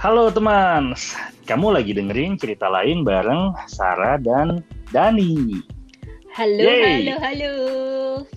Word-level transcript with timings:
Halo 0.00 0.32
teman, 0.32 0.96
kamu 1.44 1.76
lagi 1.76 1.92
dengerin 1.92 2.40
cerita 2.40 2.72
lain 2.72 3.04
bareng 3.04 3.52
Sarah 3.68 4.16
dan 4.16 4.64
Dani. 4.88 5.60
Halo, 6.32 6.64
Yeay. 6.64 7.04
halo, 7.04 7.14
halo. 7.20 7.52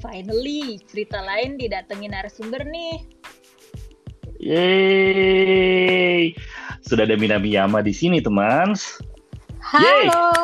Finally, 0.03 0.83
cerita 0.91 1.23
lain 1.23 1.55
didatengin 1.55 2.11
narasumber 2.11 2.67
nih. 2.67 3.07
Yeay, 4.43 6.35
sudah 6.83 7.07
ada 7.07 7.15
Minami 7.15 7.55
Yama 7.55 7.79
di 7.79 7.95
sini 7.95 8.19
teman. 8.19 8.75
Yeay. 9.71 10.11
Halo, 10.11 10.35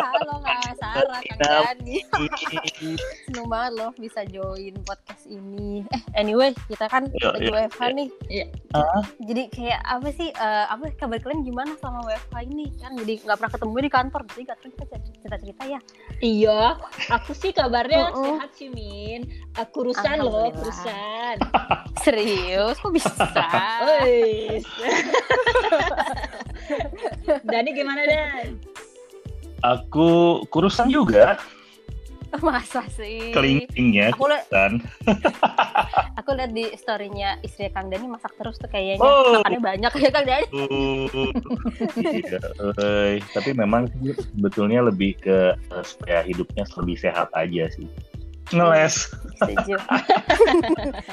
halo 0.00 0.40
Kak 0.48 0.61
Sarah, 0.92 1.20
Kang. 1.24 1.38
Dani. 1.40 1.96
Seneng 3.28 3.46
banget 3.48 3.72
loh 3.76 3.90
bisa 3.96 4.20
join 4.28 4.74
podcast 4.84 5.24
ini. 5.28 5.84
Eh, 5.92 6.02
anyway, 6.16 6.52
kita 6.68 6.88
kan 6.88 7.08
Iya, 7.12 7.28
lagi 7.32 7.48
iya, 7.48 7.52
WFH 7.68 7.82
nih. 7.96 8.08
Iya. 8.28 8.46
Ah. 8.76 9.02
Jadi 9.20 9.42
kayak 9.52 9.80
apa 9.84 10.08
sih, 10.12 10.28
eh, 10.32 10.64
apa 10.68 10.84
kabar 10.96 11.18
kalian 11.20 11.44
gimana 11.44 11.72
selama 11.80 12.04
WFH 12.08 12.36
ini? 12.48 12.66
Kan 12.80 12.92
jadi 13.00 13.14
nggak 13.24 13.36
pernah 13.40 13.52
ketemu 13.52 13.72
di 13.72 13.90
kantor, 13.90 14.20
jadi 14.32 14.42
gak 14.52 14.58
kita 14.62 14.96
cerita-cerita 15.00 15.64
ya. 15.68 15.80
Iya, 16.22 16.60
aku 17.10 17.32
sih 17.34 17.50
kabarnya 17.52 18.12
Mm-mm. 18.12 18.38
sehat 18.38 18.50
sih, 18.56 18.68
Min. 18.70 19.26
Aku 19.58 19.82
kurusan 19.82 20.22
loh, 20.22 20.48
kurusan. 20.54 21.36
Serius, 22.04 22.78
kok 22.78 22.92
bisa? 22.94 23.10
Dani 27.50 27.70
gimana, 27.74 28.02
Dan? 28.06 28.58
Aku 29.62 30.42
kurusan 30.50 30.90
juga, 30.90 31.38
Masa 32.40 32.80
sih? 32.88 33.28
kelingkingnya 33.36 34.16
Aku 34.16 34.24
kan. 34.48 34.80
aku 36.18 36.32
liat 36.32 36.56
di 36.56 36.72
storynya 36.72 37.36
istri 37.44 37.68
Kang 37.68 37.92
Dani 37.92 38.08
masak 38.08 38.32
terus 38.40 38.56
tuh 38.56 38.72
kayaknya 38.72 39.04
Oh. 39.04 39.36
makannya 39.44 39.60
banyak 39.60 39.92
ya 40.00 40.10
Kang 40.10 40.24
Dani. 40.24 40.46
Uh, 40.48 41.28
iya, 42.00 42.40
eh, 42.80 43.20
tapi 43.36 43.52
memang 43.52 43.84
sebetulnya 44.32 44.80
lebih 44.80 45.12
ke 45.20 45.52
eh, 45.52 45.84
supaya 45.84 46.24
hidupnya 46.24 46.64
lebih 46.80 46.96
sehat 46.96 47.28
aja 47.36 47.68
sih. 47.76 47.84
Ngeles. 48.48 49.12
Setuju. 49.36 49.76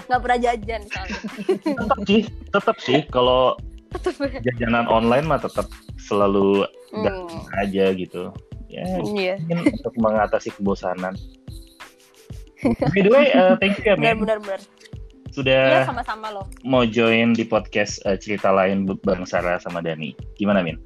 Nggak 0.07 0.19
pernah 0.23 0.39
jajan 0.39 0.81
soalnya. 0.87 1.19
Tetap 1.61 1.99
sih, 2.07 2.21
tetap 2.51 2.77
sih 2.79 2.99
kalau 3.11 3.59
jajanan 4.43 4.87
online 4.87 5.27
mah 5.27 5.39
tetap 5.39 5.67
selalu 5.99 6.63
Hmm, 6.89 7.27
aja 7.57 7.85
gitu. 7.93 8.33
Ya, 8.69 8.85
iya. 9.01 9.35
mungkin 9.41 9.73
untuk 9.81 9.93
mengatasi 9.97 10.53
kebosanan. 10.53 11.17
By 12.93 13.01
the 13.01 13.09
way, 13.09 13.31
eh, 13.31 13.55
thank 13.57 13.79
you 13.81 13.85
ya, 13.87 13.95
Benar 13.95 14.15
Min. 14.15 14.23
benar 14.25 14.37
benar. 14.43 14.61
Iya 14.61 15.33
Sudah 15.33 15.61
sama-sama 15.85 16.27
loh. 16.33 16.45
mau 16.65 16.83
join 16.83 17.37
di 17.37 17.45
podcast 17.45 18.01
eh, 18.05 18.17
cerita 18.17 18.49
lain 18.49 18.89
bareng 19.05 19.29
Sarah 19.29 19.61
sama 19.61 19.79
Dani. 19.79 20.13
Gimana, 20.35 20.65
Min? 20.65 20.77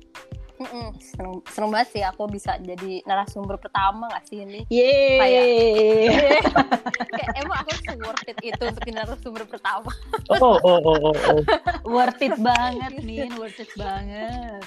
Mm-mm, 0.64 0.95
Seneng, 1.03 1.33
seneng 1.52 1.69
banget 1.75 1.88
sih 1.92 2.03
aku 2.08 2.23
bisa 2.31 2.56
jadi 2.64 3.03
narasumber 3.03 3.59
pertama 3.59 4.08
gak 4.08 4.23
sih 4.31 4.47
ini? 4.47 4.64
Yeay. 4.72 6.08
Kayak 7.20 7.31
emang 7.44 7.58
aku 7.67 7.72
worth 8.00 8.23
it 8.31 8.39
itu 8.39 8.64
untuk 8.64 8.80
jadi 8.88 9.03
narasumber 9.03 9.44
pertama. 9.44 9.92
Oh, 10.31 10.55
oh, 10.64 10.80
oh, 10.80 10.97
oh, 11.11 11.16
oh. 11.36 11.42
worth 11.83 12.23
it 12.23 12.31
banget, 12.39 13.03
Min. 13.03 13.36
Worth 13.36 13.59
it 13.59 13.72
banget. 13.75 14.64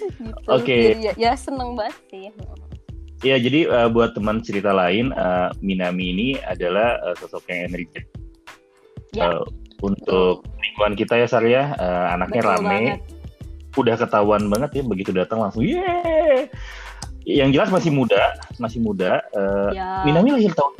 Gitu. 0.00 0.48
Oke. 0.48 0.96
Jadi 0.96 1.04
ya, 1.04 1.12
ya 1.20 1.32
seneng 1.36 1.76
banget 1.76 1.96
sih. 2.08 2.32
Ya, 3.20 3.36
jadi 3.36 3.66
eh, 3.68 3.88
buat 3.92 4.14
teman 4.16 4.40
cerita 4.40 4.72
lain, 4.72 5.12
eh, 5.12 5.48
Minami 5.60 6.14
ini 6.14 6.28
adalah 6.40 6.96
eh, 7.04 7.14
sosok 7.20 7.44
yang 7.52 7.68
energetik. 7.68 8.08
Ya. 9.12 9.28
Eh, 9.28 9.44
untuk 9.84 10.42
lingkungan 10.58 10.94
kita 10.96 11.14
ya, 11.20 11.26
Sar 11.28 11.44
ya, 11.44 11.74
eh, 11.76 12.06
anaknya 12.16 12.42
Betul 12.42 12.54
rame, 12.56 12.66
banget. 12.66 13.17
Udah 13.78 13.94
ketahuan 13.96 14.42
banget 14.50 14.70
ya, 14.78 14.82
begitu 14.82 15.10
datang 15.10 15.38
langsung, 15.38 15.62
yeay! 15.62 16.46
Yang 17.22 17.48
jelas 17.60 17.68
masih 17.68 17.90
muda, 17.92 18.34
masih 18.56 18.80
muda. 18.80 19.20
Eh, 19.30 19.68
Ya. 19.76 20.00
Minami 20.02 20.32
lahir 20.32 20.52
tahun 20.52 20.72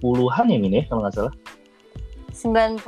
90-an 0.00 0.46
ya, 0.46 0.56
Min 0.56 0.72
ya, 0.78 0.82
kalau 0.86 1.02
nggak 1.02 1.14
salah. 1.14 1.34
91 2.32 2.78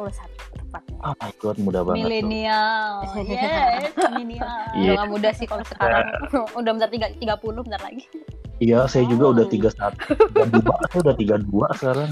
tepatnya. 0.54 0.96
Oh 1.04 1.14
my 1.18 1.32
god, 1.36 1.56
muda 1.58 1.84
banget 1.84 2.00
tuh. 2.00 2.06
Milenial. 2.08 2.90
Yes, 3.28 3.92
milenial. 3.98 4.48
Iya. 4.74 4.78
Udah 4.78 4.94
gak 4.96 5.10
muda 5.10 5.28
sih 5.34 5.46
kalau 5.46 5.64
sekarang. 5.66 6.06
Udah 6.54 6.70
bentar 6.74 6.88
tiga, 6.88 7.06
30 7.12 7.66
bentar 7.66 7.82
lagi. 7.82 8.06
Iya, 8.62 8.86
saya 8.86 9.02
juga 9.04 9.24
Oh. 9.28 9.34
udah 9.34 9.44
31. 9.50 9.58
Gak 9.58 9.74
saya 10.88 11.00
udah 11.02 11.16
32 11.18 11.66
sekarang. 11.74 12.08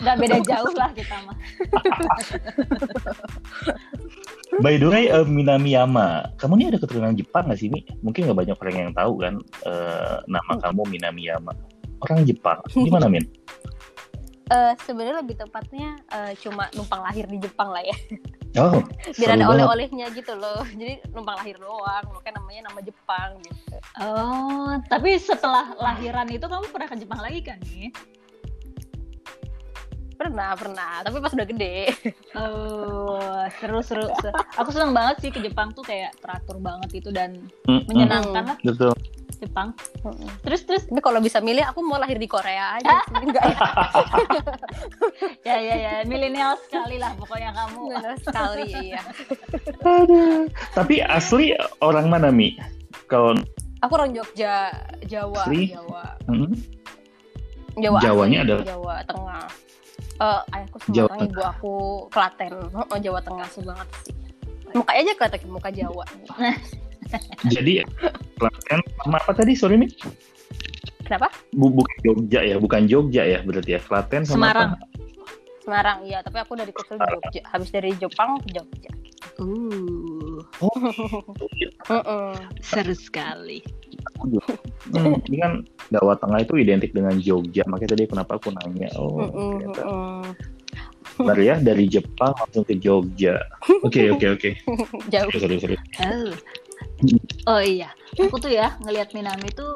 Gak 0.00 0.16
beda 0.16 0.38
jauh 0.46 0.74
lah 0.78 0.90
kita 0.94 1.16
mah. 1.26 1.34
By 4.60 4.76
the 4.76 4.92
way, 4.92 5.08
eh, 5.08 5.24
Minami 5.24 5.72
Yama, 5.72 6.28
kamu 6.36 6.60
ini 6.60 6.64
ada 6.68 6.78
keturunan 6.82 7.16
Jepang 7.16 7.48
nggak 7.48 7.56
sih, 7.56 7.72
Mi? 7.72 7.80
Mungkin 8.04 8.28
nggak 8.28 8.38
banyak 8.44 8.56
orang 8.60 8.76
yang 8.76 8.92
tahu 8.92 9.12
kan 9.16 9.34
eh, 9.64 10.16
nama 10.28 10.52
kamu 10.60 10.82
Minami 10.92 11.32
Yama. 11.32 11.56
Orang 12.04 12.28
Jepang. 12.28 12.60
Gimana, 12.68 13.08
Min? 13.08 13.24
Eh 14.52 14.74
sebenarnya 14.84 15.24
lebih 15.24 15.38
tepatnya 15.40 15.96
eh, 16.12 16.36
cuma 16.36 16.68
numpang 16.76 17.00
lahir 17.00 17.24
di 17.24 17.40
Jepang 17.40 17.72
lah 17.72 17.80
ya. 17.80 17.96
Oh, 18.60 18.84
Biar 19.16 19.40
ada 19.40 19.48
oleh-olehnya 19.48 20.12
gitu 20.12 20.36
loh. 20.36 20.60
Jadi 20.80 21.00
numpang 21.08 21.40
lahir 21.40 21.56
doang. 21.56 22.04
Makanya 22.12 22.42
namanya 22.42 22.68
nama 22.68 22.80
Jepang 22.84 23.40
gitu. 23.40 23.76
Oh, 24.02 24.76
tapi 24.92 25.16
setelah 25.16 25.72
lahiran 25.80 26.28
itu 26.28 26.44
kamu 26.44 26.68
pernah 26.68 26.88
ke 26.90 26.96
Jepang 27.00 27.20
lagi 27.24 27.40
kan 27.40 27.56
nih? 27.64 27.88
Pernah, 30.22 30.54
pernah. 30.54 30.92
Tapi 31.02 31.18
pas 31.18 31.34
udah 31.34 31.44
gede. 31.44 31.76
Oh, 32.32 33.18
seru 33.58 33.82
seru. 33.82 34.06
seru. 34.16 34.32
Aku 34.56 34.70
seneng 34.70 34.94
banget 34.94 35.20
sih 35.20 35.28
ke 35.28 35.42
Jepang 35.42 35.68
tuh 35.70 35.82
kayak 35.82 36.14
teratur 36.16 36.56
banget 36.56 36.88
itu 36.94 37.10
dan 37.10 37.44
Mm-mm. 37.66 37.84
menyenangkan 37.84 38.54
lah 38.54 38.58
Betul. 38.62 38.94
Jepang. 39.36 39.74
Mm-mm. 40.00 40.30
Terus 40.40 40.62
terus 40.62 40.82
Tapi 40.86 41.02
kalau 41.02 41.18
bisa 41.18 41.42
milih, 41.42 41.60
aku 41.60 41.82
mau 41.82 41.98
lahir 41.98 42.16
di 42.16 42.24
Korea 42.24 42.78
aja. 42.78 43.02
sih. 43.04 43.20
Enggak 43.20 43.44
ya. 43.44 43.58
ya 45.50 45.56
ya 45.58 45.74
ya 45.76 45.92
milenial 46.06 46.54
sekali 46.62 46.96
lah 46.96 47.12
pokoknya 47.18 47.50
kamu. 47.52 47.82
Sekali, 48.22 48.64
iya. 48.80 49.02
Aduh. 49.82 50.46
Tapi 50.72 51.02
asli 51.02 51.52
orang 51.82 52.06
mana, 52.06 52.30
Mi? 52.30 52.54
Kalau 53.04 53.34
Aku 53.82 53.92
orang 53.92 54.14
Jogja, 54.14 54.70
Jawa, 55.04 55.42
Asli? 55.42 55.74
Jawa. 55.74 56.14
hmm, 56.30 56.54
Jawa 57.76 57.98
Jawanya 57.98 58.38
asli, 58.40 58.46
adalah? 58.48 58.64
Jawa 58.64 58.94
Tengah. 59.04 59.44
Eh, 60.22 60.40
ayahku 60.54 60.76
Jawa 60.94 61.08
Semarang, 61.10 61.26
ibu 61.26 61.40
aku 61.42 61.74
Klaten. 62.14 62.52
Oh, 62.74 62.98
Jawa 63.00 63.20
Tengah 63.24 63.46
sih 63.50 63.62
banget 63.66 63.88
sih. 64.06 64.14
Muka 64.72 64.92
aja 64.94 65.12
kelihatan 65.18 65.50
muka 65.50 65.68
Jawa. 65.74 66.04
jadi 67.54 67.82
Klaten 68.38 68.80
sama 69.02 69.18
apa 69.18 69.32
tadi? 69.34 69.52
Sorry, 69.58 69.74
Mi. 69.76 69.90
Kenapa? 71.02 71.28
Bu- 71.52 71.74
bukan 71.74 71.96
Jogja 72.06 72.40
ya, 72.46 72.56
bukan 72.62 72.86
Jogja 72.86 73.22
ya 73.26 73.38
berarti 73.42 73.76
ya. 73.76 73.80
Klaten 73.82 74.22
sama 74.22 74.48
Semarang. 74.48 74.70
apa? 74.78 74.86
Semarang, 75.62 75.98
iya. 76.06 76.18
Tapi 76.22 76.38
aku 76.38 76.52
dari 76.54 76.72
kecil 76.74 76.96
di 77.02 77.06
Jogja. 77.06 77.42
Habis 77.50 77.70
dari 77.74 77.90
Jepang 77.98 78.38
ke 78.42 78.48
Jogja. 78.54 78.92
Uh, 79.42 80.38
Mm-mm. 81.90 82.34
seru 82.62 82.94
sekali. 82.94 83.64
Hmm, 84.92 85.14
ini 85.30 85.38
kan 85.38 85.52
Jawa 85.88 86.18
Tengah 86.18 86.42
itu 86.42 86.58
identik 86.58 86.90
dengan 86.92 87.14
Jogja, 87.16 87.62
makanya 87.70 87.94
tadi 87.94 88.04
kenapa 88.04 88.36
aku 88.36 88.50
nanya. 88.50 88.90
Oh, 88.98 89.24
ternyata. 89.30 89.82
mm-mm. 89.86 90.22
Bentar 91.22 91.38
ya, 91.38 91.54
dari 91.56 91.84
Jepang 91.86 92.34
langsung 92.34 92.64
ke 92.64 92.74
Jogja. 92.76 93.38
Oke, 93.86 94.10
oke, 94.10 94.26
oke. 94.32 94.50
Jauh. 95.08 95.30
Seru, 95.32 95.56
seru. 95.56 95.76
Oh. 96.02 96.32
Oh 97.46 97.58
iya, 97.58 97.90
aku 98.14 98.38
tuh 98.38 98.50
ya 98.50 98.74
ngelihat 98.82 99.10
Minami 99.14 99.50
tuh 99.50 99.74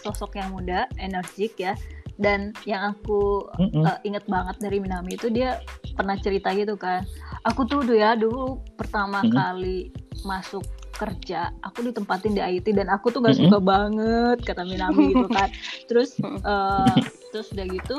sosok 0.00 0.36
yang 0.36 0.52
muda, 0.52 0.84
energik 0.96 1.56
ya. 1.56 1.76
Dan 2.18 2.50
yang 2.66 2.92
aku 2.92 3.46
uh, 3.78 3.98
inget 4.02 4.26
banget 4.26 4.58
dari 4.58 4.82
Minami 4.82 5.14
itu 5.14 5.30
dia 5.30 5.62
pernah 5.94 6.18
cerita 6.18 6.50
gitu 6.52 6.74
kan. 6.74 7.06
Aku 7.46 7.62
tuh 7.62 7.80
dulu 7.80 7.94
ya 7.94 8.18
dulu 8.18 8.58
pertama 8.74 9.22
Mhm. 9.22 9.32
kali 9.32 9.78
masuk 10.26 10.66
kerja, 10.98 11.54
aku 11.62 11.86
ditempatin 11.86 12.34
di 12.34 12.42
IT 12.42 12.74
dan 12.74 12.90
aku 12.90 13.14
tuh 13.14 13.22
gak 13.22 13.38
suka 13.38 13.62
banget 13.62 14.42
kata 14.42 14.66
Minami 14.66 15.14
gitu 15.14 15.30
kan. 15.38 15.48
Terus 15.86 16.18
uh, 16.42 16.98
terus 17.30 17.54
udah 17.54 17.66
gitu 17.70 17.96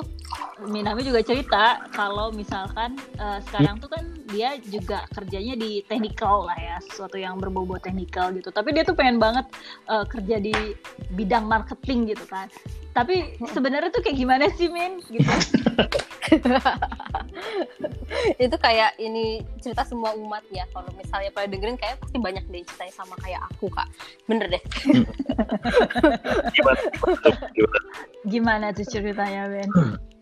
Minami 0.68 1.07
juga 1.07 1.24
cerita 1.24 1.88
kalau 1.96 2.36
misalkan 2.36 3.00
uh, 3.16 3.40
sekarang 3.48 3.80
tuh 3.80 3.88
kan 3.88 4.04
dia 4.28 4.60
juga 4.68 5.07
kerjanya 5.16 5.56
di 5.56 5.80
technical 5.88 6.44
lah 6.44 6.60
ya, 6.60 6.75
sesuatu 6.84 7.16
yang 7.16 7.40
berbau-bau 7.40 7.80
technical 7.80 8.36
gitu. 8.36 8.51
Tapi 8.51 8.75
dia 8.75 8.84
tuh 8.84 8.94
pengen 8.94 9.24
banget 9.24 9.48
uh, 9.88 10.04
kerja 10.04 10.44
di 10.44 10.54
bidang 11.16 11.48
marketing 11.48 12.12
gitu 12.12 12.28
kan. 12.28 12.52
Tapi 13.00 13.40
sebenarnya 13.56 13.96
tuh 13.96 14.04
kayak 14.04 14.18
gimana 14.19 14.51
sih 14.60 14.68
Min 14.68 15.00
gitu. 15.07 15.24
itu 18.44 18.56
kayak 18.60 19.00
ini 19.00 19.42
cerita 19.63 19.88
semua 19.88 20.13
umat 20.19 20.44
ya 20.51 20.68
kalau 20.75 20.92
misalnya 21.00 21.31
pada 21.31 21.48
dengerin 21.48 21.80
kayak 21.80 21.98
pasti 22.04 22.18
banyak 22.19 22.44
deh 22.51 22.62
ceritanya 22.68 22.94
sama 22.94 23.16
kayak 23.22 23.42
aku 23.50 23.72
kak 23.72 23.88
bener 24.28 24.46
deh 24.51 24.63
Gimana? 28.28 28.75
Tuh 28.75 28.86
ceritanya 28.86 29.48
Ben? 29.48 29.69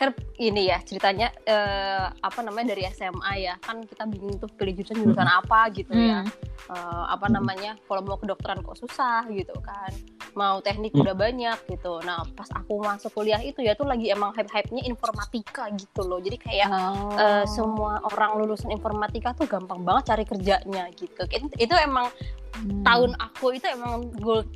kan 0.00 0.10
ini 0.34 0.66
ya 0.66 0.80
ceritanya 0.80 1.28
eh, 1.44 2.08
apa 2.08 2.40
namanya 2.40 2.72
dari 2.72 2.88
SMA 2.88 3.32
ya 3.38 3.60
kan 3.60 3.84
kita 3.84 4.08
bingung 4.08 4.32
tuh 4.34 4.48
pilih 4.48 4.72
jurusan 4.74 4.96
jurusan 4.98 5.28
apa 5.28 5.68
gitu 5.70 5.92
ya 5.92 6.24
Hmm. 6.24 6.48
Eh, 6.70 7.04
apa 7.08 7.26
namanya 7.26 7.74
kalau 7.84 8.00
mau 8.00 8.14
kedokteran 8.14 8.62
kok 8.62 8.78
susah 8.78 9.26
gitu 9.28 9.52
kan 9.60 9.90
mau 10.32 10.60
teknik 10.60 10.92
Hmm. 10.92 11.02
udah 11.02 11.14
banyak 11.14 11.58
gitu 11.66 11.98
nah 12.00 12.22
pas 12.30 12.46
aku 12.54 12.78
masuk 12.78 13.10
kuliah 13.12 13.40
itu 13.40 13.60
ya 13.60 13.74
tuh 13.74 13.84
lagi 13.84 14.08
emang 14.08 14.30
hype 14.32 14.48
hype 14.48 14.70
nya 14.70 14.80
informatika 14.82 15.66
gitu 15.74 16.00
loh 16.00 16.16
jadi 16.16 16.36
kayak 16.36 16.68
Oh. 16.70 17.12
eh, 17.12 17.44
semua 17.46 18.00
orang 18.06 18.38
lulusan 18.38 18.70
informatika 18.70 19.34
tuh 19.34 19.44
gampang 19.44 19.82
banget 19.82 20.04
cari 20.08 20.24
kerjanya 20.24 20.88
gitu 20.94 21.22
itu, 21.26 21.46
itu 21.58 21.74
emang 21.76 22.08
Hmm. 22.56 22.82
tahun 22.82 23.12
aku 23.16 23.52
itu 23.52 23.66
emang 23.66 24.08
gold 24.16 24.46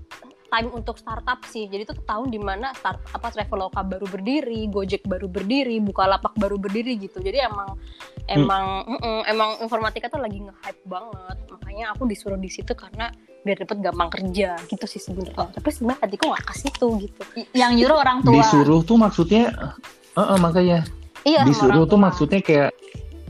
time 0.55 0.71
untuk 0.71 0.95
startup 0.95 1.43
sih. 1.51 1.67
Jadi 1.67 1.83
itu 1.83 1.95
tahun 2.07 2.31
di 2.31 2.39
mana 2.39 2.71
start 2.79 3.03
apa 3.11 3.35
Traveloka 3.35 3.83
baru 3.83 4.07
berdiri, 4.07 4.71
Gojek 4.71 5.03
baru 5.03 5.27
berdiri, 5.27 5.83
Bukalapak 5.83 6.39
baru 6.39 6.55
berdiri 6.55 6.95
gitu. 6.95 7.19
Jadi 7.19 7.43
emang 7.43 7.75
emang 8.31 8.87
mm-mm, 8.87 9.19
emang 9.27 9.51
informatika 9.59 10.07
tuh 10.07 10.23
lagi 10.23 10.39
nge-hype 10.39 10.83
banget. 10.87 11.37
Makanya 11.51 11.85
aku 11.99 12.07
disuruh 12.07 12.39
di 12.39 12.47
situ 12.47 12.71
karena 12.79 13.11
biar 13.43 13.67
dapet 13.67 13.83
gampang 13.83 14.11
kerja 14.15 14.55
gitu 14.71 14.87
sih 14.87 15.03
sebenarnya. 15.03 15.51
Tapi 15.51 15.69
sebenarnya 15.75 16.01
hatiku 16.07 16.31
gak 16.31 16.47
ke 16.47 16.55
situ 16.55 16.87
gitu. 17.03 17.23
yang 17.51 17.75
nyuruh 17.75 17.99
orang 17.99 18.23
tua. 18.23 18.39
Disuruh 18.39 18.81
tuh 18.87 18.97
maksudnya, 18.97 19.51
eh, 20.15 20.23
eh, 20.23 20.39
makanya 20.39 20.87
Iya, 21.25 21.43
disuruh 21.49 21.83
orang 21.83 21.91
tuh 21.91 21.99
maksudnya 21.99 22.41
kayak 22.45 22.71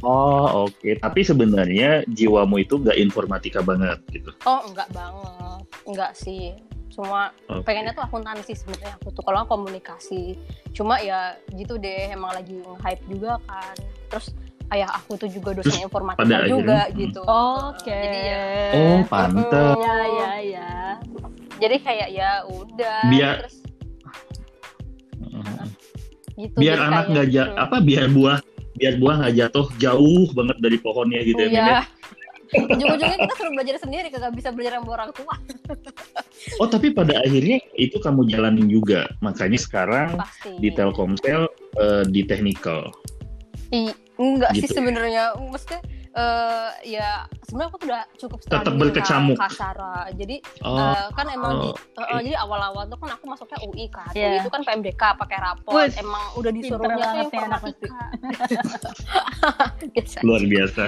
oh 0.02 0.68
oke 0.68 0.90
tapi 1.00 1.24
sebenarnya 1.24 2.02
jiwamu 2.10 2.60
itu 2.60 2.76
nggak 2.76 2.98
informatika 2.98 3.62
banget 3.62 4.02
gitu 4.12 4.34
Oh, 4.44 4.60
enggak 4.66 4.90
banget. 4.92 5.62
Enggak 5.86 6.12
sih. 6.18 6.52
Cuma 6.94 7.34
Oke. 7.50 7.66
pengennya 7.66 7.90
tuh 7.90 8.06
akuntansi 8.06 8.54
sebenarnya 8.54 8.94
aku 8.96 9.10
tuh 9.10 9.26
kalau 9.26 9.42
komunikasi 9.44 10.38
cuma 10.70 11.02
ya 11.02 11.34
gitu 11.50 11.74
deh 11.74 12.06
emang 12.08 12.30
lagi 12.30 12.54
hype 12.86 13.02
juga 13.10 13.42
kan 13.50 13.74
terus 14.06 14.30
ayah 14.70 14.86
aku 14.94 15.18
tuh 15.18 15.26
juga 15.26 15.58
dosen 15.58 15.74
Terus 15.74 15.84
informatika 15.84 16.46
juga 16.46 16.86
akhirnya, 16.86 16.98
gitu 17.02 17.20
Oke. 17.26 17.90
jadi 17.98 18.18
ya 18.22 18.42
oh 18.78 18.98
pantes 19.06 19.76
Ya 19.82 19.96
ya 20.06 20.30
ya. 20.38 20.72
jadi 21.58 21.76
kayak 21.82 22.08
ya 22.10 22.30
udah 22.46 23.00
Biar- 23.10 23.38
terus 23.42 23.56
gitu 26.46 26.56
biar 26.58 26.78
Jadi 26.78 26.86
anak 26.90 27.04
nggak 27.10 27.26
gitu. 27.30 27.52
apa 27.54 27.76
biar 27.78 28.06
buah 28.10 28.38
biar 28.74 28.94
buah 28.98 29.14
nggak 29.22 29.34
jatuh 29.34 29.66
jauh 29.78 30.26
banget 30.34 30.56
dari 30.58 30.78
pohonnya 30.78 31.20
gitu 31.22 31.42
ya 31.42 31.50
Min, 31.50 31.58
ya. 31.58 31.82
Ujung-ujungnya 32.54 33.18
kita 33.18 33.34
suruh 33.34 33.52
belajar 33.52 33.76
sendiri, 33.82 34.06
kagak 34.14 34.32
bisa 34.34 34.54
belajar 34.54 34.78
sama 34.78 34.90
orang 34.94 35.10
tua. 35.10 35.34
oh 36.60 36.68
tapi 36.68 36.92
pada 36.92 37.18
akhirnya 37.24 37.58
itu 37.74 37.96
kamu 37.98 38.28
jalanin 38.28 38.68
juga 38.68 39.08
makanya 39.24 39.56
sekarang 39.56 40.14
Pasti. 40.18 40.52
di 40.60 40.68
Telkomsel 40.70 41.48
eh, 41.80 42.04
di 42.10 42.20
technical 42.28 42.92
I, 43.72 43.90
enggak 44.20 44.54
sih 44.54 44.68
Gitu. 44.68 44.76
sebenarnya. 44.78 45.34
Maksudnya 45.34 45.80
eh, 46.14 46.70
ya 46.86 47.26
sebenarnya 47.42 47.68
aku 47.70 47.78
tuh 47.78 47.86
udah 47.90 48.02
cukup 48.16 48.38
Tetap 48.46 48.74
berkecamuk. 48.74 49.36
kasara. 49.38 50.08
Jadi 50.14 50.36
oh 50.62 50.78
eh, 50.78 51.06
kan 51.12 51.26
emang 51.28 51.52
di, 51.60 51.68
oh, 51.74 52.04
eh, 52.06 52.20
jadi 52.24 52.32
awal-awal 52.40 52.86
tuh 52.86 52.98
kan 53.02 53.10
aku 53.18 53.24
masuknya 53.26 53.58
UI 53.66 53.86
kan. 53.90 54.10
Iya. 54.14 54.26
UI 54.30 54.36
itu 54.42 54.50
kan 54.50 54.62
PMDK 54.62 55.02
pakai 55.18 55.38
rapor. 55.42 55.72
Wih, 55.74 55.90
Emang 55.98 56.22
udah 56.38 56.50
disuruhnya 56.54 56.94
tuh 56.96 57.02
anak 57.04 57.60
pasti. 57.62 57.86
informatika. 57.86 57.98
Biasa. 59.84 60.18
luar 60.28 60.42
biasa 60.44 60.82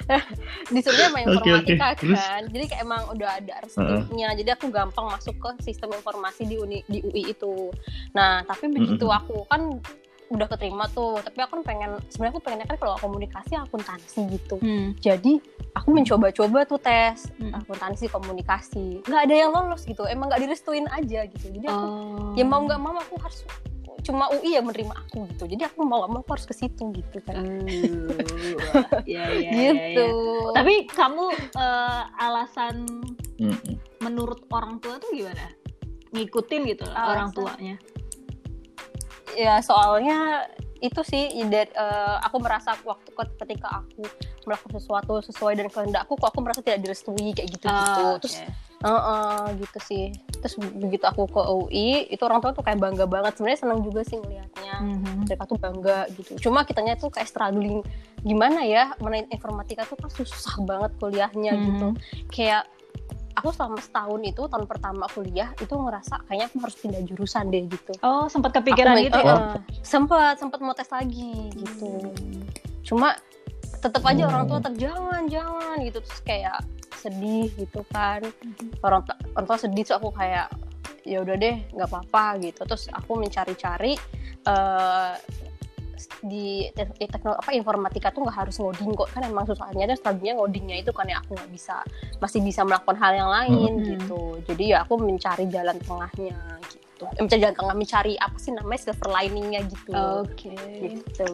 disuruhnya 0.74 1.08
main 1.10 1.26
informatika 1.26 1.86
oke. 1.92 1.98
Terus? 2.02 2.18
kan 2.18 2.42
jadi 2.50 2.64
kayak 2.70 2.82
emang 2.84 3.02
udah 3.10 3.30
ada 3.42 3.54
restunya 3.64 4.28
jadi 4.38 4.50
aku 4.54 4.66
gampang 4.70 5.06
masuk 5.10 5.34
ke 5.38 5.50
sistem 5.66 5.90
informasi 5.92 6.46
di 6.46 6.56
uni 6.58 6.78
di 6.86 7.02
UI 7.02 7.32
itu 7.34 7.74
nah 8.14 8.44
tapi 8.46 8.70
begitu 8.70 9.06
Mm-mm. 9.08 9.18
aku 9.18 9.36
kan 9.50 9.82
udah 10.32 10.46
keterima 10.46 10.84
tuh 10.88 11.16
tapi 11.18 11.38
aku 11.38 11.52
kan 11.54 11.62
pengen 11.62 11.90
sebenarnya 12.06 12.32
aku 12.32 12.42
pengennya 12.42 12.66
kan 12.66 12.78
kalau 12.78 12.96
komunikasi 12.98 13.52
akuntansi 13.54 14.20
gitu 14.30 14.56
Hmm. 14.56 14.96
jadi 14.96 15.32
aku 15.72 15.88
mencoba-coba 15.90 16.64
tuh 16.64 16.78
tes 16.78 17.28
Hmm. 17.34 17.52
akuntansi 17.54 18.08
komunikasi 18.08 19.00
nggak 19.02 19.22
ada 19.22 19.34
yang 19.36 19.50
lolos 19.50 19.82
gitu 19.82 20.02
emang 20.04 20.26
nggak 20.26 20.40
direstuin 20.40 20.88
aja 20.88 21.24
gitu 21.26 21.46
jadi 21.50 21.66
aku 21.66 21.84
Oh. 21.84 22.32
ya 22.32 22.42
mau 22.42 22.60
nggak 22.60 22.76
mau 22.76 22.94
aku 22.94 23.16
harus 23.18 23.44
cuma 24.02 24.26
UI 24.30 24.52
yang 24.52 24.64
menerima 24.64 24.98
aku 24.98 25.30
gitu 25.30 25.46
jadi 25.46 25.62
aku 25.64 25.84
mau 25.84 26.00
nggak 26.00 26.10
mau 26.10 26.20
aku 26.20 26.30
harus 26.32 26.44
ke 26.44 26.54
situ 26.56 26.82
gitu 26.90 27.18
kan 27.22 27.38
Uh, 27.38 28.98
ya, 29.06 29.30
ya, 29.30 29.50
gitu 29.52 30.02
ya, 30.02 30.48
ya. 30.48 30.54
Tapi 30.54 30.74
kamu 30.86 31.24
eh, 31.54 32.02
alasan 32.18 32.82
menurut 33.98 34.42
orang 34.48 34.78
tua 34.78 34.98
tuh 34.98 35.10
gimana? 35.10 35.50
Ngikutin 36.10 36.60
gitu 36.68 36.84
Alasan. 36.84 37.06
orang 37.06 37.28
tuanya. 37.32 37.74
Ya 39.34 39.58
soalnya 39.58 40.46
itu 40.78 40.98
sih 41.02 41.38
ide- 41.38 41.70
eh, 41.70 42.16
aku 42.20 42.36
merasa 42.36 42.74
waktu 42.82 43.06
ket- 43.08 43.38
ketika 43.38 43.70
aku 43.78 44.02
melakukan 44.42 44.72
sesuatu 44.74 45.22
sesuai 45.22 45.54
dengan 45.54 45.70
kehendakku 45.70 46.18
kok 46.18 46.28
aku 46.28 46.42
merasa 46.42 46.58
tidak 46.58 46.82
direstui 46.82 47.30
kayak 47.30 47.48
gitu 47.48 47.62
gitu 47.64 48.02
Oh, 48.02 48.18
terus 48.18 48.42
oke. 48.42 48.50
eh, 48.82 48.90
eh, 48.90 49.46
gitu 49.62 49.78
sih. 49.80 50.04
Terus 50.34 50.54
begitu 50.58 51.06
aku 51.06 51.30
ke 51.30 51.38
UI 51.40 52.10
itu 52.10 52.18
orang 52.20 52.42
tua 52.42 52.50
tuh 52.50 52.66
kayak 52.66 52.82
bangga 52.82 53.06
banget. 53.06 53.38
Sebenarnya 53.38 53.60
senang 53.60 53.80
juga 53.80 54.02
sih 54.02 54.18
ngelihatnya. 54.18 54.74
Mhm. 54.74 55.14
mereka 55.22 55.44
tuh 55.46 55.54
bangga 55.56 55.98
gitu. 56.10 56.34
Cuma 56.40 56.66
kitanya 56.66 56.98
tuh 56.98 57.06
kayak 57.08 57.30
struggling. 57.30 57.86
Gimana 58.20 58.66
ya 58.66 58.90
mana 58.98 59.22
informatika 59.24 59.86
tuh 59.86 59.94
kan 59.94 60.10
susah 60.10 60.58
banget 60.60 60.90
kuliahnya 60.98 61.52
Mhm. 61.52 61.62
gitu. 61.64 61.88
Kayak 62.28 62.66
aku 63.32 63.48
selama 63.50 63.78
setahun 63.80 64.20
itu 64.22 64.42
tahun 64.44 64.66
pertama 64.66 65.04
kuliah 65.08 65.50
itu 65.56 65.72
ngerasa 65.72 66.24
kayaknya 66.28 66.46
aku 66.48 66.56
harus 66.60 66.76
pindah 66.76 67.02
jurusan 67.04 67.48
deh 67.48 67.64
gitu. 67.66 67.92
Oh, 68.00 68.28
sempat 68.28 68.52
kepikiran 68.52 68.96
Aku- 68.98 69.06
gitu 69.08 69.18
ya? 69.18 69.34
eh, 69.34 69.56
sempat 69.80 70.34
sempat 70.36 70.58
mau 70.60 70.76
tes 70.76 70.88
lagi 70.88 71.48
gitu. 71.52 72.12
Cuma 72.84 73.16
tetap 73.80 74.02
aja 74.04 74.28
orang 74.28 74.44
tua 74.46 74.58
tetap 74.60 74.76
jangan 74.76 75.22
jangan 75.26 75.76
gitu. 75.80 75.98
Terus 76.04 76.20
kayak 76.22 76.58
sedih 76.98 77.48
gitu 77.56 77.80
kan. 77.90 78.20
Orang 78.80 79.02
tua- 79.02 79.18
orang 79.34 79.46
tua 79.46 79.58
sedih 79.58 79.82
terus 79.82 79.96
aku 79.98 80.12
kayak 80.12 80.52
ya 81.02 81.18
udah 81.18 81.34
deh 81.34 81.56
nggak 81.72 81.88
apa-apa 81.88 82.38
gitu. 82.42 82.62
Terus 82.62 82.86
aku 82.92 83.18
mencari-cari 83.18 83.96
eh, 84.42 85.12
di 86.20 86.68
di 86.72 87.06
teknologi 87.06 87.38
apa 87.38 87.50
informatika 87.52 88.08
tuh 88.10 88.22
nggak 88.22 88.36
harus 88.38 88.56
ngoding 88.56 88.92
kok 88.92 89.08
kan 89.10 89.22
emang 89.22 89.44
susahnya 89.44 89.84
dan 89.84 89.96
strateginya 89.96 90.34
ngodingnya 90.38 90.76
itu 90.80 90.90
kan 90.90 91.06
ya 91.06 91.18
aku 91.18 91.34
nggak 91.34 91.50
bisa 91.50 91.82
masih 92.18 92.40
bisa 92.40 92.60
melakukan 92.62 92.96
hal 92.96 93.12
yang 93.14 93.30
lain 93.30 93.72
Hmm. 93.72 93.84
gitu 93.84 94.22
jadi 94.46 94.64
ya 94.64 94.78
aku 94.82 94.94
mencari 94.96 95.44
jalan 95.46 95.76
tengahnya 95.78 96.38
gitu 96.68 97.04
eh, 97.08 97.20
mencari 97.20 97.40
jalan 97.40 97.56
tengah 97.56 97.74
mencari 97.74 98.14
apa 98.16 98.36
sih 98.36 98.50
namanya 98.50 98.80
silver 98.80 99.08
liningnya 99.10 99.60
gitu 99.66 99.92
Oke. 100.22 100.54
gitu 100.80 101.32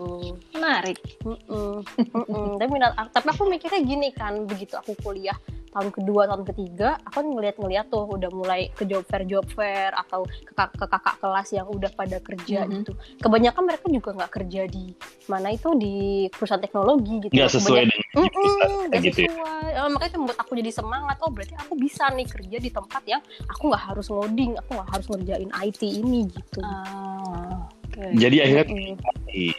Menarik. 0.52 0.98
Mm-mm. 1.22 1.84
Mm-mm. 2.14 2.48
tapi 2.56 2.70
minat 2.70 2.92
tapi 3.10 3.26
aku 3.28 3.42
mikirnya 3.46 3.80
gini 3.82 4.08
kan 4.10 4.44
begitu 4.44 4.74
aku 4.74 4.96
kuliah 4.98 5.36
tahun 5.68 5.88
kedua 5.90 6.22
tahun 6.26 6.44
ketiga 6.46 6.96
aku 7.02 7.18
ngeliat-ngeliat 7.22 7.86
tuh 7.86 8.04
udah 8.04 8.30
mulai 8.30 8.68
ke 8.70 8.82
job 8.82 9.04
fair 9.04 9.22
job 9.22 9.44
fair 9.48 9.92
atau 9.92 10.24
ke, 10.24 10.52
kak- 10.52 10.72
ke 10.72 10.86
kakak 10.86 11.16
kelas 11.18 11.48
yang 11.50 11.66
udah 11.66 11.90
pada 11.90 12.18
kerja 12.18 12.64
Mhm. 12.64 12.72
gitu 12.74 12.92
kebanyakan 13.18 13.62
mereka 13.64 13.86
juga 13.86 14.10
nggak 14.14 14.32
kerja 14.32 14.62
di 14.64 14.92
mana 15.26 15.48
itu 15.50 15.68
di 15.74 15.94
perusahaan 16.28 16.58
teknologi 16.58 17.14
gitu 17.20 17.32
nggak 17.32 17.52
sesuai 17.52 17.82
Kebanyakan- 17.82 18.08
dengan 18.08 18.28
jurusan 18.28 18.68
nggak 18.68 18.88
kayak 18.88 19.02
gitu 19.04 19.18
ya 19.18 19.28
sesuai. 19.28 19.66
Eh, 19.68 19.88
makanya 19.88 20.08
itu 20.08 20.18
membuat 20.18 20.38
aku 20.38 20.52
jadi 20.56 20.70
semangat 20.70 21.16
oh 21.20 21.30
berarti 21.30 21.54
aku 21.54 21.72
bisa 21.74 22.04
nih 22.10 22.26
kerja 22.26 22.56
di 22.58 22.70
tempat 22.70 23.02
yang 23.04 23.20
aku 23.46 23.62
nggak 23.66 23.84
harus 23.84 24.06
ngoding 24.08 24.52
aku 24.56 24.70
nggak 24.72 24.88
harus 24.90 25.06
ngerjain 25.06 25.50
IT 25.54 25.80
ini 25.84 26.20
gitu 26.26 26.60
Ah, 26.60 27.68
Oke. 27.84 28.02
jadi 28.14 28.36
akhirnya 28.42 28.64
Mm-mm. 28.66 29.52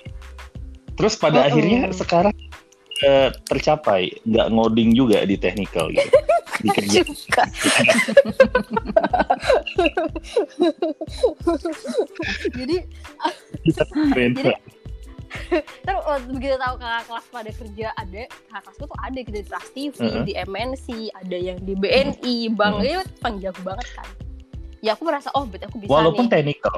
terus 0.94 1.14
pada 1.16 1.40
Mm-mm. 1.40 1.48
akhirnya 1.48 1.80
sekarang 1.94 2.34
eh, 3.04 3.30
tercapai 3.48 4.12
nggak 4.28 4.48
ngoding 4.52 4.92
juga 4.96 5.24
di 5.24 5.36
technical 5.40 5.88
gitu 5.92 6.10
di 6.64 6.70
kerja 6.76 7.00
jadi. 12.58 12.78
Jadi- 14.36 14.80
terus 15.86 16.02
oh, 16.10 16.18
begitu 16.34 16.58
tahu 16.58 16.76
kakak 16.82 17.04
kelas 17.06 17.26
pada 17.30 17.52
kerja 17.54 17.88
ada 17.96 18.22
kakak 18.50 18.62
kelasku 18.66 18.84
tuh 18.90 18.98
ada 18.98 19.20
gitu 19.22 19.38
di 19.38 19.46
Trans 19.46 19.70
TV 19.78 19.98
Heeh. 20.02 20.24
di 20.26 20.34
MNC 20.34 20.88
ada 21.14 21.38
yang 21.38 21.60
di 21.62 21.74
BNI 21.78 22.36
bank 22.58 22.76
Heeh. 22.82 22.98
itu 22.98 23.02
pang 23.22 23.36
jago 23.38 23.62
banget 23.62 23.88
kan 23.94 24.08
ya 24.82 24.98
aku 24.98 25.04
merasa 25.06 25.30
oh 25.38 25.46
berarti 25.46 25.70
aku 25.70 25.78
bisa 25.86 25.90
walaupun 25.92 26.26
nih 26.28 26.32
technical 26.34 26.78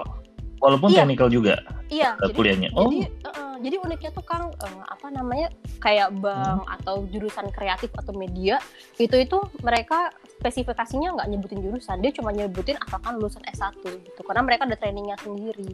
walaupun 0.62 0.94
Iya. 0.94 1.04
technical 1.04 1.28
juga 1.28 1.56
iya 1.90 2.14
eh, 2.16 2.30
jadi 2.30 2.34
kuliahnya 2.34 2.70
oh 2.74 2.88
jadi 2.88 3.08
uh-uh, 3.26 3.54
jadi 3.62 3.76
uniknya 3.78 4.12
tuh 4.14 4.24
kang 4.24 4.54
uh, 4.54 4.84
apa 4.86 5.08
namanya 5.10 5.50
kayak 5.78 6.14
bank 6.18 6.62
atau 6.72 7.04
jurusan 7.10 7.50
kreatif 7.50 7.90
atau 7.94 8.14
media 8.14 8.62
itu 8.96 9.14
itu 9.18 9.38
mereka 9.60 10.14
spesifikasinya 10.38 11.18
nggak 11.18 11.28
nyebutin 11.28 11.60
jurusan 11.60 11.98
dia 12.00 12.14
cuma 12.14 12.30
nyebutin 12.30 12.78
asalkan 12.80 13.18
lulusan 13.18 13.42
S1 13.50 13.74
gitu 13.82 14.22
karena 14.22 14.42
mereka 14.42 14.64
ada 14.64 14.78
trainingnya 14.78 15.18
sendiri 15.20 15.74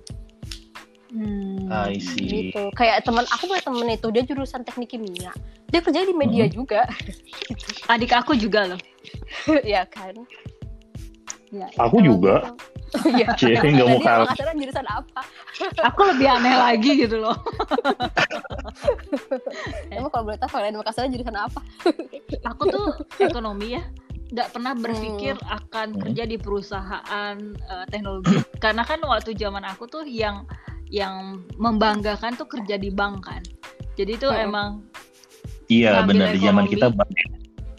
Hmm. 1.08 1.72
I 1.72 2.04
see 2.04 2.52
gitu 2.52 2.68
kayak 2.76 3.08
teman 3.08 3.24
aku 3.32 3.48
punya 3.48 3.64
temen 3.64 3.88
itu 3.88 4.12
dia 4.12 4.28
jurusan 4.28 4.68
teknik 4.68 4.92
kimia 4.92 5.32
dia 5.72 5.80
kerja 5.80 6.04
di 6.04 6.12
media 6.12 6.52
juga 6.52 6.84
Adik 7.88 8.12
aku 8.12 8.36
juga 8.36 8.76
loh. 8.76 8.82
ya 9.64 9.88
kan 9.88 10.12
Ya. 11.48 11.72
aku 11.80 12.04
juga 12.04 12.44
gitu. 12.44 12.52
Iya. 13.08 13.28
Cie, 13.36 13.60
nggak 13.60 13.88
mau 13.88 14.00
kalah. 14.00 14.32
Makassar 14.32 14.56
jurusan 14.56 14.88
apa? 14.88 15.22
Aku 15.92 16.02
lebih 16.08 16.28
aneh 16.32 16.56
lagi 16.56 16.92
gitu 17.04 17.20
loh. 17.20 17.36
Emang 19.92 20.10
kalau 20.12 20.24
boleh 20.32 20.40
tahu 20.40 20.52
kalian 20.56 20.76
Makassar 20.80 21.08
jurusan 21.10 21.36
apa? 21.36 21.60
Aku 22.48 22.64
tuh 22.68 22.88
ekonomi 23.20 23.76
ya 23.80 23.84
nggak 24.28 24.50
pernah 24.52 24.76
berpikir 24.76 25.40
akan 25.48 25.88
Hmm. 25.96 26.00
kerja 26.04 26.24
di 26.28 26.36
perusahaan 26.36 27.36
eh, 27.56 27.86
teknologi 27.88 28.36
karena 28.60 28.84
kan 28.84 29.00
waktu 29.00 29.32
zaman 29.32 29.64
aku 29.64 29.88
tuh 29.88 30.04
yang 30.04 30.44
yang 30.92 31.40
membanggakan 31.56 32.36
tuh 32.36 32.44
kerja 32.44 32.76
di 32.76 32.92
bank 32.92 33.24
kan 33.24 33.40
jadi 33.96 34.20
tuh 34.20 34.36
Hmm. 34.36 34.46
emang 34.52 34.70
Iya 35.68 36.04
benar 36.04 36.32
di 36.32 36.44
zaman 36.44 36.68
kita 36.68 36.92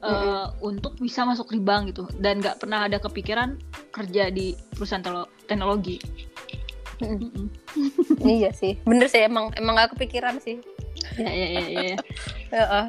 eh, 0.09 0.47
untuk 0.61 0.97
bisa 0.97 1.23
masuk 1.23 1.53
di 1.53 1.61
bank 1.61 1.93
gitu 1.93 2.09
dan 2.17 2.41
nggak 2.41 2.59
pernah 2.59 2.89
ada 2.89 2.97
kepikiran 2.97 3.61
kerja 3.93 4.33
di 4.33 4.57
perusahaan 4.73 5.05
telo- 5.05 5.31
teknologi 5.45 6.01
Mm-mm. 6.99 7.47
iya 8.27 8.51
sih. 8.51 8.75
Bener 8.83 9.07
sih 9.07 9.23
emang 9.23 9.55
emang 9.55 9.79
gak 9.79 9.95
kepikiran 9.95 10.43
sih. 10.43 10.59
ya 11.15 11.31
ya 11.31 11.47
ya 11.47 11.63
ya, 11.63 11.81
ya. 11.95 11.97
Heeh. 12.55 12.85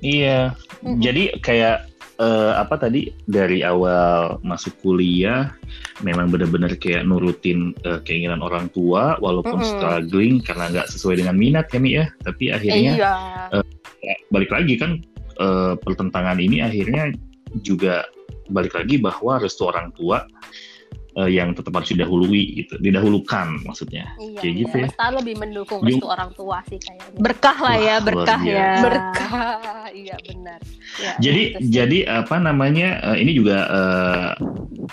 Iya. 0.00 0.38
Jadi 0.80 1.22
kayak 1.44 1.84
eh, 2.16 2.52
apa 2.56 2.80
tadi 2.80 3.12
dari 3.28 3.60
awal 3.60 4.40
masuk 4.40 4.72
kuliah 4.80 5.52
memang 6.00 6.32
benar-benar 6.32 6.72
kayak 6.80 7.04
nurutin 7.04 7.76
eh, 7.84 8.00
keinginan 8.04 8.40
orang 8.40 8.72
tua 8.72 9.20
walaupun 9.20 9.60
Mm-mm. 9.60 9.72
struggling 9.76 10.40
karena 10.40 10.72
nggak 10.72 10.88
sesuai 10.88 11.20
dengan 11.20 11.36
minat 11.36 11.68
ya 11.68 11.78
Mi 11.84 12.00
ya. 12.00 12.08
Tapi 12.24 12.48
akhirnya 12.48 12.92
Iya. 12.96 13.12
ya, 14.00 14.14
balik 14.32 14.48
lagi 14.52 14.80
kan 14.80 15.04
eh, 15.36 15.74
pertentangan 15.78 16.38
ini 16.38 16.60
akhirnya 16.60 17.10
juga 17.62 18.06
balik 18.50 18.74
lagi 18.74 18.98
bahwa 19.00 19.40
restu 19.40 19.64
orang 19.64 19.88
tua 19.94 20.26
eh, 21.14 21.30
yang 21.30 21.54
tetap 21.54 21.70
harus 21.78 21.94
didahului 21.94 22.58
gitu, 22.64 22.74
didahulukan 22.82 23.62
maksudnya. 23.62 24.10
Iya. 24.18 24.38
Kayak 24.42 24.54
gitu 24.58 24.74
ya. 24.74 24.86
Semesta 24.90 25.06
lebih 25.14 25.34
mendukung 25.38 25.80
Yung- 25.86 26.02
restu 26.02 26.06
orang 26.10 26.30
tua 26.34 26.58
sih 26.66 26.78
kayaknya. 26.82 27.18
berkah 27.22 27.56
lah 27.62 27.76
ya 27.78 27.96
Wah, 27.96 28.04
berkah 28.04 28.40
ya. 28.42 28.68
Berkah. 28.82 29.30
Iya 29.94 30.18
benar. 30.26 30.58
Ya, 30.98 31.12
Jadi 31.22 31.42
gitu 31.54 31.70
jadi 31.70 31.98
apa 32.26 32.42
namanya 32.42 32.98
eh, 33.14 33.22
ini 33.22 33.30
juga 33.38 33.62
eh, 33.70 34.30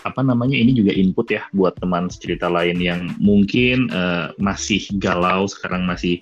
apa 0.05 0.21
namanya 0.21 0.53
ini 0.53 0.77
juga 0.77 0.93
input 0.93 1.33
ya 1.33 1.41
buat 1.57 1.73
teman 1.81 2.05
cerita 2.05 2.45
lain 2.45 2.77
yang 2.77 3.09
mungkin 3.17 3.89
eh, 3.89 4.29
masih 4.37 4.85
galau 5.01 5.49
sekarang 5.49 5.89
masih 5.89 6.21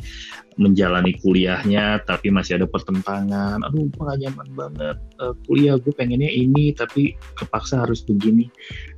menjalani 0.59 1.15
kuliahnya 1.15 2.03
tapi 2.03 2.27
masih 2.27 2.59
ada 2.59 2.67
pertentangan. 2.67 3.63
Aduh, 3.63 3.87
gue 3.87 4.03
gak 4.03 4.19
nyaman 4.19 4.47
banget 4.53 4.97
Eh, 5.17 5.33
kuliah 5.45 5.75
gue 5.75 5.89
pengennya 5.89 6.27
ini 6.27 6.71
tapi 6.71 7.15
kepaksa 7.33 7.81
harus 7.81 8.03
begini. 8.03 8.51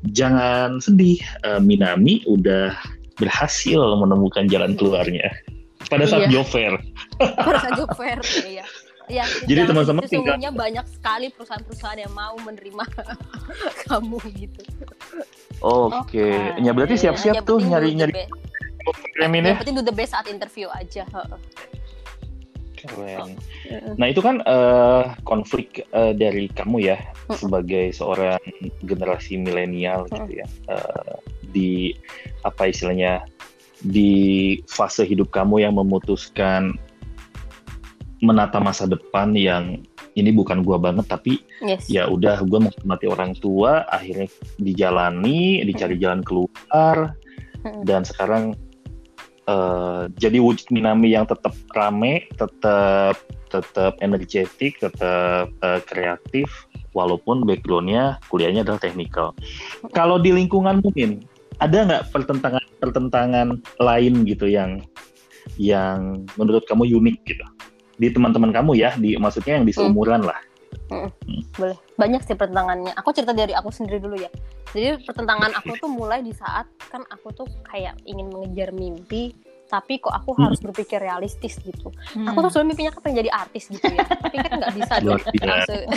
Jangan 0.03 0.81
sedih, 0.81 1.21
Eh, 1.41 1.61
Minami 1.61 2.25
udah 2.25 2.73
berhasil 3.15 3.77
menemukan 3.95 4.49
jalan 4.49 4.73
keluarnya 4.73 5.29
pada 5.85 6.03
saat 6.03 6.25
Iya. 6.25 6.33
job 6.33 6.47
fair. 6.47 6.73
pada 7.19 7.57
saat 7.61 7.73
job 7.77 7.89
fair 7.93 8.17
iya 8.49 8.65
Ya, 9.09 9.27
Jadi 9.43 9.67
teman-teman 9.67 10.07
tinggal- 10.07 10.39
banyak 10.55 10.87
sekali 10.87 11.27
perusahaan-perusahaan 11.29 11.99
yang 11.99 12.13
mau 12.15 12.31
menerima 12.39 12.79
kamu 13.83 14.23
gitu. 14.31 14.61
Oke, 15.59 15.99
Oke. 16.23 16.27
ya 16.57 16.71
berarti 16.71 16.95
siap-siap 16.95 17.43
tuh 17.43 17.59
nyari-nyari 17.59 18.15
ya. 18.83 19.27
Yang 19.29 19.59
penting 19.61 19.77
do 19.77 19.85
the 19.85 19.95
best 19.95 20.11
saat 20.13 20.27
interview 20.27 20.67
aja. 20.71 21.05
Keren. 22.81 23.37
Nah 24.01 24.07
itu 24.09 24.25
kan 24.25 24.41
eh, 24.41 25.03
konflik 25.21 25.85
eh, 25.85 26.13
dari 26.17 26.49
kamu 26.49 26.77
ya 26.81 26.97
Mm. 27.31 27.37
sebagai 27.37 27.85
seorang 27.95 28.41
generasi 28.83 29.39
milenial 29.39 30.03
gitu 30.11 30.43
ya 30.43 30.47
Eh, 30.67 31.15
di 31.53 31.95
apa 32.43 32.67
istilahnya 32.67 33.23
di 33.79 34.11
fase 34.67 35.07
hidup 35.07 35.31
kamu 35.31 35.63
yang 35.63 35.77
memutuskan 35.79 36.75
menata 38.19 38.59
masa 38.59 38.83
depan 38.85 39.31
yang 39.31 39.79
ini 40.13 40.33
bukan 40.35 40.59
gua 40.61 40.75
banget 40.75 41.07
tapi 41.07 41.39
Yes. 41.63 41.87
ya 41.87 42.09
udah 42.09 42.43
gua 42.43 42.67
menghormati 42.67 43.05
orang 43.07 43.31
tua 43.37 43.85
akhirnya 43.87 44.27
dijalani 44.59 45.63
dicari 45.63 45.95
jalan 45.95 46.19
keluar 46.25 47.15
dan 47.85 48.01
sekarang 48.03 48.57
eh, 49.51 50.01
jadi 50.15 50.39
wujud 50.39 50.71
Minami 50.71 51.11
yang 51.11 51.27
tetap 51.27 51.51
rame 51.75 52.31
tetap 52.39 53.19
tetap 53.51 53.99
energetik 53.99 54.79
tetap 54.79 55.51
eh, 55.51 55.79
kreatif 55.83 56.47
walaupun 56.95 57.43
backgroundnya 57.43 58.19
kuliahnya 58.31 58.63
adalah 58.63 58.79
technical. 58.79 59.35
Kalau 59.91 60.19
di 60.19 60.31
lingkungan 60.31 60.79
mungkin 60.79 61.23
ada 61.59 61.83
nggak 61.83 62.03
pertentangan 62.15 62.63
pertentangan 62.79 63.47
lain 63.79 64.13
gitu 64.23 64.47
yang 64.47 64.81
yang 65.59 66.23
menurut 66.39 66.63
kamu 66.67 66.87
unik 66.99 67.17
gitu? 67.27 67.45
Di 67.99 68.07
teman-teman 68.09 68.55
kamu 68.55 68.79
ya 68.79 68.95
di 68.97 69.19
maksudnya 69.19 69.59
yang 69.59 69.67
di 69.67 69.73
seumuran 69.75 70.25
lah 70.25 70.50
Boleh. 71.53 71.77
Banyak 71.93 72.21
sih 72.21 72.33
pertentangannya. 72.33 72.91
Aku 72.93 73.11
cerita 73.11 73.31
dari 73.31 73.51
aku 73.51 73.69
sendiri 73.69 73.97
dulu 73.97 74.15
ya. 74.15 74.31
Jadi 74.69 75.03
pertentangan 75.03 75.51
aku 75.53 75.75
tuh 75.77 75.87
mulai 75.87 76.19
di 76.19 76.31
saat 76.31 76.63
kan 76.87 77.03
aku 77.05 77.31
tuh 77.33 77.47
kayak 77.65 77.99
ingin 78.03 78.27
mengejar 78.27 78.71
mimpi, 78.71 79.35
tapi 79.65 79.97
kok 79.97 80.11
aku 80.11 80.31
Hmm. 80.33 80.43
harus 80.45 80.59
berpikir 80.59 80.95
realistis 80.97 81.55
gitu. 81.57 81.91
Hmm. 82.09 82.27
Aku 82.27 82.39
tuh 82.41 82.49
sebenarnya 82.49 82.69
mimpinya 82.69 82.91
kan 82.91 83.01
pengen 83.01 83.17
jadi 83.19 83.31
artis 83.33 83.63
gitu 83.67 83.83
ya. 83.85 84.03
tapi 84.03 84.35
kan 84.37 84.51
nggak 84.53 84.73
bisa 84.73 84.93
biasa. 84.99 85.27
Langsung- 85.41 85.87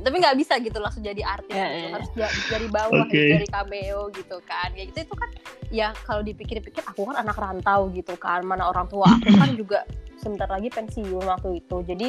tapi 0.04 0.16
nggak 0.18 0.36
bisa 0.36 0.54
gitu 0.58 0.78
langsung 0.78 1.02
jadi 1.02 1.22
artis 1.22 1.52
Ya, 1.52 1.66
gitu. 1.66 1.76
ya, 1.76 1.84
ya. 1.84 1.92
harus 1.96 2.08
dari 2.46 2.68
bawah 2.68 3.00
Oke. 3.02 3.12
gitu, 3.12 3.24
dari 3.30 3.46
cameo 3.46 4.00
gitu 4.10 4.36
kan 4.42 4.68
kayak 4.70 4.86
gitu 4.90 4.98
itu 5.02 5.14
kan 5.14 5.28
ya 5.70 5.88
kalau 6.02 6.20
dipikir-pikir 6.20 6.82
aku 6.82 7.00
kan 7.06 7.16
anak 7.18 7.36
rantau 7.36 7.88
gitu 7.90 8.12
kan 8.14 8.40
mana 8.42 8.66
orang 8.66 8.86
tua 8.86 9.08
aku 9.10 9.30
kan 9.34 9.50
juga 9.58 9.84
sebentar 10.16 10.46
lagi 10.46 10.68
pensiun 10.68 11.22
waktu 11.22 11.60
itu 11.60 11.76
jadi 11.82 12.08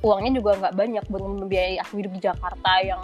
uangnya 0.00 0.38
juga 0.38 0.50
nggak 0.58 0.74
banyak 0.74 1.04
buat 1.10 1.22
membiayai 1.22 1.76
aku 1.82 1.92
hidup 1.98 2.12
di 2.14 2.20
Jakarta 2.22 2.72
yang 2.82 3.02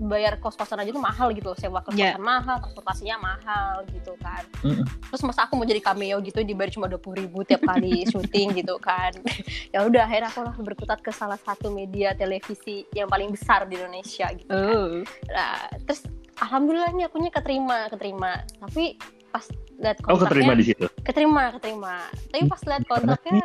bayar 0.00 0.38
kos-kosan 0.38 0.80
aja 0.80 0.94
tuh 0.94 1.02
mahal 1.02 1.34
gitu 1.34 1.50
sewa 1.58 1.82
kos-kosan 1.82 2.14
Ya. 2.14 2.16
mahal 2.16 2.62
transportasinya 2.62 3.18
mahal 3.18 3.82
gitu 3.90 4.14
kan 4.22 4.46
Mm-mm. 4.62 4.86
terus 4.86 5.22
masa 5.26 5.50
aku 5.50 5.58
mau 5.58 5.66
jadi 5.66 5.82
cameo 5.82 6.22
gitu 6.22 6.46
dibayar 6.46 6.70
cuma 6.70 6.86
dua 6.86 7.02
puluh 7.02 7.26
ribu 7.26 7.42
tiap 7.42 7.66
kali 7.66 8.02
syuting 8.10 8.54
gitu 8.54 8.78
kan 8.78 9.10
ya 9.74 9.82
udah 9.82 10.06
akhirnya 10.06 10.30
aku 10.30 10.46
langsung 10.46 10.64
berkutat 10.64 11.02
ke 11.02 11.10
salah 11.10 11.36
satu 11.36 11.74
media 11.74 12.14
televisi 12.14 12.86
yang 12.94 13.10
paling 13.10 13.34
besar 13.34 13.66
di 13.66 13.76
Indonesia 13.76 14.30
gitu 14.30 14.46
kan. 14.46 14.62
Oh. 14.70 15.02
Nah, 15.26 15.58
terus 15.84 16.06
alhamdulillah 16.38 16.94
nih 16.94 17.04
akunya 17.10 17.30
keterima 17.34 17.90
keterima 17.90 18.32
tapi 18.62 18.96
pas 19.30 19.44
lihat 19.78 19.96
oh 20.06 20.16
keterima 20.16 20.54
kontraknya 20.54 20.54
di 20.54 20.66
situ 20.66 20.86
keterima 21.04 21.42
keterima 21.58 21.94
tapi 22.30 22.42
pas 22.46 22.62
lihat 22.66 22.82
kontraknya 22.88 23.42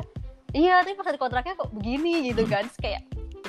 iya 0.56 0.80
tapi 0.80 0.96
pas 0.96 1.12
kontraknya 1.20 1.60
kok 1.60 1.70
begini 1.76 2.32
gitu 2.32 2.48
kan. 2.48 2.64
Terus 2.72 2.80
kayak 2.80 3.02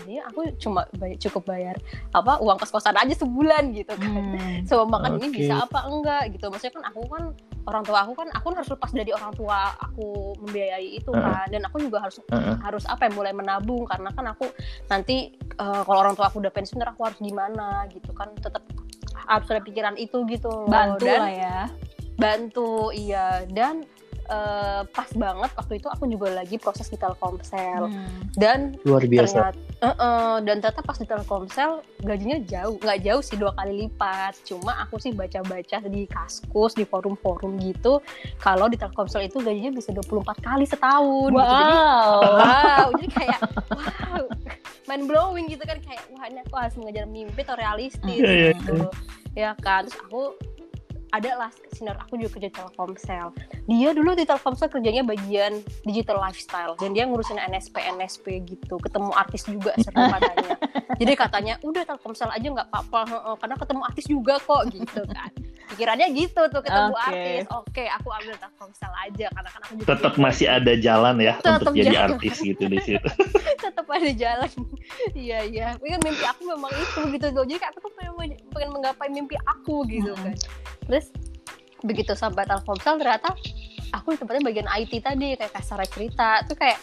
ini 0.06 0.22
aku 0.22 0.54
cuma 0.62 0.86
bay- 1.02 1.18
cukup 1.18 1.50
bayar 1.50 1.74
apa 2.14 2.38
uang 2.38 2.62
kos 2.62 2.70
kosan 2.70 2.94
aja 2.94 3.14
sebulan 3.14 3.74
gitu 3.74 3.90
kan. 3.94 4.22
Hmm. 4.22 4.62
sama 4.66 4.98
makan 4.98 5.18
ini 5.18 5.26
Oke. 5.30 5.36
bisa 5.42 5.54
apa 5.66 5.86
enggak? 5.86 6.30
Gitu. 6.34 6.46
Maksudnya 6.46 6.74
kan 6.78 6.84
aku 6.94 7.00
kan 7.10 7.24
orang 7.66 7.82
tua 7.82 7.98
aku 8.06 8.12
kan 8.14 8.28
aku 8.30 8.46
harus 8.54 8.70
lepas 8.70 8.90
dari 8.94 9.10
orang 9.10 9.32
tua 9.34 9.74
aku 9.74 10.38
membiayai 10.46 10.98
itu 10.98 11.10
Heeh. 11.10 11.22
kan. 11.22 11.46
Dan 11.50 11.62
aku 11.66 11.76
juga 11.82 12.06
harus 12.06 12.22
Heeh. 12.22 12.54
harus 12.62 12.84
apa 12.86 13.10
ya 13.10 13.12
mulai 13.14 13.34
menabung. 13.34 13.82
Karena 13.90 14.14
kan 14.14 14.26
aku 14.30 14.46
nanti 14.86 15.34
eh, 15.34 15.82
kalau 15.82 15.98
orang 15.98 16.14
tua 16.14 16.30
aku 16.30 16.38
udah 16.38 16.54
pensiun 16.54 16.82
aku 16.86 17.02
harus 17.02 17.18
gimana 17.18 17.86
gitu 17.90 18.14
kan. 18.14 18.30
Tetap 18.38 18.62
harus 19.26 19.46
ada 19.50 19.62
pikiran 19.62 19.98
itu 19.98 20.22
gitu. 20.30 20.70
Bantu 20.70 21.02
dan 21.02 21.18
lah 21.18 21.34
ya. 21.34 21.60
Bantu 22.14 22.94
iya. 22.94 23.42
Dan 23.50 23.82
eh, 24.26 24.82
pas 24.90 25.10
banget 25.14 25.50
waktu 25.54 25.72
itu 25.78 25.88
aku 25.88 26.04
juga 26.10 26.34
lagi 26.34 26.56
proses 26.58 26.86
di 26.90 26.98
Telkomsel. 26.98 27.88
Hmm. 27.88 28.28
dan 28.36 28.74
luar 28.84 29.06
biasa. 29.06 29.54
ternyata 29.54 29.58
eh, 29.80 29.86
eh, 29.88 30.36
dan 30.44 30.56
ternyata 30.60 30.82
pas 30.82 30.98
di 30.98 31.06
Telkomsel 31.06 31.70
gajinya 32.02 32.38
jauh 32.44 32.76
nggak 32.82 32.98
jauh 33.06 33.22
sih 33.22 33.36
dua 33.38 33.52
kali 33.54 33.86
lipat. 33.86 34.34
Cuma 34.44 34.82
aku 34.82 34.98
sih 34.98 35.12
baca-baca 35.14 35.78
di 35.86 36.04
kaskus 36.10 36.74
di 36.74 36.84
forum-forum 36.84 37.56
gitu 37.62 38.02
kalau 38.42 38.66
di 38.66 38.76
Telkomsel 38.76 39.26
itu 39.30 39.38
gajinya 39.40 39.72
bisa 39.72 39.90
24 39.94 40.36
kali 40.42 40.64
setahun 40.66 41.30
gitu. 41.32 41.42
jadi 41.42 41.74
wow. 41.76 42.20
Wow 42.46 42.86
jadi 42.98 43.08
kayak 43.12 43.40
wow 43.72 44.24
mind 44.86 45.04
blowing 45.10 45.46
gitu 45.50 45.62
kan. 45.66 45.78
Kayak 45.82 46.02
wah 46.14 46.24
ini 46.30 46.40
aku 46.42 46.54
harus 46.56 46.74
mengejar 46.78 47.04
mimpi 47.06 47.40
atau 47.42 47.56
realistis 47.58 48.18
Iya, 48.22 48.32
iya, 48.32 48.50
gitu. 48.54 48.86
ya 49.36 49.50
kan 49.60 49.84
terus 49.84 49.98
aku 50.00 50.32
ada 51.06 51.30
lah 51.38 51.50
sinar 51.70 51.96
aku 51.98 52.18
juga 52.18 52.36
kerja 52.36 52.48
di 52.50 52.56
Telkomsel. 52.56 53.26
Dia 53.66 53.90
dulu 53.90 54.12
di 54.12 54.24
Telkomsel 54.24 54.66
kerjanya 54.66 55.02
bagian 55.02 55.52
digital 55.82 56.18
lifestyle. 56.18 56.74
Dan 56.76 56.92
dia 56.92 57.06
ngurusin 57.06 57.38
NSP 57.38 57.78
NSP 57.94 58.26
gitu. 58.44 58.74
Ketemu 58.76 59.10
artis 59.12 59.46
juga 59.46 59.72
seru 59.78 60.02
katanya 60.18 60.54
jadi 60.96 61.12
katanya 61.14 61.54
udah 61.60 61.82
Telkomsel 61.84 62.30
aja 62.30 62.46
nggak 62.46 62.68
apa-apa. 62.68 63.00
Heeh, 63.06 63.34
karena 63.38 63.54
ketemu 63.56 63.82
artis 63.84 64.06
juga 64.06 64.34
kok 64.38 64.62
gitu 64.68 65.00
kan. 65.06 65.30
Pikirannya 65.66 66.06
gitu 66.14 66.40
tuh 66.46 66.62
ketemu 66.62 66.94
Oke. 66.94 67.06
artis. 67.06 67.42
Oke 67.50 67.84
aku 67.86 68.08
ambil 68.10 68.34
Telkomsel 68.36 68.92
aja 68.96 69.26
karena 69.30 69.48
kan 69.50 69.60
aku 69.62 69.72
juga 69.76 69.88
Tetap 69.94 70.14
masih 70.16 70.46
ada 70.46 70.72
jalan 70.76 71.16
ya 71.18 71.34
Tetap 71.38 71.60
untuk 71.60 71.74
jadi 71.74 71.86
jalan. 71.92 72.08
artis 72.18 72.34
gitu 72.38 72.64
di 72.66 72.78
situ. 72.80 73.08
tetap 73.66 73.86
ada 73.86 74.10
jalan. 74.12 74.50
Iya 75.12 75.38
iya. 75.44 75.66
Tapi 75.74 75.86
kan 75.90 76.00
mimpi 76.02 76.24
aku 76.24 76.42
memang 76.46 76.72
itu 76.72 77.00
gitu 77.10 77.26
loh 77.30 77.44
jadi 77.44 77.58
kayak 77.58 77.72
aku 77.74 77.80
tuh 77.82 77.92
pengen, 77.94 78.14
pengen 78.50 78.70
menggapai 78.72 79.08
mimpi 79.08 79.36
aku 79.42 79.82
gitu 79.86 80.12
Mm-mm. 80.12 80.32
kan. 80.32 80.36
terus 80.86 80.95
begitu 81.84 82.16
sampai 82.16 82.48
Telkomsel 82.48 82.98
ternyata 82.98 83.36
aku 83.94 84.14
di 84.14 84.18
tempatnya 84.18 84.42
bagian 84.42 84.68
IT 84.68 84.92
tadi 85.02 85.36
kayak 85.36 85.52
kasar 85.52 85.80
cerita. 85.86 86.42
Tuh 86.46 86.56
kayak 86.56 86.78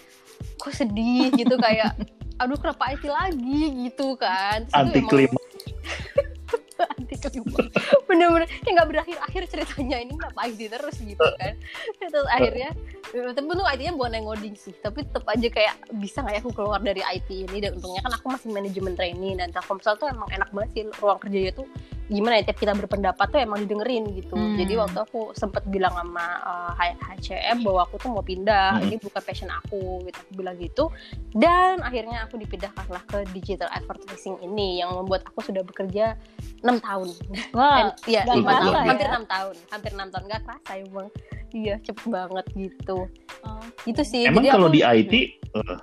kok 0.59 0.73
sedih 0.73 1.33
gitu 1.33 1.55
kayak 1.59 1.95
aduh 2.41 2.57
kenapa 2.57 2.93
IT 2.93 3.05
lagi? 3.07 3.61
Gitu 3.89 4.07
kan. 4.17 4.65
Terus 4.69 4.75
Anti 4.75 5.01
klima. 5.05 5.39
anti 6.83 7.15
klimaks 7.15 7.71
bener-bener 8.09 8.49
kayak 8.49 8.73
nggak 8.75 8.89
berakhir 8.89 9.17
akhir 9.23 9.43
ceritanya 9.47 9.97
ini 10.03 10.13
kenapa 10.19 10.39
IT 10.49 10.61
terus? 10.67 10.95
Gitu 10.99 11.27
kan. 11.39 11.53
Terus 12.01 12.27
akhirnya 12.27 12.69
tapi 13.13 13.45
untung 13.45 13.67
IT-nya 13.69 13.93
bukan 13.93 14.17
yang 14.17 14.25
ngoding 14.25 14.55
sih 14.57 14.73
tapi 14.81 15.05
tetap 15.05 15.23
aja 15.29 15.47
kayak 15.47 15.75
bisa 16.01 16.25
nggak 16.25 16.35
ya 16.35 16.41
aku 16.41 16.51
keluar 16.51 16.81
dari 16.81 17.01
IT 17.05 17.29
ini? 17.29 17.57
Dan 17.63 17.79
untungnya 17.79 18.01
kan 18.03 18.13
aku 18.17 18.25
masih 18.33 18.49
manajemen 18.51 18.93
training 18.97 19.39
dan 19.39 19.49
Telkomsel 19.53 19.95
tuh 19.95 20.09
emang 20.09 20.27
enak 20.33 20.49
banget 20.51 20.69
sih 20.73 20.83
ruang 20.99 21.19
kerjanya 21.21 21.51
tuh 21.55 21.67
gimana 22.05 22.35
ya 22.35 22.43
tiap 22.45 22.57
kita 22.57 22.73
berpendapat 22.73 23.25
tuh 23.25 23.39
emang 23.39 23.59
didengerin 23.59 24.03
gitu 24.11 24.33
Hmm. 24.33 24.55
jadi 24.55 24.73
waktu 24.77 24.99
aku 24.99 25.31
sempet 25.31 25.63
bilang 25.65 25.91
sama 25.93 26.25
uh, 26.41 26.71
H- 26.73 26.99
HCM 27.15 27.61
bahwa 27.61 27.83
aku 27.83 27.95
tuh 27.97 28.09
mau 28.09 28.21
pindah 28.21 28.75
Hmm. 28.75 28.85
ini 28.85 28.95
bukan 28.97 29.21
passion 29.21 29.47
aku 29.47 29.79
gitu 30.03 30.17
aku 30.17 30.31
bilang 30.33 30.55
gitu 30.57 30.91
dan 31.31 31.79
akhirnya 31.79 32.23
aku 32.23 32.35
dipindahkanlah 32.37 33.03
ke 33.05 33.23
digital 33.31 33.69
advertising 33.69 34.35
ini 34.41 34.79
yang 34.79 34.91
membuat 34.93 35.23
aku 35.25 35.39
sudah 35.41 35.61
bekerja 35.61 36.19
enam 36.59 36.77
tahun 36.77 37.07
Wah, 37.51 37.95
Iya, 38.03 38.23
kerasa 38.23 38.43
tahun, 38.43 38.73
ya? 38.73 38.83
hampir 38.85 39.07
enam 39.07 39.25
tahun, 39.25 39.55
hampir 39.69 39.91
enam 39.93 40.07
tahun 40.09 40.23
nggak 40.25 40.41
kerasa 40.43 40.71
emang. 40.77 41.07
Iya, 41.51 41.75
cepet 41.79 42.05
banget 42.07 42.45
gitu. 42.51 42.97
oh. 43.41 43.63
Gitu 43.83 44.01
sih. 44.01 44.25
Emang 44.25 44.41
Jadi 44.41 44.49
kalau 44.49 44.67
aku- 44.67 44.75
di 44.75 44.81
IT, 44.81 45.13
eh, 45.53 45.77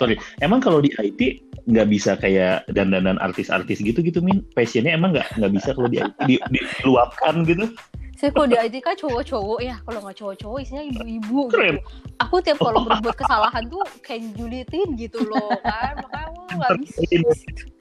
sorry, 0.00 0.16
emang 0.40 0.64
kalau 0.64 0.80
di 0.80 0.88
IT 0.96 1.44
nggak 1.68 1.88
bisa 1.92 2.16
kayak 2.16 2.64
dandanan 2.72 3.20
artis-artis 3.20 3.84
gitu 3.84 4.00
gitu 4.00 4.24
min? 4.24 4.40
Passionnya 4.56 4.96
emang 4.96 5.12
nggak 5.12 5.28
nggak 5.36 5.52
bisa 5.52 5.76
kalau 5.76 5.92
di 5.92 6.00
IT 6.00 6.16
di, 6.24 6.34
di- 6.48 6.64
diluapkan 6.80 7.44
gitu? 7.44 7.68
Saya 8.16 8.32
kalau 8.32 8.48
di 8.48 8.56
IT 8.56 8.84
kan 8.84 8.96
cowok-cowok 8.96 9.60
ya, 9.60 9.76
kalau 9.84 10.00
nggak 10.04 10.16
cowok-cowok 10.16 10.58
isinya 10.64 10.84
ibu-ibu 10.88 11.40
Keren. 11.52 11.76
gitu. 11.76 11.80
Aku 12.20 12.36
tiap 12.40 12.58
kalau 12.60 12.84
berbuat 12.84 13.16
kesalahan 13.16 13.64
tuh 13.68 13.80
kayak 14.00 14.36
julitin 14.36 14.88
gitu 14.96 15.24
loh 15.24 15.52
kan, 15.60 16.00
makanya 16.00 16.52
nggak 16.56 16.72
bisa. 16.84 17.00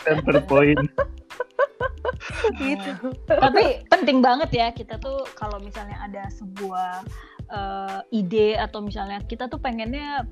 center 0.04 0.40
point 0.48 0.80
gitu. 2.60 2.92
Tapi 3.28 3.84
penting 3.92 4.20
banget 4.24 4.50
ya 4.52 4.68
kita 4.72 4.96
tuh 5.00 5.28
kalau 5.36 5.60
misalnya 5.60 6.00
ada 6.00 6.28
sebuah 6.32 7.04
eh, 7.52 8.00
ide 8.16 8.56
atau 8.56 8.80
misalnya 8.80 9.20
kita 9.28 9.52
tuh 9.52 9.60
pengennya 9.60 10.24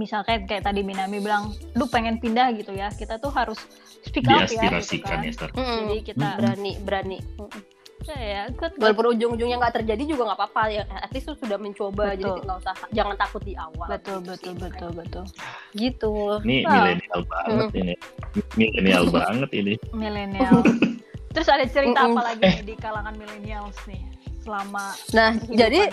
misalnya 0.00 0.40
kayak 0.40 0.64
tadi 0.64 0.80
Minami 0.80 1.20
bilang, 1.20 1.52
lu 1.74 1.84
pengen 1.84 2.16
pindah 2.16 2.48
gitu 2.56 2.72
ya, 2.72 2.88
kita 2.90 3.16
tuh 3.16 3.28
harus 3.28 3.60
speak 4.00 4.24
up 4.24 4.40
ya 4.40 4.48
gitu 4.48 4.56
diaspirasikan 4.56 5.04
kan. 5.12 5.20
ya 5.22 5.30
Star. 5.30 5.50
Jadi 5.52 5.96
kita 6.02 6.28
berani, 6.34 6.72
berani. 6.80 7.18
Mm-mm. 7.36 7.62
ya 8.08 8.48
good, 8.50 8.72
good. 8.72 8.80
Walaupun 8.80 9.12
ujung-ujungnya 9.12 9.60
nggak 9.60 9.74
terjadi 9.76 10.02
juga 10.08 10.22
nggak 10.26 10.38
apa-apa 10.40 10.62
ya. 10.72 10.82
At 10.88 11.12
least 11.12 11.28
tuh 11.28 11.36
sudah 11.36 11.54
mencoba, 11.54 12.16
jadi 12.16 12.32
Betul. 12.32 12.42
nggak 12.42 12.58
usah 12.58 12.74
jangan 12.90 13.14
takut 13.14 13.42
di 13.44 13.52
awal. 13.54 13.86
betul 13.86 14.18
Gitu 14.18 14.26
betul 14.26 14.48
sih. 14.48 14.56
betul 14.58 14.90
betul. 14.96 15.24
Gitu. 15.76 16.12
Ini 16.40 16.56
Wow. 16.64 16.72
milenial 16.72 17.20
banget 17.28 17.68
ini. 17.76 17.94
Milenial 18.56 19.04
banget 19.14 19.50
ini. 19.52 19.74
Milenial. 19.92 20.56
Terus 21.30 21.46
ada 21.46 21.62
cerita 21.62 22.00
apa 22.02 22.20
lagi 22.24 22.42
nih 22.42 22.64
di 22.64 22.74
kalangan 22.74 23.14
milenials 23.14 23.76
nih 23.84 24.00
selama 24.40 24.96
Nah, 25.12 25.36
jadi? 25.46 25.92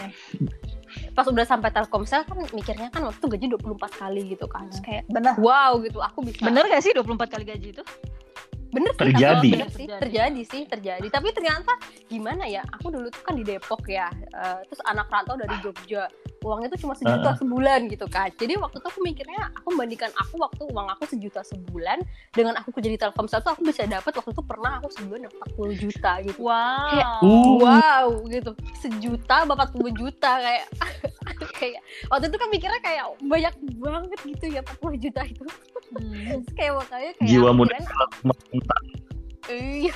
Pas 1.18 1.26
udah 1.26 1.46
sampai 1.50 1.74
Telkomsel 1.74 2.22
kan 2.30 2.38
mikirnya 2.54 2.94
kan 2.94 3.02
waktu 3.10 3.18
itu 3.18 3.28
gaji 3.34 3.46
24 3.58 3.90
kali 3.98 4.22
gitu 4.38 4.46
kan. 4.46 4.70
Terus 4.70 4.82
kayak 4.86 5.04
bener 5.10 5.34
wow 5.42 5.74
gitu, 5.82 5.98
aku 5.98 6.22
bisa. 6.22 6.46
bener 6.46 6.70
gak 6.70 6.86
sih 6.86 6.94
24 6.94 7.34
kali 7.34 7.44
gaji 7.50 7.68
itu? 7.74 7.84
Bener 8.70 8.94
sih, 8.94 9.02
Terjadi. 9.02 9.52
bener 9.58 9.70
sih, 9.74 9.86
Terjadi. 9.90 10.02
terjadi 10.06 10.42
sih, 10.46 10.62
terjadi. 10.70 11.08
Tapi 11.10 11.28
ternyata 11.34 11.74
gimana 12.06 12.46
ya? 12.46 12.62
Aku 12.78 12.94
dulu 12.94 13.10
tuh 13.10 13.24
kan 13.26 13.34
di 13.34 13.42
Depok 13.42 13.82
ya, 13.90 14.14
eh, 14.14 14.60
terus 14.70 14.84
anak 14.86 15.10
rantau 15.10 15.34
dari 15.40 15.58
Jogja, 15.66 16.06
uangnya 16.48 16.70
tuh 16.72 16.80
cuma 16.88 16.94
sejuta 16.96 17.36
sebulan 17.36 17.92
gitu 17.92 18.08
kan. 18.08 18.32
Jadi 18.34 18.56
waktu 18.56 18.80
itu 18.80 18.88
aku 18.88 19.00
mikirnya, 19.04 19.52
aku 19.52 19.68
membandingkan 19.76 20.12
aku 20.16 20.40
waktu 20.40 20.64
uang 20.72 20.88
aku 20.96 21.04
sejuta 21.06 21.44
sebulan 21.44 22.00
dengan 22.32 22.56
aku 22.56 22.72
kerja 22.72 22.90
di 22.90 23.00
Telkomsel 23.00 23.44
tuh 23.44 23.52
aku 23.52 23.68
bisa 23.68 23.84
dapat 23.84 24.16
waktu 24.16 24.32
itu 24.32 24.44
pernah 24.48 24.80
aku 24.80 24.88
sebulan 24.96 25.28
dapat 25.28 25.40
40 25.60 25.84
juta 25.84 26.12
gitu. 26.24 26.40
Wow. 26.40 26.90
Kayak, 26.92 27.08
Uh. 27.18 27.56
Wow 27.60 28.08
gitu, 28.32 28.52
sejuta 28.80 29.38
bapak 29.44 29.76
40 29.76 30.00
juta 30.00 30.32
kayak 30.40 30.66
kayak 31.60 31.82
waktu 32.08 32.26
itu 32.32 32.38
kan 32.40 32.48
mikirnya 32.50 32.80
kayak 32.80 33.04
banyak 33.20 33.54
banget 33.78 34.20
gitu 34.24 34.46
ya 34.48 34.62
40 34.64 35.04
juta 35.04 35.22
itu. 35.28 35.44
Hmm. 35.98 36.44
Kayak 36.56 36.74
makanya 36.80 37.12
kayak 37.20 37.30
Jiwa 37.30 37.52
muda 37.52 37.76
Iya. 39.48 39.96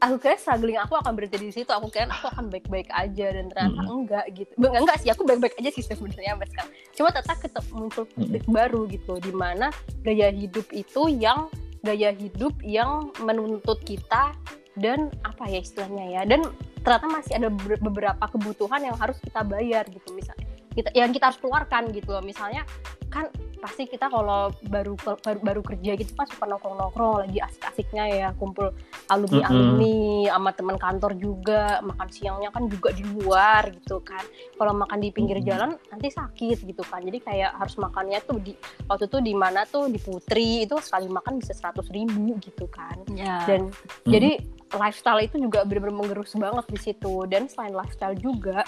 Aku 0.00 0.18
kira 0.18 0.34
struggling 0.40 0.78
aku 0.80 0.94
akan 0.98 1.12
berhenti 1.14 1.38
di 1.38 1.54
situ. 1.54 1.70
Aku 1.70 1.90
kira 1.92 2.10
aku 2.10 2.30
akan 2.32 2.50
baik-baik 2.50 2.88
aja 2.90 3.26
dan 3.34 3.50
ternyata 3.50 3.80
Mm-mm. 3.84 3.98
enggak 4.04 4.24
gitu. 4.34 4.52
Enggak, 4.58 4.72
enggak 4.80 4.96
sih, 5.02 5.10
aku 5.12 5.22
baik-baik 5.26 5.54
aja 5.60 5.70
sih 5.70 5.84
sebenarnya 5.84 6.34
sampai 6.34 6.48
sekarang. 6.50 6.72
Cuma 6.94 7.08
tetap 7.12 7.36
ketemu 7.42 7.70
muncul 7.74 8.04
konflik 8.10 8.44
baru 8.48 8.80
gitu 8.90 9.14
di 9.20 9.32
mana 9.34 9.66
gaya 10.02 10.28
hidup 10.30 10.66
itu 10.72 11.02
yang 11.10 11.50
gaya 11.84 12.10
hidup 12.16 12.56
yang 12.64 13.12
menuntut 13.20 13.82
kita 13.84 14.32
dan 14.80 15.12
apa 15.22 15.46
ya 15.50 15.60
istilahnya 15.60 16.04
ya. 16.16 16.22
Dan 16.24 16.48
ternyata 16.80 17.06
masih 17.10 17.32
ada 17.36 17.48
ber- 17.52 17.82
beberapa 17.82 18.24
kebutuhan 18.30 18.80
yang 18.82 18.96
harus 18.96 19.20
kita 19.20 19.44
bayar 19.44 19.84
gitu 19.90 20.10
misalnya. 20.16 20.53
Kita 20.74 20.90
yang 20.92 21.14
kita 21.14 21.30
harus 21.30 21.38
keluarkan 21.38 21.90
gitu 21.94 22.10
loh. 22.10 22.22
Misalnya 22.22 22.66
kan 23.08 23.30
pasti 23.62 23.88
kita 23.88 24.12
kalau 24.12 24.52
baru 24.68 24.92
baru, 25.00 25.40
baru 25.40 25.60
kerja 25.64 25.96
gitu 25.96 26.12
kan 26.12 26.28
suka 26.28 26.44
nongkrong-nongkrong 26.44 27.24
lagi 27.24 27.40
asik-asiknya 27.40 28.04
ya 28.12 28.28
kumpul 28.36 28.68
alumni 29.08 29.40
alumni 29.48 29.96
sama 30.28 30.50
teman 30.52 30.76
kantor 30.76 31.16
juga 31.16 31.80
makan 31.80 32.08
siangnya 32.12 32.52
kan 32.52 32.68
juga 32.68 32.92
di 32.92 33.00
luar 33.08 33.72
gitu 33.72 34.04
kan 34.04 34.20
kalau 34.60 34.76
makan 34.76 35.00
di 35.00 35.08
pinggir 35.14 35.40
Mm-mm. 35.40 35.48
jalan 35.48 35.70
nanti 35.88 36.12
sakit 36.12 36.60
gitu 36.60 36.84
kan 36.84 37.00
jadi 37.08 37.18
kayak 37.24 37.50
harus 37.56 37.74
makannya 37.80 38.20
tuh 38.20 38.36
di 38.36 38.52
waktu 38.84 39.08
itu 39.08 39.18
di 39.24 39.32
mana 39.32 39.64
tuh 39.64 39.88
di 39.88 39.96
Putri 39.96 40.68
itu 40.68 40.76
sekali 40.84 41.08
makan 41.08 41.40
bisa 41.40 41.56
seratus 41.56 41.88
ribu 41.88 42.36
gitu 42.44 42.68
kan 42.68 43.00
Ya. 43.16 43.48
dan 43.48 43.72
Hmm. 43.72 44.10
jadi 44.12 44.44
lifestyle 44.72 45.20
itu 45.20 45.36
juga 45.36 45.62
benar-benar 45.68 45.94
mengerus 45.94 46.32
banget 46.34 46.64
di 46.72 46.78
situ. 46.80 47.28
Dan 47.28 47.46
selain 47.46 47.76
lifestyle 47.76 48.16
juga 48.16 48.64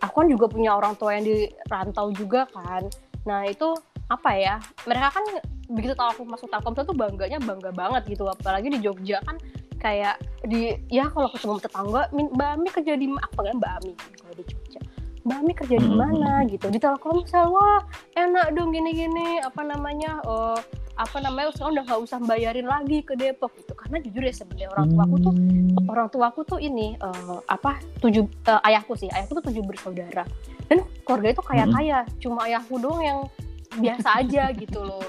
aku 0.00 0.24
kan 0.24 0.28
juga 0.30 0.46
punya 0.46 0.70
orang 0.76 0.94
tua 0.96 1.18
yang 1.18 1.26
di 1.26 1.50
rantau 1.66 2.14
juga 2.14 2.46
kan. 2.54 2.86
Nah 3.26 3.44
itu 3.44 3.74
apa 4.06 4.30
ya? 4.34 4.56
Mereka 4.86 5.08
kan 5.10 5.24
begitu 5.70 5.94
tahu 5.94 6.08
aku 6.10 6.22
masuk 6.26 6.48
Telkomsel 6.50 6.86
tuh 6.86 6.96
bangganya 6.96 7.38
bangga 7.42 7.70
banget 7.70 8.02
gitu. 8.10 8.26
Apalagi 8.26 8.70
di 8.70 8.78
Jogja 8.82 9.22
kan 9.22 9.36
kayak 9.80 10.20
di 10.44 10.76
ya 10.92 11.08
kalau 11.08 11.32
ketemu 11.32 11.56
tetangga 11.56 12.02
Mbak 12.12 12.48
Ami 12.52 12.68
kerja 12.68 12.92
di 13.00 13.06
ma-" 13.08 13.24
apa 13.24 13.40
kan 13.48 13.54
Mbak 13.56 13.72
Ami 13.80 13.92
kalau 13.96 14.34
di 14.36 14.44
Jogja. 14.44 14.80
Mbak 15.20 15.36
Ami 15.36 15.52
kerja 15.52 15.76
di 15.76 15.88
Hmm. 15.88 15.98
mana? 16.00 16.32
Gitu. 16.48 16.66
Di 16.72 16.78
Telkomsel 16.80 17.46
wah 17.52 17.80
enak 18.16 18.56
dong 18.56 18.72
gini-gini. 18.72 19.38
Apa 19.40 19.62
namanya 19.62 20.20
eh, 20.24 20.58
apa 21.00 21.16
namanya 21.24 21.48
sekarang 21.56 21.80
udah 21.80 21.84
nggak 21.88 22.00
usah 22.04 22.18
bayarin 22.20 22.68
lagi 22.68 23.00
ke 23.00 23.16
Depok 23.16 23.56
gitu. 23.56 23.72
Karena 23.72 23.96
jujur 24.04 24.20
ya 24.20 24.34
sebenarnya 24.36 24.68
orang 24.76 24.86
tua 24.92 25.02
aku 25.08 25.16
tuh 25.16 25.34
orang 25.88 26.08
tua 26.12 26.24
aku 26.28 26.40
tuh 26.44 26.58
ini 26.60 27.00
eh, 27.00 27.38
apa 27.48 27.80
tujuh 28.04 28.28
eh, 28.28 28.68
ayahku 28.68 28.92
sih 29.00 29.08
ayahku 29.08 29.32
tuh 29.40 29.44
tujuh 29.48 29.64
bersaudara. 29.64 30.28
Dan 30.68 30.84
keluarga 31.08 31.28
itu 31.32 31.42
kaya 31.42 31.64
kaya 31.72 31.98
cuma 32.20 32.44
ayahku 32.44 32.76
doang 32.76 33.00
yang 33.00 33.18
biasa 33.80 34.20
aja 34.20 34.52
gitu 34.52 34.84
loh. 34.84 35.02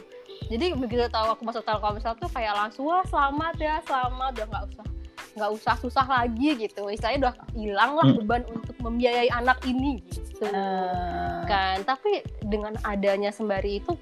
Jadi 0.48 0.76
begitu 0.76 1.04
tahu 1.12 1.28
aku 1.32 1.44
masuk 1.44 1.64
Telkomsel 1.64 2.16
tuh 2.18 2.32
kayak 2.32 2.56
langsung 2.56 2.88
wah 2.88 3.04
selamat 3.06 3.56
ya 3.60 3.76
selamat. 3.84 4.32
Udah 4.36 4.48
nggak 4.48 4.64
usah 4.72 4.86
nggak 5.32 5.52
usah 5.56 5.76
susah 5.80 6.06
lagi 6.08 6.50
gitu. 6.56 6.88
Istilahnya 6.88 7.20
udah 7.28 7.34
hilang 7.56 7.92
lah 8.00 8.08
Hmm. 8.08 8.18
beban 8.24 8.44
untuk 8.48 8.76
membiayai 8.80 9.30
anak 9.32 9.60
ini 9.68 10.00
gitu. 10.08 10.44
Eh, 10.48 11.40
kan 11.46 11.84
tapi 11.86 12.26
dengan 12.42 12.74
adanya 12.82 13.30
sembari 13.30 13.80
itu 13.80 13.94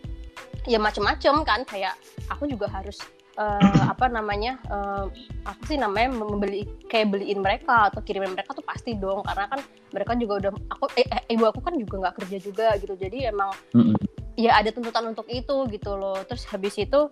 ya 0.69 0.77
macem-macem 0.77 1.41
kan 1.41 1.65
kayak 1.65 1.97
aku 2.29 2.45
juga 2.45 2.69
harus 2.69 3.01
eh, 3.41 3.81
apa 3.89 4.05
namanya 4.05 4.61
eh, 4.69 5.05
apa 5.49 5.61
sih 5.65 5.81
namanya 5.81 6.13
membeli 6.13 6.69
kayak 6.85 7.09
beliin 7.09 7.41
mereka 7.41 7.89
atau 7.89 8.05
kirimin 8.05 8.37
mereka 8.37 8.53
tuh 8.53 8.61
pasti 8.61 8.93
dong 8.93 9.25
karena 9.25 9.49
kan 9.49 9.59
mereka 9.89 10.13
juga 10.13 10.33
udah 10.45 10.51
aku 10.69 10.85
eh, 10.93 11.09
eh, 11.09 11.23
ibu 11.33 11.49
aku 11.49 11.65
kan 11.65 11.73
juga 11.73 12.05
nggak 12.05 12.15
kerja 12.21 12.37
juga 12.37 12.67
gitu 12.77 12.93
jadi 12.93 13.33
emang 13.33 13.49
Mm-mm. 13.73 13.97
ya 14.37 14.61
ada 14.61 14.69
tuntutan 14.69 15.09
untuk 15.09 15.25
itu 15.33 15.65
gitu 15.73 15.97
loh 15.97 16.21
terus 16.29 16.45
habis 16.45 16.77
itu 16.77 17.09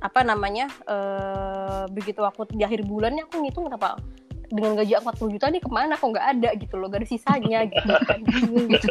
apa 0.00 0.20
namanya 0.24 0.68
eh 0.88 1.84
begitu 1.92 2.24
aku 2.24 2.48
di 2.52 2.64
akhir 2.64 2.84
bulannya 2.88 3.24
aku 3.28 3.40
ngitung 3.44 3.68
kenapa 3.68 4.00
dengan 4.50 4.74
gaji 4.74 4.92
aku 4.98 5.30
40 5.30 5.34
juta 5.38 5.46
nih 5.48 5.62
ke 5.62 5.70
mana? 5.70 5.94
Kok 5.94 6.08
nggak 6.10 6.26
ada 6.36 6.50
gitu 6.58 6.74
loh 6.74 6.86
gak 6.90 7.00
ada 7.06 7.08
sisanya 7.08 7.58
gitu 7.70 7.94
kan. 8.04 8.18
Gitu 8.70 8.88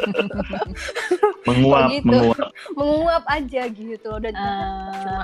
menguap 1.48 1.90
gitu. 1.92 2.08
menguap. 2.08 2.48
Menguap 2.74 3.24
aja 3.28 3.62
gitu 3.68 4.08
loh 4.08 4.20
dan 4.24 4.34
eh, 4.34 4.92
cuma 5.04 5.24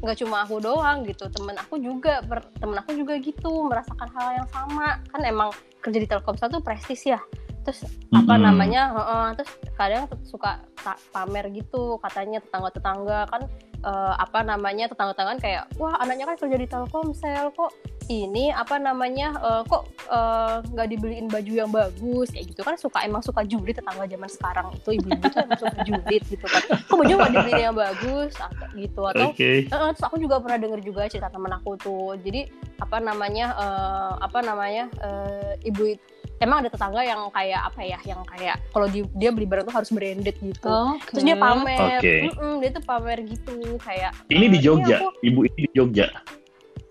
nggak 0.00 0.16
cuma 0.24 0.36
aku 0.48 0.56
doang 0.64 1.04
gitu 1.04 1.28
temen 1.28 1.52
aku 1.60 1.76
juga 1.76 2.24
temen 2.56 2.80
aku 2.80 2.96
juga 2.96 3.20
gitu 3.20 3.68
merasakan 3.68 4.08
hal 4.16 4.28
yang 4.42 4.48
sama. 4.48 4.96
Kan 5.12 5.20
emang 5.28 5.52
kerja 5.84 5.98
di 6.00 6.08
Telkomsel 6.08 6.48
tuh 6.48 6.64
prestis 6.64 7.04
ya. 7.04 7.20
Terus 7.60 7.84
apa 8.16 8.40
Mm-mm. 8.40 8.44
namanya 8.48 8.82
heeh, 8.96 9.26
terus 9.36 9.52
kadang 9.76 10.08
suka 10.24 10.64
pamer 11.12 11.52
gitu 11.52 12.00
katanya 12.00 12.40
tetangga-tetangga 12.40 13.28
kan 13.28 13.42
eh, 13.80 14.14
apa 14.16 14.44
namanya 14.44 14.88
tetangga-tetangga 14.92 15.40
kayak 15.40 15.64
wah 15.80 15.96
anaknya 16.00 16.34
kan 16.34 16.36
kerja 16.36 16.56
di 16.56 16.66
Telkomsel 16.68 17.52
kok 17.56 17.72
ini 18.10 18.50
apa 18.50 18.82
namanya 18.82 19.38
eh, 19.38 19.62
kok 19.70 19.86
eh, 20.10 20.56
nggak 20.66 20.88
dibeliin 20.90 21.30
baju 21.30 21.52
yang 21.54 21.70
bagus? 21.70 22.34
Kayak 22.34 22.46
gitu 22.50 22.60
kan 22.66 22.74
suka 22.74 22.98
emang 23.06 23.22
suka 23.22 23.46
julid 23.46 23.78
tetangga 23.78 24.04
zaman 24.10 24.26
sekarang 24.26 24.66
itu 24.74 24.90
ibu-ibu 24.98 25.24
tuh 25.30 25.40
emang 25.46 25.60
suka 25.62 25.78
julid 25.86 26.22
gitu 26.26 26.46
kan. 26.50 26.62
Kok 26.90 26.96
baju 26.98 27.12
nggak 27.14 27.32
dibeliin 27.38 27.62
yang 27.70 27.78
bagus? 27.78 28.32
Atau 28.34 28.66
gitu. 28.74 29.02
Atau 29.06 29.30
Oke. 29.30 29.50
Eh, 29.64 29.70
terus 29.70 30.02
aku 30.02 30.18
juga 30.18 30.42
pernah 30.42 30.58
denger 30.58 30.80
juga 30.82 31.06
cerita 31.06 31.30
temen 31.30 31.54
aku 31.54 31.78
tuh. 31.78 32.18
Jadi 32.18 32.50
apa 32.82 32.98
namanya 32.98 33.46
eh, 33.54 34.12
apa 34.18 34.38
namanya 34.42 34.84
eh, 34.98 35.68
ibu 35.70 35.94
emang 36.40 36.64
ada 36.64 36.68
tetangga 36.68 37.00
yang 37.00 37.20
kayak 37.28 37.60
apa 37.62 37.80
ya 37.80 37.98
yang 38.02 38.24
kayak 38.26 38.56
kalau 38.70 38.86
di- 38.86 39.08
dia 39.12 39.28
beli 39.28 39.44
barang 39.44 39.62
tuh 39.62 39.74
harus 39.74 39.88
branded 39.88 40.34
gitu 40.34 40.66
Oke. 40.66 41.04
terus 41.10 41.22
dia 41.22 41.36
pamer. 41.36 42.00
Mm-mm, 42.00 42.52
dia 42.58 42.70
tuh 42.70 42.82
pamer 42.82 43.18
gitu 43.22 43.52
kayak 43.78 44.10
Ini 44.26 44.46
di 44.48 44.58
Jogja, 44.58 44.96
aku- 44.98 45.20
ibu 45.22 45.40
ini 45.44 45.60
di 45.62 45.70
Jogja. 45.70 46.06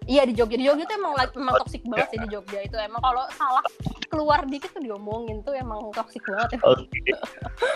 iya 0.06 0.22
di 0.24 0.34
Jogja 0.34 0.54
di 0.54 0.64
Jogja 0.64 0.86
tuh 0.86 0.96
emang 0.96 1.14
like- 1.14 1.34
emang 1.34 1.58
toksik 1.58 1.82
banget 1.84 2.08
sih 2.08 2.20
di 2.20 2.30
Jogja 2.30 2.60
itu 2.62 2.78
emang 2.78 2.98
kalau 3.00 3.26
salah 3.32 3.66
keluar 4.08 4.42
dikit 4.44 4.70
tuh 4.72 4.82
diomongin 4.82 5.42
tuh 5.42 5.54
emang 5.54 5.82
toksik 5.92 6.22
banget 6.24 6.56
ya 6.56 6.60
Oke. 6.64 7.00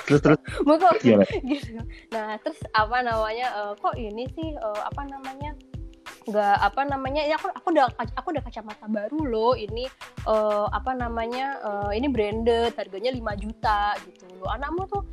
Terus 0.05 0.19
terus 0.19 0.39
Maka 0.67 0.93
gitu. 0.97 1.77
Nah, 2.09 2.37
terus 2.39 2.57
apa 2.71 3.01
namanya? 3.01 3.47
eh, 3.51 3.73
kok 3.75 3.93
ini 3.95 4.25
sih 4.31 4.49
eh, 4.51 4.81
apa 4.83 5.01
namanya? 5.03 5.53
nggak 6.23 6.55
apa 6.63 6.81
namanya? 6.85 7.21
Ya 7.21 7.35
aku 7.35 7.51
aku 7.51 7.67
udah 7.69 7.85
aku 8.15 8.27
udah 8.31 8.41
kacamata 8.41 8.85
baru 8.87 9.19
loh. 9.23 9.53
Ini 9.53 9.85
eh, 10.23 10.65
apa 10.69 10.91
namanya? 10.93 11.47
eh, 11.59 11.91
ini 11.97 12.07
branded, 12.07 12.73
harganya 12.73 13.11
5 13.11 13.33
juta 13.35 13.93
gitu 14.01 14.25
loh. 14.37 14.49
Anakmu 14.49 14.83
tuh 14.87 15.03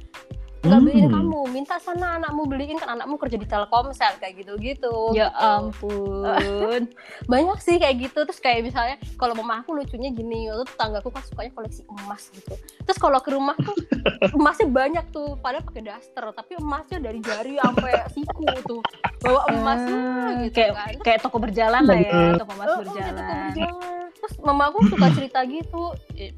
nggak 0.61 0.77
beliin 0.85 1.09
Hmm. 1.09 1.17
kamu, 1.17 1.41
minta 1.57 1.81
sana 1.81 2.21
anakmu 2.21 2.45
beliin 2.45 2.77
kan 2.77 2.93
anakmu 2.93 3.17
kerja 3.17 3.41
di 3.41 3.49
Telkomsel 3.49 4.21
kayak 4.21 4.45
gitu-gitu. 4.45 5.17
Ya 5.17 5.33
gitu. 5.33 5.41
ampun. 5.41 6.83
Banyak 7.33 7.59
sih 7.59 7.81
kayak 7.81 7.97
gitu. 7.97 8.29
Terus 8.29 8.37
kayak 8.39 8.69
misalnya 8.69 9.01
kalau 9.17 9.33
mama 9.33 9.65
aku 9.65 9.73
lucunya 9.73 10.13
gini, 10.13 10.53
waktu 10.53 10.69
tetanggaku 10.69 11.09
kan 11.09 11.25
sukanya 11.25 11.53
koleksi 11.57 11.81
emas 11.89 12.29
gitu. 12.29 12.61
Terus 12.85 12.99
kalau 13.01 13.25
ke 13.25 13.33
rumah 13.33 13.57
tuh 13.57 13.73
emasnya 14.37 14.69
banyak 14.69 15.05
tuh, 15.09 15.41
padahal 15.41 15.65
pakai 15.65 15.81
daster, 15.81 16.25
tapi 16.29 16.53
emasnya 16.61 16.99
dari 17.01 17.25
jari 17.25 17.57
sampai 17.57 17.93
siku 18.13 18.45
tuh. 18.61 18.83
Bawa 19.21 19.41
emasnya 19.49 19.97
Ah, 19.97 20.45
gitu 20.45 20.55
kayak 20.61 20.73
kan. 20.77 20.89
Terus, 20.93 21.05
kayak 21.09 21.21
toko 21.25 21.37
berjalan 21.41 21.83
lah 21.89 21.99
ya, 22.05 22.13
toko 22.37 22.53
emas 22.53 22.67
"Oh, 22.69 22.73
oh, 22.77 22.77
kayak 22.93 23.15
toko 23.17 23.33
berjalan. 23.33 24.10
Berjalan." 24.21 24.29
Terus 24.29 24.35
mama 24.45 24.69
aku 24.69 24.79
suka 24.93 25.07
cerita 25.17 25.41
gitu. 25.49 25.97
eh, 26.17 26.33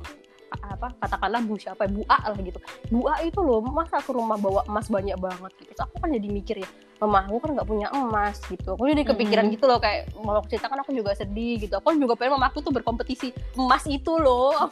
apa 0.60 0.92
katakanlah 1.00 1.40
bu 1.48 1.56
siapa 1.56 1.88
ya, 1.88 1.90
bu 1.96 2.02
A 2.12 2.28
lah 2.28 2.36
gitu 2.44 2.60
bu 2.92 3.08
A 3.08 3.24
itu 3.24 3.40
loh 3.40 3.64
masa 3.64 4.04
ke 4.04 4.12
rumah 4.12 4.36
bawa 4.36 4.60
emas 4.68 4.92
banyak 4.92 5.16
banget 5.16 5.48
gitu 5.56 5.72
Terus 5.72 5.80
aku 5.80 5.96
kan 5.96 6.12
jadi 6.12 6.28
mikir 6.28 6.56
ya 6.60 6.68
mama 7.02 7.26
aku 7.26 7.42
kan 7.42 7.50
nggak 7.58 7.66
punya 7.66 7.88
emas 7.90 8.38
gitu. 8.46 8.78
Aku 8.78 8.86
jadi 8.86 9.02
kepikiran 9.02 9.50
gitu 9.50 9.66
loh 9.66 9.82
kayak 9.82 10.14
mau 10.22 10.38
aku 10.38 10.54
ceritakan 10.54 10.86
aku 10.86 10.94
juga 10.94 11.18
sedih 11.18 11.58
gitu. 11.58 11.74
Aku 11.82 11.98
juga 11.98 12.14
pengen 12.14 12.38
mama 12.38 12.54
aku 12.54 12.62
tuh 12.62 12.70
berkompetisi 12.70 13.34
emas 13.58 13.82
itu 13.90 14.14
loh. 14.22 14.54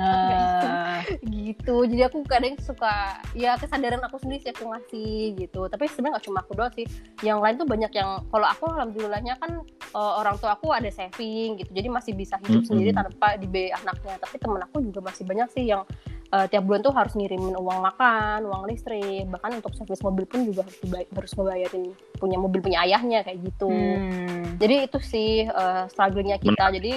Ah, 0.00 1.04
gitu. 1.24 1.84
Jadi 1.84 2.02
aku 2.04 2.24
kadang 2.24 2.56
suka 2.60 3.20
ya 3.36 3.56
kesadaran 3.56 4.00
aku 4.00 4.16
sendiri 4.20 4.40
sih 4.44 4.52
aku 4.52 4.68
ngasih 4.68 5.36
gitu. 5.36 5.68
Tapi 5.68 5.88
sebenarnya 5.88 6.20
nggak 6.20 6.26
cuma 6.28 6.38
aku 6.44 6.52
doang 6.56 6.72
sih. 6.72 6.86
Yang 7.24 7.38
lain 7.40 7.54
tuh 7.60 7.68
banyak 7.68 7.92
yang 7.96 8.10
kalau 8.28 8.46
aku 8.48 8.64
alhamdulillahnya 8.68 9.34
kan 9.40 9.60
eh, 9.70 10.12
orang 10.20 10.36
tua 10.40 10.56
aku 10.56 10.72
ada 10.72 10.88
saving 10.88 11.60
gitu. 11.60 11.70
Jadi 11.72 11.88
masih 11.88 12.12
bisa 12.16 12.36
hidup 12.44 12.64
Mm-mm. 12.64 12.68
sendiri 12.68 12.90
tanpa 12.92 13.36
dibiayai 13.40 13.76
anaknya. 13.80 14.16
Tapi 14.20 14.36
temen 14.40 14.60
aku 14.64 14.76
juga 14.84 15.00
masih 15.04 15.24
banyak 15.24 15.48
sih 15.52 15.64
yang 15.68 15.82
eh, 16.30 16.46
tiap 16.46 16.62
bulan 16.66 16.80
tuh 16.80 16.94
harus 16.94 17.12
ngirimin 17.18 17.58
uang 17.58 17.80
makan 17.82 18.46
uang 18.46 18.62
listrik 18.70 19.26
bahkan 19.28 19.58
untuk 19.58 19.74
servis 19.74 20.00
mobil 20.02 20.24
pun 20.26 20.46
juga 20.46 20.62
harus 20.62 20.78
dibay- 20.78 21.10
harus 21.10 21.32
ngebayarin 21.34 21.90
punya 22.16 22.36
mobil 22.38 22.60
punya 22.62 22.78
ayahnya 22.86 23.26
kayak 23.26 23.38
gitu. 23.42 23.70
Hmm. 23.70 24.56
jadi 24.60 24.86
itu 24.86 24.98
sih 25.02 25.44
uh, 25.48 25.90
struggle-nya 25.90 26.36
kita. 26.38 26.70
Jadi 26.70 26.92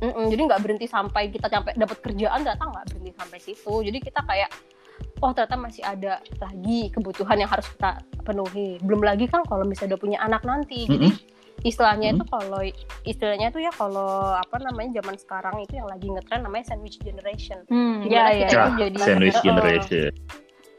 mm-mm, 0.00 0.26
jadi 0.30 0.40
nggak 0.48 0.60
berhenti 0.62 0.86
sampai 0.88 1.30
kita 1.30 1.46
sampai 1.48 1.74
dapat 1.76 1.98
kerjaan 2.00 2.40
ternyata 2.44 2.64
nggak 2.64 2.84
berhenti 2.92 3.10
sampai 3.14 3.38
situ. 3.42 3.74
Jadi 3.84 3.98
kita 4.00 4.20
kayak 4.24 4.50
oh 5.22 5.30
ternyata 5.32 5.56
masih 5.58 5.82
ada 5.82 6.20
lagi 6.38 6.80
kebutuhan 6.92 7.36
yang 7.40 7.50
harus 7.50 7.66
kita 7.72 8.00
penuhi. 8.22 8.78
Belum 8.82 9.02
lagi 9.02 9.26
kan 9.26 9.42
kalau 9.46 9.66
misalnya 9.66 9.96
udah 9.96 10.00
punya 10.00 10.18
anak 10.22 10.42
nanti. 10.46 10.86
Jadi 10.86 11.33
istilahnya 11.62 12.12
itu 12.12 12.24
kalau 12.26 12.60
istilahnya 13.06 13.48
itu 13.48 13.62
ya 13.62 13.70
kalau 13.70 14.34
apa 14.34 14.58
namanya 14.58 14.98
zaman 15.00 15.14
sekarang 15.14 15.56
itu 15.62 15.78
yang 15.78 15.86
lagi 15.86 16.10
ngetren 16.10 16.42
namanya 16.42 16.74
sandwich 16.74 16.98
generation 17.00 17.62
Hmm, 17.70 18.02
ya, 18.04 18.34
ya. 18.34 18.48
kita 18.48 18.52
Ya, 18.52 18.62
tuh 18.66 18.74
jadi 18.82 18.98
Sandwich 18.98 19.38
Uh-uh. 19.38 19.44
generation. 19.46 20.10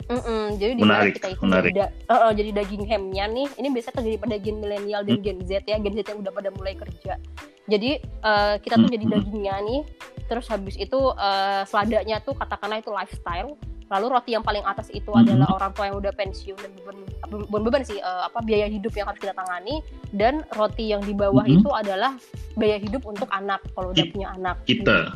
Mm-mm, 0.05 0.61
jadi 0.61 0.77
di 0.77 0.83
mana 0.85 1.01
Menarik, 1.09 1.13
kita 1.17 1.27
itu 1.33 1.41
menarik. 1.41 1.71
jadi, 1.73 1.79
da- 1.81 1.93
uh, 2.13 2.29
uh, 2.29 2.31
jadi 2.37 2.49
daging 2.53 2.83
hamnya 2.85 3.25
nih 3.25 3.47
ini 3.57 3.67
biasanya 3.73 3.95
terjadi 3.97 4.17
pada 4.21 4.35
gen 4.37 4.55
milenial 4.61 5.01
dan 5.01 5.17
Hmm. 5.17 5.25
gen 5.25 5.39
Z 5.41 5.51
ya 5.65 5.77
gen 5.81 5.93
Z 5.97 6.05
yang 6.05 6.21
udah 6.21 6.29
pada 6.29 6.49
mulai 6.53 6.77
kerja 6.77 7.17
jadi 7.65 7.89
uh, 8.21 8.61
kita 8.61 8.77
tuh 8.77 8.85
Hmm, 8.85 8.93
jadi 8.93 9.05
hmm. 9.09 9.13
dagingnya 9.17 9.55
nih 9.65 9.81
terus 10.29 10.45
habis 10.45 10.77
itu 10.77 10.93
uh, 11.09 11.65
seladanya 11.65 12.21
tuh 12.21 12.37
katakanlah 12.37 12.77
itu 12.77 12.93
lifestyle 12.93 13.57
lalu 13.85 14.05
roti 14.09 14.33
yang 14.33 14.41
paling 14.41 14.63
atas 14.63 14.89
itu 14.89 15.07
Hmm. 15.07 15.21
adalah 15.21 15.47
orang 15.51 15.71
tua 15.71 15.85
yang 15.87 15.97
udah 15.97 16.11
pensiun 16.11 16.57
dan 16.57 16.71
beban 16.73 16.97
bukan 17.45 17.61
beban 17.63 17.81
sih 17.81 17.97
uh, 17.97 18.25
apa 18.25 18.41
biaya 18.41 18.65
hidup 18.65 18.91
yang 18.91 19.05
harus 19.05 19.19
kita 19.19 19.33
tangani 19.33 19.81
dan 20.11 20.41
roti 20.51 20.89
yang 20.89 21.01
di 21.01 21.13
bawah 21.13 21.41
Hmm. 21.41 21.59
itu 21.59 21.69
adalah 21.69 22.17
biaya 22.53 22.77
hidup 22.77 23.03
untuk 23.03 23.29
anak 23.29 23.61
kalau 23.71 23.91
udah 23.91 24.05
punya 24.09 24.27
anak 24.31 24.57
Kita. 24.63 25.13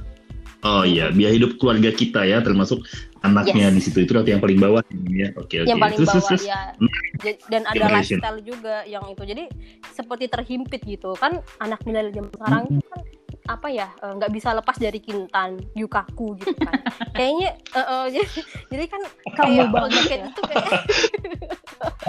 Oh 0.59 0.83
iya, 0.83 1.07
biaya 1.07 1.39
hidup 1.39 1.55
keluarga 1.55 1.87
kita 1.87 2.27
ya, 2.27 2.43
termasuk 2.43 2.83
anaknya 3.21 3.71
Yes. 3.71 3.73
di 3.73 3.81
situ. 3.81 3.97
Itu 4.03 4.11
roti 4.13 4.35
yang 4.35 4.43
paling 4.43 4.59
bawah 4.59 4.83
ya. 5.07 5.31
Oke 5.39 5.63
oke. 5.63 5.67
yang 5.67 5.79
paling 5.79 5.95
Terus, 5.95 6.11
bawah 6.11 6.27
terus. 6.27 6.43
ya 6.43 6.75
Ja- 7.19 7.39
dan 7.47 7.63
ada 7.63 7.85
lifestyle 7.89 8.39
juga 8.43 8.83
yang 8.83 9.07
itu 9.07 9.23
jadi 9.23 9.47
seperti 9.89 10.27
terhimpit 10.27 10.83
gitu 10.83 11.15
kan 11.15 11.39
anak 11.57 11.79
milenial 11.83 12.11
zaman 12.11 12.31
sekarang 12.31 12.63
Hmm. 12.65 12.75
itu 12.75 12.87
kan 12.87 13.01
apa 13.49 13.67
ya 13.73 13.89
eh, 14.05 14.13
nggak 14.13 14.29
bisa 14.29 14.53
lepas 14.53 14.77
dari 14.77 15.01
kintan 15.01 15.57
yukaku 15.73 16.37
gitu 16.37 16.53
kan 16.61 16.77
kayaknya 17.17 17.57
eh, 17.73 17.81
eh, 17.81 18.05
jadi, 18.13 18.39
jadi 18.69 18.85
kan 18.85 19.01
Kamu 19.33 19.49
kayak 19.57 19.67
banget 19.73 20.03
ya. 20.05 20.25
itu 20.29 20.41
kayak 20.45 20.69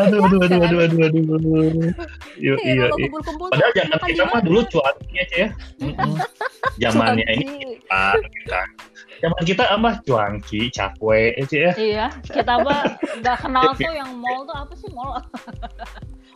Aduh, 0.00 0.18
aduh, 0.26 0.40
aduh, 0.42 0.60
aduh, 0.62 0.80
aduh, 0.82 1.22
aduh. 1.38 1.92
Iya, 2.38 2.54
kayak 2.58 2.74
iya, 2.74 2.84
kalau 2.90 2.96
iya. 2.98 3.08
tuh 3.22 3.34
Padahal 3.50 3.72
zaman 3.74 3.98
kita 4.06 4.24
mah 4.26 4.40
dulu 4.42 4.60
cuanki 4.66 5.14
aja 5.18 5.36
ya. 5.36 5.48
Zamannya 6.82 7.26
ini 7.38 7.78
kita. 7.78 8.60
Zaman 9.20 9.42
kita 9.44 9.64
apa 9.68 9.90
cuanki, 10.02 10.60
cakwe 10.72 11.36
aja 11.36 11.56
ya. 11.70 11.72
Iya, 11.76 12.06
kita 12.26 12.52
mah 12.64 12.80
nggak 13.20 13.36
kenal 13.46 13.68
tuh 13.76 13.92
yang 13.94 14.10
mall 14.18 14.42
tuh 14.48 14.56
apa 14.56 14.74
sih 14.74 14.90
mall? 14.90 15.22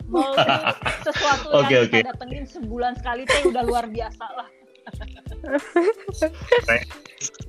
mall 0.05 0.31
tuh 0.37 1.11
sesuatu 1.11 1.47
Oke, 1.59 1.73
yang 1.73 1.89
oke. 1.89 1.97
kita 1.97 2.07
datengin 2.13 2.45
sebulan 2.45 2.93
sekali 3.01 3.25
tuh 3.25 3.51
udah 3.51 3.63
luar 3.65 3.85
biasa 3.89 4.25
lah. 4.31 4.47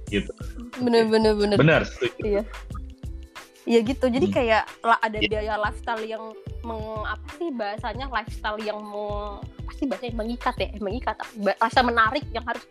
Gitu. 0.06 0.30
bener 0.78 1.10
bener 1.10 1.32
bener 1.34 1.56
Benar. 1.58 1.82
setuju. 1.84 2.22
Iya. 2.22 2.42
Iya 3.66 3.78
gitu. 3.82 4.06
Jadi 4.06 4.26
Hmm. 4.30 4.36
kayak 4.36 4.62
lah 4.86 4.98
ada 5.02 5.18
Iya. 5.18 5.26
biaya 5.26 5.52
lifestyle 5.58 6.04
yang 6.06 6.24
meng, 6.62 6.78
apa 7.02 7.26
sih 7.34 7.50
bahasanya 7.50 8.06
lifestyle 8.08 8.60
yang 8.62 8.78
meng, 8.78 9.42
apa 9.42 9.72
sih 9.74 9.90
bahasanya 9.90 10.14
mengikat 10.14 10.54
ya, 10.54 10.68
eh, 10.70 10.78
mengikat. 10.78 11.18
Lifestyle 11.34 11.88
menarik 11.90 12.22
yang 12.30 12.46
harus 12.46 12.62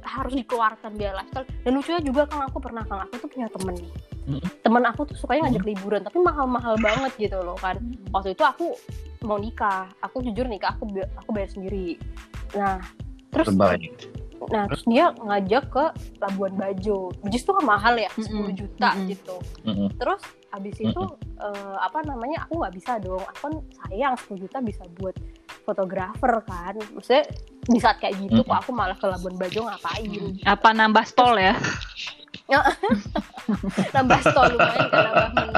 harus 0.00 0.32
dikeluarkan 0.32 0.94
biaya 0.94 1.18
lifestyle. 1.18 1.46
Dan 1.66 1.72
lucunya 1.76 2.00
juga 2.00 2.22
kan 2.24 2.46
aku 2.46 2.58
pernah 2.62 2.86
kan 2.86 3.04
aku 3.04 3.26
tuh 3.26 3.28
punya 3.28 3.50
temen 3.50 3.74
nih. 3.74 3.90
Hmm. 4.30 4.42
Temen 4.62 4.82
aku 4.86 5.00
tuh 5.10 5.16
sukanya 5.18 5.50
ngajak 5.50 5.64
liburan 5.66 6.00
tapi 6.06 6.18
mahal-mahal 6.22 6.78
banget 6.78 7.12
gitu 7.18 7.38
loh 7.42 7.58
kan. 7.58 7.76
Waktu 8.14 8.38
itu 8.38 8.46
aku 8.46 8.78
mau 9.26 9.36
nikah, 9.36 9.90
aku 10.00 10.22
jujur 10.22 10.46
nikah 10.46 10.78
aku 10.78 10.86
aku 11.18 11.30
bayar 11.34 11.50
sendiri. 11.50 11.98
Nah, 12.54 12.78
terus 13.30 13.46
Terbaik. 13.50 13.92
Nah, 14.50 14.64
terus 14.72 14.82
dia 14.88 15.12
ngajak 15.14 15.64
ke 15.68 15.84
Labuan 16.18 16.56
Bajo. 16.56 17.12
Itu 17.28 17.50
kan 17.52 17.64
mahal 17.64 17.94
ya, 18.00 18.08
10 18.16 18.24
Mm-mm. 18.32 18.56
juta 18.56 18.96
Mm-mm. 18.96 19.06
gitu. 19.12 19.36
Mm-mm. 19.68 19.88
Terus 20.00 20.20
abis 20.50 20.76
itu 20.80 21.02
eh, 21.38 21.76
apa 21.78 22.00
namanya? 22.02 22.48
Aku 22.48 22.58
nggak 22.58 22.74
bisa 22.74 22.96
dong. 22.98 23.20
Aku 23.20 23.38
kan 23.46 23.54
sayang 23.84 24.14
10 24.16 24.42
juta 24.42 24.58
bisa 24.64 24.82
buat 24.96 25.14
fotografer 25.62 26.32
kan. 26.48 26.74
Maksudnya 26.96 27.24
di 27.68 27.78
saat 27.78 28.00
kayak 28.00 28.16
gitu 28.16 28.40
Mm-mm. 28.40 28.48
kok 28.48 28.58
aku 28.64 28.70
malah 28.72 28.96
ke 28.96 29.06
Labuan 29.06 29.36
Bajo 29.36 29.60
ngapain? 29.68 30.10
Apa 30.48 30.68
nambah 30.72 31.04
stol 31.04 31.36
ya? 31.36 31.54
Nambah 33.94 34.20
stol 34.26 34.58
lumayan 34.58 34.86
kan 34.90 35.06
nambah 35.06 35.28
menu 35.38 35.52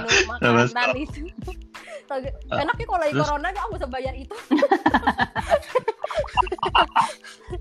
Nambah 0.44 0.64
makanan 0.68 1.08
itu. 2.18 2.30
Enaknya 2.50 2.84
kalau 2.84 3.00
lagi 3.00 3.12
Terus? 3.12 3.24
corona 3.24 3.48
aku 3.52 3.70
bisa 3.76 3.88
bayar 3.88 4.14
itu. 4.14 4.34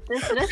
terus 0.07 0.23
terus 0.27 0.51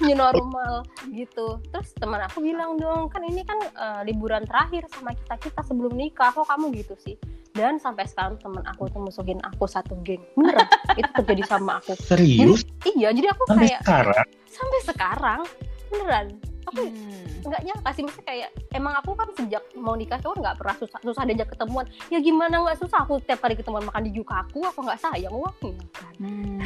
new 0.00 0.14
normal 0.14 0.82
gitu 1.10 1.58
terus 1.70 1.90
teman 1.98 2.22
aku 2.22 2.42
bilang 2.42 2.78
dong 2.78 3.06
kan 3.10 3.22
ini 3.22 3.42
kan 3.42 3.58
eh, 3.62 4.00
liburan 4.06 4.42
terakhir 4.46 4.86
sama 4.90 5.14
kita 5.14 5.34
kita 5.38 5.60
sebelum 5.62 5.94
nikah 5.94 6.30
kok 6.30 6.46
kamu 6.46 6.70
gitu 6.74 6.94
sih 6.98 7.14
dan 7.54 7.78
sampai 7.78 8.06
sekarang 8.06 8.36
temen 8.38 8.62
aku 8.66 8.86
tuh 8.90 9.00
musuhin 9.02 9.38
aku 9.42 9.64
satu 9.66 9.94
geng 10.02 10.22
beneran 10.34 10.66
itu 10.94 11.10
terjadi 11.22 11.42
sama 11.48 11.78
aku 11.82 11.94
Serius? 11.98 12.62
jadi, 12.82 12.90
iya 12.94 13.08
jadi 13.10 13.28
aku 13.32 13.42
Sampai 13.48 13.66
kayak 13.66 13.80
sekarang? 13.82 14.26
sampai 14.50 14.80
sekarang 14.86 15.40
beneran 15.88 16.26
aku 16.66 16.82
Hmm. 16.86 17.46
nggak 17.46 17.62
nyangka 17.62 17.90
sih 17.94 18.02
maksudnya 18.02 18.26
kayak 18.26 18.50
emang 18.74 18.94
aku 18.98 19.10
kan 19.14 19.28
sejak 19.32 19.62
mau 19.74 19.94
nikah 19.94 20.18
tuh 20.18 20.34
nggak 20.34 20.58
pernah 20.58 20.76
susah 20.76 20.98
susah 20.98 21.22
diajak 21.22 21.48
ketemuan 21.48 21.86
ya 22.10 22.18
gimana 22.18 22.58
nggak 22.58 22.78
susah 22.82 23.06
aku 23.06 23.22
tiap 23.22 23.38
kali 23.38 23.54
ketemuan 23.54 23.86
makan 23.86 24.02
di 24.02 24.12
Jukaku 24.12 24.66
aku 24.66 24.82
nggak 24.82 24.98
sayang 24.98 25.30
uangnya 25.30 25.78
kan 25.94 26.14
Hmm. 26.18 26.58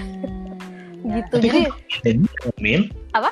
gitu 1.16 1.36
Tapi 1.36 1.44
jadi 1.44 1.60
kan 2.04 2.16
Min. 2.60 2.82
Apa? 3.12 3.30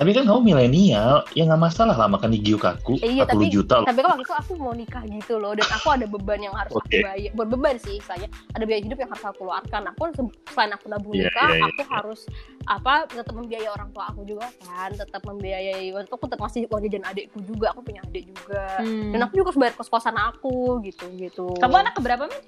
Tapi 0.00 0.16
kan 0.16 0.24
kamu 0.24 0.40
milenial, 0.42 1.28
ya 1.30 1.44
nggak 1.44 1.60
masalah 1.60 1.92
lah 1.92 2.08
makan 2.08 2.32
di 2.32 2.40
Gyukaku, 2.40 2.96
Eh, 2.98 3.12
iya, 3.12 3.22
40 3.22 3.36
tapi- 3.36 3.52
juta 3.52 3.74
loh. 3.74 3.84
tapi 3.84 4.00
kan 4.00 4.08
waktu 4.10 4.24
itu 4.24 4.32
aku 4.34 4.52
mau 4.56 4.72
nikah 4.72 5.04
gitu 5.04 5.36
loh 5.36 5.52
dan 5.52 5.68
aku 5.68 5.86
ada 5.90 6.06
beban 6.08 6.40
yang 6.40 6.56
harus 6.56 6.72
Oke. 6.72 6.88
aku 6.88 7.04
bayar 7.04 7.30
bukan 7.30 7.48
beban 7.50 7.76
sih 7.76 8.00
saya 8.00 8.24
ada 8.50 8.64
biaya 8.64 8.80
hidup 8.80 8.96
yang 8.96 9.12
harus 9.12 9.20
aku 9.22 9.36
keluarkan 9.38 9.82
aku 9.86 10.00
se- 10.10 10.24
selain 10.48 10.72
aku 10.72 10.84
nabung 10.86 11.12
Iya, 11.12 11.28
nikah 11.28 11.50
iya, 11.52 11.62
aku 11.66 11.80
harus 11.86 12.20
apa 12.64 12.94
tetap 13.06 13.34
membiayai 13.34 13.68
orang 13.68 13.88
tua 13.90 14.04
aku 14.06 14.24
juga 14.24 14.48
kan 14.62 14.90
tetap 14.90 15.20
membiayai 15.22 15.92
waktu 15.92 16.08
aku 16.08 16.24
tetap 16.24 16.40
masih 16.40 16.60
uang 16.64 16.80
jajan 16.82 17.04
adikku 17.04 17.38
juga 17.42 17.66
aku 17.68 17.80
punya 17.82 18.00
adik 18.02 18.24
juga 18.26 18.64
Hmm. 18.80 19.12
dan 19.12 19.20
aku 19.20 19.32
juga 19.34 19.46
harus 19.46 19.60
bayar 19.60 19.74
kos 19.74 19.90
kosan 19.90 20.16
aku 20.16 20.56
gitu 20.80 21.04
gitu 21.14 21.46
Kamu 21.54 21.76
anak 21.76 21.92
keberapa, 21.94 22.24
Min? 22.24 22.40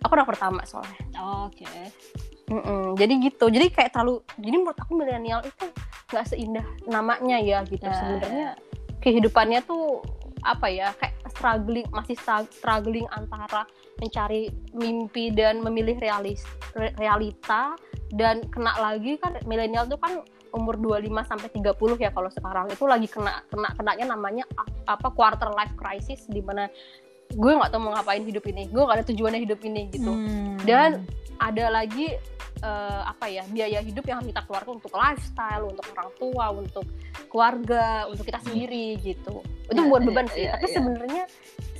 aku 0.00 0.12
anak 0.14 0.24
pertama 0.26 0.64
soalnya 0.64 0.96
Oke. 1.44 1.68
Mm-mm. 2.50 2.98
jadi 2.98 3.14
gitu. 3.22 3.46
Jadi 3.48 3.66
kayak 3.70 3.94
terlalu 3.94 4.20
jadi 4.40 4.56
menurut 4.58 4.78
aku 4.78 4.92
milenial 4.98 5.40
itu 5.42 5.66
nggak 6.10 6.26
seindah 6.28 6.66
namanya 6.90 7.38
ya 7.38 7.62
gitu. 7.64 7.86
Ya, 7.86 7.94
sebenarnya 7.94 8.48
kehidupannya 9.00 9.60
tuh 9.64 10.02
apa 10.42 10.66
ya 10.66 10.90
kayak 10.98 11.14
struggling 11.30 11.86
masih 11.94 12.18
struggling 12.50 13.06
antara 13.14 13.62
mencari 14.02 14.50
mimpi 14.74 15.30
dan 15.30 15.62
memilih 15.62 15.96
realis 16.02 16.42
re- 16.74 16.94
realita. 16.98 17.78
Dan 18.12 18.44
kena 18.52 18.76
lagi 18.76 19.16
kan 19.16 19.40
milenial 19.48 19.88
tuh 19.88 19.96
kan 19.96 20.20
umur 20.52 20.76
25 20.76 21.08
sampai 21.24 21.48
30 21.48 21.72
ya 21.96 22.12
kalau 22.12 22.28
sekarang. 22.28 22.68
Itu 22.68 22.84
lagi 22.84 23.08
kena 23.08 23.40
kena 23.48 23.72
kenanya 23.72 24.12
namanya 24.12 24.44
apa 24.84 25.08
quarter 25.08 25.48
life 25.56 25.72
crisis 25.80 26.28
di 26.28 26.44
mana 26.44 26.68
gue 27.32 27.48
nggak 27.56 27.72
tahu 27.72 27.80
mau 27.80 27.96
ngapain 27.96 28.20
hidup 28.20 28.44
ini. 28.52 28.68
Gue 28.68 28.84
nggak 28.84 28.98
ada 29.00 29.06
tujuannya 29.08 29.40
hidup 29.40 29.60
ini 29.64 29.88
gitu. 29.88 30.12
Hmm. 30.12 30.60
Dan- 30.68 31.08
ada 31.38 31.70
lagi 31.70 32.16
eh, 32.62 33.02
apa 33.02 33.26
ya 33.26 33.42
biaya 33.48 33.80
hidup 33.80 34.04
yang 34.04 34.20
harus 34.22 34.30
kita 34.30 34.42
keluarkan 34.46 34.72
untuk 34.78 34.92
lifestyle, 34.92 35.64
untuk 35.66 35.84
orang 35.92 36.10
tua, 36.16 36.46
untuk 36.52 36.86
keluarga, 37.28 38.06
untuk 38.08 38.24
kita 38.24 38.40
sendiri 38.44 39.00
gitu. 39.00 39.40
Itu 39.72 39.78
Ya, 39.78 39.88
buat 39.88 40.02
ya, 40.04 40.08
beban 40.12 40.26
sih. 40.28 40.44
ya, 40.44 40.52
Tapi 40.52 40.66
ya. 40.68 40.74
sebenarnya 40.76 41.22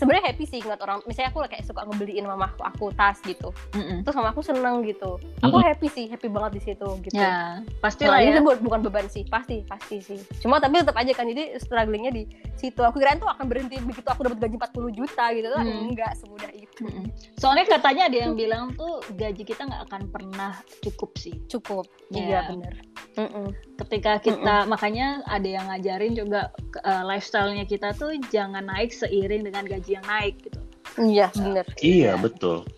sebenarnya 0.00 0.24
happy 0.32 0.44
sih 0.48 0.58
ngeliat 0.64 0.80
orang. 0.80 0.98
Misalnya 1.04 1.28
aku 1.30 1.38
kayak 1.44 1.62
suka 1.62 1.84
ngebeliin 1.84 2.24
mamaku 2.24 2.62
aku 2.64 2.84
tas 2.96 3.20
gitu. 3.22 3.52
Mm-mm. 3.76 4.00
Terus 4.02 4.16
mamaku 4.16 4.40
seneng 4.40 4.80
gitu. 4.82 5.20
Aku 5.44 5.56
happy 5.60 5.86
sih, 5.92 6.08
happy 6.08 6.26
banget 6.32 6.58
di 6.58 6.62
situ 6.72 6.88
gitu. 7.04 7.14
Nah, 7.20 7.60
pastilah 7.84 8.18
ini 8.24 8.38
ya. 8.38 8.42
bukan, 8.42 8.58
bukan 8.64 8.80
beban 8.88 9.06
sih, 9.12 9.22
pasti, 9.28 9.60
pasti 9.68 10.00
sih. 10.00 10.18
Cuma 10.40 10.56
tapi 10.58 10.80
tetap 10.80 10.96
aja 10.96 11.12
kan, 11.12 11.28
jadi 11.28 11.60
strugglingnya 11.60 12.10
di 12.10 12.24
situ. 12.56 12.80
Aku 12.80 12.96
kirain 12.96 13.20
tuh 13.20 13.28
akan 13.28 13.44
berhenti 13.46 13.76
begitu 13.78 14.08
aku 14.08 14.24
dapat 14.26 14.40
gaji 14.40 14.56
40 14.56 14.98
juta 14.98 15.24
gitu. 15.36 15.46
Hmm. 15.52 15.90
enggak 15.92 16.12
semudah 16.16 16.50
itu. 16.50 16.82
Mm-mm. 16.82 17.06
Soalnya 17.36 17.68
katanya 17.68 18.02
ada 18.08 18.16
yang 18.24 18.32
bilang 18.34 18.72
tuh 18.74 19.04
gaji 19.14 19.41
kita 19.44 19.68
nggak 19.68 19.82
akan 19.90 20.02
pernah 20.08 20.52
cukup 20.82 21.14
sih. 21.18 21.36
Cukup. 21.46 21.86
Ya. 22.10 22.22
Iya 22.22 22.40
bener. 22.54 22.74
Mm-mm. 23.18 23.46
Ketika 23.76 24.18
kita 24.22 24.64
makanya 24.64 25.20
ada 25.28 25.48
yang 25.48 25.68
ngajarin 25.68 26.16
juga 26.16 26.48
uh, 26.86 27.04
lifestyle-nya 27.04 27.68
kita 27.68 27.92
tuh 27.94 28.16
jangan 28.32 28.64
naik 28.64 28.94
seiring 28.94 29.44
dengan 29.46 29.68
gaji 29.68 30.00
yang 30.00 30.06
naik 30.08 30.40
gitu. 30.40 30.60
Iya 31.00 31.32
bener. 31.32 31.66
Iya, 31.80 32.12
betul. 32.20 32.68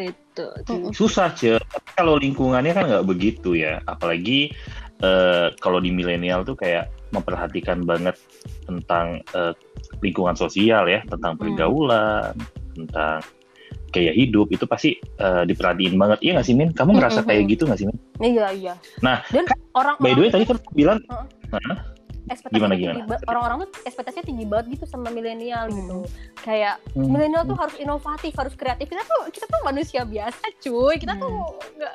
Itu. 0.00 0.46
Susah. 0.96 1.34
Tapi 1.36 1.90
kalau 1.92 2.16
lingkungannya 2.16 2.72
kan 2.72 2.84
nggak 2.88 3.06
begitu 3.10 3.58
ya. 3.58 3.84
Apalagi 3.84 4.48
eh, 5.02 5.48
kalau 5.60 5.76
di 5.82 5.92
milenial 5.92 6.40
tuh 6.46 6.56
kayak 6.56 6.88
memperhatikan 7.12 7.84
banget 7.84 8.16
tentang 8.64 9.20
eh, 9.36 9.52
lingkungan 10.00 10.38
sosial 10.38 10.88
ya, 10.88 11.04
tentang 11.04 11.36
Hmm. 11.36 11.42
pergaulan, 11.42 12.32
tentang 12.72 13.20
gaya 13.90 14.12
hidup 14.14 14.50
itu 14.54 14.64
pasti 14.66 14.96
eh, 14.98 15.42
diperhatiin 15.46 15.94
banget. 15.98 16.18
Iya 16.22 16.30
nggak 16.38 16.46
sih, 16.46 16.54
Min? 16.54 16.70
Kamu 16.74 16.96
ngerasa 16.96 17.22
Mm-mm. 17.22 17.28
kayak 17.28 17.42
gitu 17.50 17.62
nggak 17.66 17.78
sih, 17.78 17.86
Min? 17.90 17.98
Iya 18.22 18.46
iya. 18.54 18.74
Nah, 19.02 19.22
dan 19.34 19.44
orang 19.74 19.94
By 19.98 20.14
the 20.14 20.22
way, 20.26 20.30
tadi 20.30 20.46
kan 20.46 20.58
bilang, 20.74 20.98
gimana, 22.50 22.74
tinggi 22.78 22.86
gimana? 22.86 23.06
ba- 23.10 23.24
orang-orang 23.26 23.56
tuh 23.66 23.70
ekspektasinya 23.86 24.24
tinggi 24.26 24.44
banget 24.46 24.66
gitu 24.78 24.84
sama 24.86 25.10
milenial 25.10 25.66
gitu. 25.72 26.06
Kayak 26.46 26.78
hmm, 26.94 27.10
milenial 27.10 27.42
tuh 27.42 27.58
harus 27.58 27.74
inovatif, 27.80 28.32
harus 28.38 28.54
kreatif. 28.54 28.86
Kita 28.86 29.02
tuh 29.02 29.20
kita 29.34 29.46
tuh 29.50 29.60
manusia 29.66 30.00
biasa, 30.06 30.44
cuy. 30.62 30.94
Kita 31.00 31.18
tuh 31.18 31.30
nggak 31.78 31.94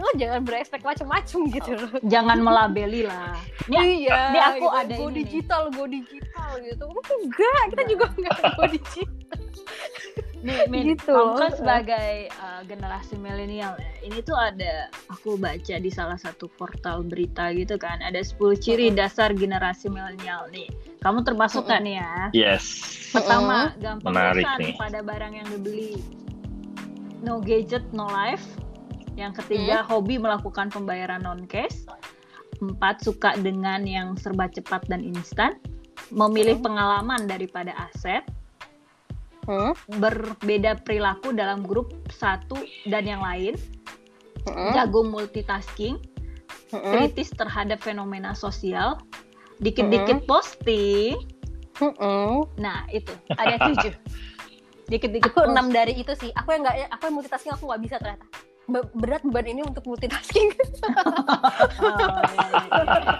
lo 0.00 0.10
jangan 0.16 0.40
berekspek 0.46 0.80
macem-macem 0.80 1.40
gitu 1.52 1.70
loh. 1.76 1.90
Jangan 2.12 2.38
melabeli 2.40 3.04
lah. 3.04 3.36
Ini, 3.68 4.08
iya. 4.08 4.32
ini 4.32 4.40
aku 4.40 4.66
gitu. 4.68 4.80
ada 4.80 4.94
go 4.96 5.06
ini 5.08 5.12
nih. 5.12 5.16
digital, 5.24 5.62
go 5.72 5.84
digital 5.84 6.50
gitu. 6.60 6.84
Enggak, 6.88 7.62
kita 7.72 7.82
juga 7.88 8.04
enggak 8.16 8.38
go 8.56 8.64
digital. 8.68 9.13
Nih, 10.44 10.68
Min, 10.68 10.92
Gitu 10.92 11.08
kamu 11.08 11.34
kan 11.34 11.50
sebagai 11.56 12.10
uh, 12.36 12.60
generasi 12.62 13.16
milenial 13.16 13.74
ya. 13.74 13.92
Ini 14.04 14.20
tuh 14.20 14.36
ada 14.36 14.86
aku 15.08 15.34
baca 15.34 15.74
di 15.74 15.88
salah 15.88 16.14
satu 16.14 16.46
portal 16.52 17.00
berita 17.02 17.48
gitu 17.50 17.74
kan. 17.74 17.98
Ada 17.98 18.20
10 18.20 18.36
ciri 18.60 18.92
Mm-mm. 18.92 19.00
dasar 19.00 19.32
generasi 19.32 19.88
milenial 19.88 20.46
nih. 20.52 20.68
Kamu 21.00 21.24
termasuk 21.24 21.64
kan 21.64 21.82
ya? 21.82 22.28
yes. 22.30 22.84
Pertama, 23.10 23.72
gampang 23.78 24.12
Menarik 24.12 24.44
bosan 24.44 24.58
nih. 24.60 24.74
pada 24.76 24.98
barang 25.00 25.32
yang 25.34 25.48
dibeli. 25.48 25.96
No 27.20 27.40
gadget, 27.40 27.84
no 27.90 28.04
life. 28.04 28.44
Yang 29.14 29.40
ketiga, 29.40 29.80
hobi 29.82 30.18
melakukan 30.18 30.68
pembayaran 30.68 31.22
non 31.22 31.46
cash. 31.46 31.86
Empat, 32.58 33.00
suka 33.00 33.32
dengan 33.38 33.86
yang 33.86 34.14
serba 34.14 34.46
cepat 34.46 34.84
dan 34.86 35.00
instan. 35.00 35.56
Memilih 36.10 36.60
Hmm. 36.60 36.66
pengalaman 36.66 37.24
daripada 37.24 37.72
aset. 37.80 38.26
Hmm? 39.44 39.72
Berbeda 40.00 40.80
perilaku 40.84 41.36
dalam 41.36 41.64
grup 41.64 41.92
satu 42.08 42.56
dan 42.88 43.04
yang 43.04 43.20
lain. 43.20 43.54
Hmm? 44.48 44.72
Jago 44.72 45.04
multitasking. 45.04 46.00
Hmm? 46.72 46.90
Kritis 46.90 47.30
terhadap 47.32 47.80
fenomena 47.84 48.32
sosial. 48.32 49.00
Dikit-dikit 49.60 50.26
posting. 50.26 51.16
Hmm? 51.78 52.46
Nah, 52.58 52.86
itu. 52.90 53.12
Ada 53.34 53.56
tujuh. 53.72 53.94
Dikit-dikit 54.90 55.32
Aku 55.32 55.48
enam 55.48 55.72
dari 55.72 55.96
itu 55.96 56.12
sih. 56.12 56.28
Aku 56.36 56.52
yang 56.52 56.62
nggak, 56.64 56.92
aku 56.92 57.02
yang 57.08 57.14
multitasking 57.16 57.52
aku 57.56 57.64
nggak 57.68 57.82
bisa 57.82 57.96
ternyata. 57.96 58.26
Be- 58.66 58.88
berat 58.94 59.20
beban 59.22 59.44
ini 59.46 59.60
untuk 59.60 59.84
multitasking. 59.84 60.48
Oh, 61.76 62.20
iya, 62.24 62.44
iya, 62.48 62.82
iya. 62.82 63.12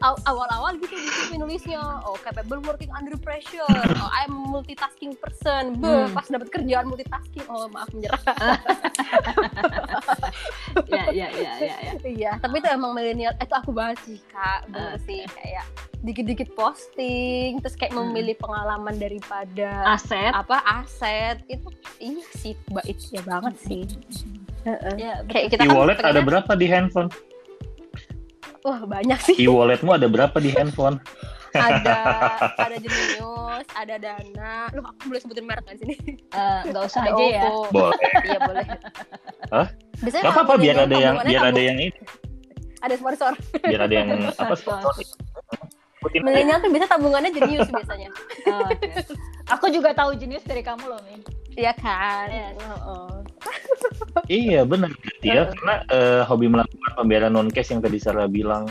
Aw- 0.00 0.22
Awal-awal 0.24 0.76
gitu 0.78 0.92
di 0.92 1.08
CV 1.10 1.30
nulisnya, 1.36 1.76
oh 2.02 2.16
capable 2.18 2.60
working 2.62 2.88
under 2.90 3.16
pressure, 3.16 3.68
oh 3.94 4.10
I'm 4.14 4.32
multitasking 4.32 5.12
person. 5.14 5.76
Be, 5.76 5.86
Hmm. 5.86 6.10
pas 6.10 6.24
dapat 6.26 6.48
kerjaan 6.50 6.86
multitasking, 6.86 7.44
oh 7.46 7.68
maaf 7.68 7.88
menyerah. 7.90 8.22
ya 10.86 11.04
ya 11.10 11.28
ya 11.28 11.52
ya 11.58 11.76
ya 11.82 11.92
Iya, 11.98 12.30
tapi 12.38 12.58
itu 12.58 12.68
emang 12.68 12.92
milenial. 12.92 13.36
Itu 13.36 13.52
aku 13.52 13.70
banget 13.70 13.98
sih 14.02 14.18
kak, 14.26 14.66
bener 14.66 14.94
Oke. 14.94 15.04
sih 15.04 15.20
kayak 15.26 15.64
dikit-dikit 15.98 16.48
posting, 16.52 17.58
terus 17.58 17.74
kayak 17.74 17.92
Hmm. 17.92 18.08
memilih 18.08 18.36
pengalaman 18.36 18.94
daripada 18.94 19.84
aset 19.90 20.30
apa 20.30 20.60
aset 20.62 21.40
itu 21.46 21.66
iya 21.98 22.24
sih 22.32 22.54
mbak 22.66 22.84
itu 22.86 23.04
ya 23.12 23.22
banget 23.22 23.54
sih. 23.58 23.82
Ya 24.96 25.22
Kayak 25.24 25.46
kita 25.48 25.62
kan 25.62 25.66
E-wallet 25.68 25.96
ada 25.96 26.02
pengennya- 26.10 26.26
berapa 26.26 26.52
di 26.54 26.66
handphone? 26.66 27.08
wah 28.60 28.82
banyak 28.82 29.18
sih. 29.22 29.34
E-walletmu 29.38 29.90
ada 29.90 30.06
berapa 30.06 30.36
di 30.36 30.50
handphone? 30.50 30.98
ada 31.54 31.94
ada 32.66 32.76
Genius, 32.76 33.64
ada 33.72 33.94
Dana. 33.96 34.66
Loh, 34.74 34.84
aku 34.84 35.08
boleh 35.08 35.20
sebutin 35.20 35.46
merek 35.46 35.64
nggak 35.64 35.76
di 35.76 35.82
sini? 35.86 35.94
Eh, 36.28 36.60
nggak 36.66 36.82
usah 36.84 37.00
Ada 37.00 37.10
aja 37.12 37.24
ya 37.24 37.42
Oppo. 37.46 37.70
Boleh. 37.72 37.98
Iya 38.26 38.38
boleh. 38.42 38.64
Hah? 39.48 39.66
Biasanya 39.96 40.22
Gak 40.22 40.34
apa-apa 40.34 40.54
biar 40.58 40.76
ada 40.80 40.96
yang 40.96 41.14
biar 41.22 41.42
ada 41.46 41.60
yang 41.62 41.76
ini, 41.78 41.88
ada 42.78 42.94
sponsor. 42.94 43.32
biar 43.62 43.80
ada 43.82 43.94
yang 43.94 44.08
apa 44.42 44.54
Sponsor. 44.54 44.92
Milenial 46.12 46.58
tuh 46.58 46.68
biasa 46.68 46.86
tabungannya 46.88 47.30
Genius 47.30 47.66
biasanya. 47.68 48.10
Oh, 48.46 48.66
oke. 48.66 48.88
aku 49.48 49.66
juga 49.70 49.90
tahu 49.92 50.12
jenis 50.12 50.42
dari 50.42 50.60
kamu 50.60 50.86
loh 50.86 51.00
Min 51.02 51.22
Iya 51.56 51.72
kan? 51.74 52.28
Iya 54.26 54.62
benar. 54.62 54.90
Ya 55.20 55.48
karena 55.48 55.74
eh, 55.88 56.22
hobi 56.22 56.46
melakukan 56.46 56.92
pembayaran 56.94 57.32
non 57.32 57.48
cash 57.48 57.70
yang 57.70 57.80
tadi 57.80 57.96
Sarah 57.96 58.28
bilang. 58.28 58.68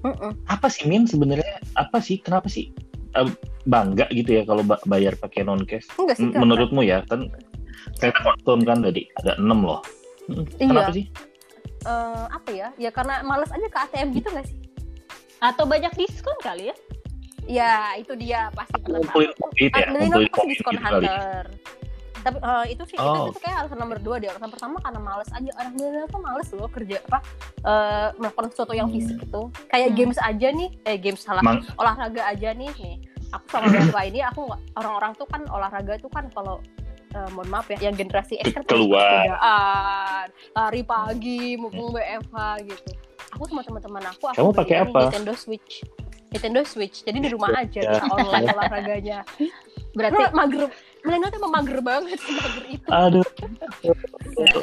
Heeh. 0.00 0.32
apa 0.48 0.72
sih 0.72 0.88
Min 0.88 1.04
sebenarnya? 1.04 1.60
Apa 1.76 2.00
sih? 2.00 2.16
Kenapa 2.18 2.48
sih? 2.48 2.72
Eh, 3.12 3.28
bangga 3.64 4.08
gitu 4.08 4.32
ya 4.32 4.44
kalau 4.44 4.64
ba- 4.64 4.80
bayar 4.86 5.12
pakai 5.14 5.44
non 5.44 5.60
cash 5.62 5.84
Enggak 5.94 6.16
sih 6.16 6.24
M- 6.26 6.40
menurutmu 6.40 6.80
ya? 6.80 7.04
Kan 7.04 7.28
saya 7.96 8.12
konton 8.16 8.64
kan 8.64 8.80
tadi 8.80 9.04
ada 9.20 9.36
enam 9.36 9.60
loh. 9.60 9.80
Hmm, 10.24 10.44
Iya. 10.56 10.68
kenapa 10.68 10.90
sih? 10.94 11.04
Eh, 11.82 12.24
apa 12.28 12.48
ya? 12.50 12.68
Ya 12.76 12.90
karena 12.90 13.20
males 13.20 13.48
aja 13.48 13.66
ke 13.66 13.78
ATM 13.78 14.08
gitu 14.14 14.28
nggak 14.30 14.46
sih? 14.46 14.56
atau 15.40 15.64
banyak 15.64 15.88
diskon 15.96 16.36
kali 16.38 16.68
ya? 16.68 16.76
Ya 17.48 17.70
itu 17.96 18.12
dia 18.12 18.52
pasti 18.52 18.76
ngumpulin 18.84 19.32
duit 19.56 19.72
ya 19.72 19.80
Ah, 19.80 19.88
ngumpulin 19.90 20.28
poin 20.28 20.46
diskon 20.46 20.74
gitu 20.76 20.84
kali. 20.84 21.08
Hunter. 21.08 21.44
Tapi 22.20 22.38
eh, 22.38 22.64
itu 22.70 22.82
sih 22.86 22.96
Oh. 22.96 23.26
itu, 23.26 23.32
itu 23.32 23.40
kayak 23.40 23.56
alasan 23.60 23.78
nomor 23.78 23.98
dua 23.98 24.16
deh 24.16 24.28
alasan 24.28 24.48
pertama 24.48 24.76
karena 24.78 24.98
males 24.98 25.30
aja 25.30 25.50
anak 25.56 25.72
milenial 25.72 26.06
tuh 26.06 26.20
males 26.20 26.48
loh 26.50 26.68
kerja 26.68 26.96
apa 27.02 27.18
eh, 27.62 28.08
melakukan 28.14 28.48
sesuatu 28.48 28.72
yang 28.72 28.88
fisik 28.88 29.16
itu 29.18 29.42
kayak 29.66 29.88
Hmm. 29.88 29.96
games 29.96 30.18
aja 30.18 30.48
nih 30.48 30.68
eh 30.82 30.96
games 30.96 31.20
salah 31.20 31.40
Mang- 31.40 31.64
olahraga 31.74 32.22
aja 32.24 32.52
nih 32.52 32.70
nih 32.72 32.96
aku 33.30 33.44
sama 33.46 33.66
Bella 33.68 34.02
ini 34.04 34.20
aku 34.20 34.40
orang-orang 34.74 35.12
tuh 35.14 35.24
kan 35.24 35.42
olahraga 35.46 35.94
tuh 35.96 36.10
kan 36.10 36.26
kalau 36.28 36.58
eh, 37.10 37.28
mohon 37.30 37.48
maaf 37.48 37.66
ya 37.66 37.78
yang 37.80 37.94
generasi 37.94 38.38
X 38.38 38.52
kan 38.52 38.62
Keluar. 38.64 39.26
sepedaan, 39.26 40.26
lari 40.52 40.82
pagi 40.82 41.54
mumpung 41.54 41.90
WFH 41.92 42.36
gitu 42.64 42.90
aku 43.30 43.42
sama 43.46 43.62
teman-teman 43.62 44.02
aku 44.08 44.24
aku 44.26 44.36
Kamu 44.36 44.50
pakai 44.52 44.76
apa? 44.82 45.00
Nintendo 45.06 45.34
Switch 45.34 45.82
Nintendo 46.28 46.60
Switch 46.62 47.02
jadi 47.02 47.18
di 47.18 47.28
rumah 47.28 47.50
aja 47.56 47.80
Ya. 47.80 48.02
online 48.04 48.46
olahraganya 48.48 49.18
Berarti 49.90 50.22
Berarti 50.22 50.22
mager 50.32 50.70
milenial 51.00 51.28
tuh 51.28 51.38
emang 51.40 51.52
mager 51.56 51.78
banget 51.80 52.18
mager 52.20 52.64
itu 52.68 52.88
Aduh. 52.88 53.26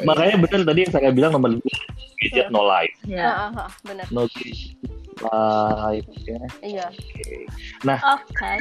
Makanya 0.02 0.36
benar 0.38 0.60
tadi 0.64 0.78
yang 0.86 0.92
saya 0.92 1.10
bilang 1.10 1.32
nomor 1.34 1.50
dua, 1.54 1.76
gadget 2.20 2.48
no 2.48 2.62
life. 2.62 2.94
ya. 3.04 3.24
Ah, 3.24 3.36
ah, 3.50 3.66
ah, 3.66 3.70
benar 3.82 4.06
No 4.10 4.26
gadget 4.30 4.78
life. 5.20 6.06
Ya. 6.24 6.40
iya 6.62 6.86
Oke. 6.88 7.26
Oke. 8.00 8.52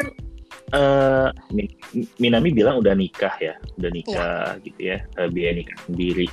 eh 0.67 1.27
Min- 1.53 1.73
Minami 2.17 2.49
bilang 2.51 2.81
udah 2.81 2.91
nikah 2.91 3.33
ya, 3.37 3.55
udah 3.77 3.89
nikah 3.93 4.57
gitu 4.61 4.81
ya, 4.91 4.97
eh, 5.15 5.29
biaya 5.29 5.53
nikah 5.55 5.77
sendiri. 5.85 6.27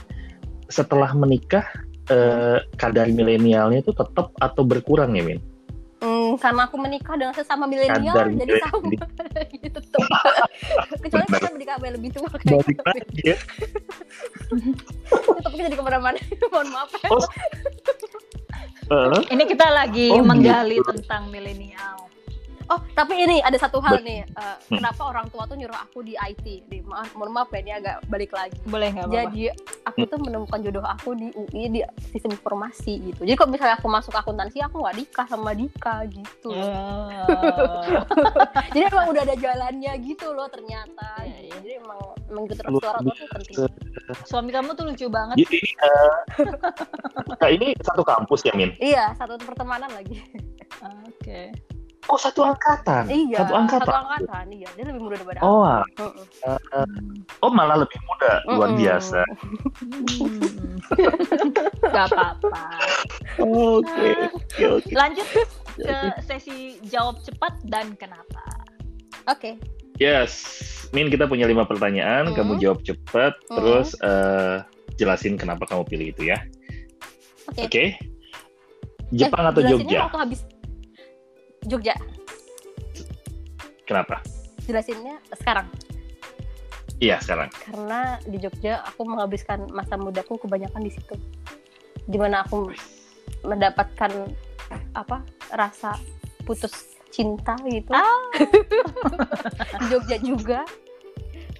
Setelah 0.66 1.12
menikah, 1.12 1.62
eh, 2.08 2.58
kadar 2.74 3.06
milenialnya 3.08 3.84
itu 3.84 3.92
tetap 3.92 4.32
atau 4.36 4.62
berkurang 4.64 5.14
ya, 5.14 5.22
Min? 5.22 5.38
Hmm, 6.04 6.36
karena 6.36 6.68
aku 6.68 6.76
menikah 6.76 7.16
dengan 7.16 7.32
sesama 7.32 7.64
milenial 7.64 8.12
jadi 8.28 8.60
sama 8.60 8.92
gitu. 9.56 9.78
Tuh 9.88 10.04
kecuali 11.00 11.24
kita 11.26 11.48
menikah 11.48 11.74
sampai 11.74 11.90
lebih 11.90 12.10
tua 12.12 12.28
kayak 12.28 12.60
Balik 12.60 12.78
lagi 12.84 13.22
ya. 13.24 13.36
tapi 15.40 15.54
jadi 15.58 15.72
ke 15.72 15.82
mana-mana 15.82 16.18
mohon 16.52 16.68
maaf 16.68 16.92
ya. 16.94 17.08
Oh, 17.08 17.24
Eh, 18.84 19.32
Ini 19.32 19.48
kita 19.48 19.64
lagi 19.72 20.12
Oh, 20.12 20.20
menggali 20.20 20.76
gitu. 20.76 20.92
tentang 20.92 21.32
milenial. 21.32 22.04
Oh 22.68 22.80
tapi 22.94 23.18
ini 23.18 23.40
ada 23.40 23.56
satu 23.56 23.78
hal 23.78 24.00
nih 24.00 24.24
eh, 24.24 24.56
Hmm. 24.64 24.80
kenapa 24.80 25.02
orang 25.04 25.26
tua 25.28 25.44
tuh 25.44 25.54
nyuruh 25.54 25.76
aku 25.76 26.00
di 26.00 26.16
IT 26.16 26.44
di 26.66 26.80
maaf 26.80 27.12
mohon 27.12 27.32
maaf 27.32 27.52
ya 27.52 27.60
ini 27.60 27.72
agak 27.74 27.96
balik 28.08 28.32
lagi 28.32 28.56
Boleh 28.64 28.88
nggak 28.90 29.08
jadi 29.10 29.52
aku 29.84 30.08
tuh 30.08 30.18
menemukan 30.20 30.58
jodoh 30.60 30.80
aku 30.80 31.12
di 31.12 31.28
UI 31.34 31.68
di 31.68 31.80
sistem 32.08 32.32
informasi 32.32 33.12
gitu 33.12 33.22
jadi 33.22 33.36
kalau 33.36 33.50
misalnya 33.52 33.76
aku 33.76 33.88
masuk 33.88 34.14
akuntansi 34.14 34.58
aku 34.60 34.80
nggak 34.80 34.96
nikah 34.96 35.26
sama 35.28 35.52
Dika 35.52 36.06
gitu 36.08 36.50
Oh. 36.54 37.82
jadi 38.74 38.88
emang 38.88 39.12
udah 39.12 39.22
ada 39.22 39.36
jalannya 39.36 39.92
gitu 40.00 40.32
loh 40.32 40.48
ternyata 40.48 41.08
Iya, 41.20 41.38
iya. 41.40 41.52
jadi 41.60 41.70
emang 41.80 42.44
gitu 42.48 42.60
Luar 42.66 42.82
suara 42.82 42.98
tua 43.00 43.14
tuh 43.14 43.28
penting 43.30 43.56
Suami 44.24 44.50
kamu 44.50 44.70
tuh 44.74 44.84
lucu 44.90 45.06
banget. 45.08 45.36
Jadi 45.40 45.58
eh, 45.80 46.14
nah, 47.40 47.48
ini 47.48 47.72
satu 47.80 48.02
kampus 48.02 48.44
ya, 48.44 48.52
Min? 48.52 48.74
iya 48.78 49.12
satu 49.14 49.38
pertemanan 49.40 49.88
lagi 49.92 50.20
Oke. 50.82 51.52
Oh, 52.04 52.16
satu 52.16 52.44
angkatan. 52.44 53.08
iya 53.08 53.40
Satu 53.40 53.54
angkatan. 53.54 53.88
angkatan 53.90 54.44
iya 54.50 54.68
dia 54.72 54.84
lebih 54.84 55.00
muda 55.00 55.16
daripada 55.16 55.38
aku 55.38 55.48
Oh, 55.48 55.62
ah. 55.62 55.82
Heeh. 56.44 56.86
oh 57.40 57.50
malah 57.50 57.76
lebih 57.78 57.98
muda, 58.04 58.32
luar 58.46 58.68
Mm-mm. 58.68 58.80
biasa. 58.80 59.20
Hmm. 60.20 60.40
Gak 61.90 62.06
apa-apa. 62.06 62.62
Oke, 63.40 64.10
oke. 64.60 64.92
Lanjut 64.92 65.26
ke 65.74 65.96
sesi 66.20 66.56
jawab 66.84 67.18
cepat 67.20 67.56
dan 67.64 67.94
kenapa. 67.94 68.42
oke 69.26 69.58
Yes, 69.94 70.34
Min 70.90 71.06
kita 71.06 71.24
punya 71.24 71.44
lima 71.44 71.64
pertanyaan, 71.64 72.28
Hmm. 72.28 72.36
kamu 72.36 72.52
jawab 72.58 72.82
cepat, 72.82 73.34
Hmm. 73.44 73.56
terus 73.56 73.94
eh, 73.96 74.62
jelasin 74.94 75.34
kenapa 75.34 75.64
kamu 75.64 75.82
pilih 75.84 76.06
itu 76.10 76.28
ya. 76.28 76.38
Oke. 77.48 77.64
Oke. 77.64 77.84
Jepang 79.10 79.44
Eh, 79.44 79.50
atau 79.50 79.62
Jogja? 79.64 79.98
waktu 80.04 80.18
habis 80.20 80.40
Jogja. 81.64 81.96
Kenapa? 83.84 84.20
jelasinnya 84.64 85.20
sekarang. 85.36 85.68
Iya 87.02 87.20
sekarang. 87.20 87.50
karena 87.68 88.16
di 88.24 88.38
Jogja 88.40 88.80
aku 88.86 89.02
menghabiskan 89.04 89.68
masa 89.74 89.98
mudaku 89.98 90.40
kebanyakan 90.40 90.82
di 90.88 90.92
situ. 90.94 91.16
Di 92.08 92.16
mana 92.16 92.46
aku 92.46 92.72
mendapatkan 93.44 94.12
apa 94.96 95.20
rasa 95.52 95.98
putus 96.48 96.96
cinta 97.12 97.58
gitu. 97.68 97.92
Ah. 97.92 98.24
di 99.84 99.86
Jogja 99.92 100.16
juga. 100.22 100.60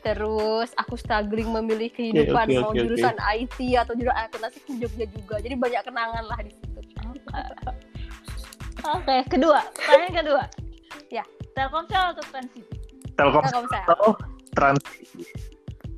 Terus 0.05 0.69
aku 0.77 1.01
struggling 1.01 1.49
memilih 1.49 1.89
kehidupan 1.89 2.53
oke, 2.53 2.57
mau 2.61 2.71
oke, 2.73 2.77
oke. 2.77 2.81
jurusan 2.85 3.17
IT 3.17 3.59
atau 3.81 3.93
jurusan 3.97 4.17
akuntansi 4.29 4.59
di 4.69 4.75
Jogja 4.85 5.07
juga. 5.13 5.37
Jadi 5.41 5.55
banyak 5.57 5.83
kenangan 5.85 6.25
lah 6.25 6.41
di 6.45 6.53
situ 6.53 6.81
Oke, 8.85 9.17
kedua. 9.33 9.65
Pertanyaan 9.73 10.15
kedua. 10.21 10.43
Ya. 11.09 11.25
Telkomsel 11.57 12.05
atau 12.13 12.25
Transip? 12.29 12.65
Telkomsel 13.15 13.51
Telkomsel 13.51 13.83
atau 13.87 14.11
Trans? 14.53 14.83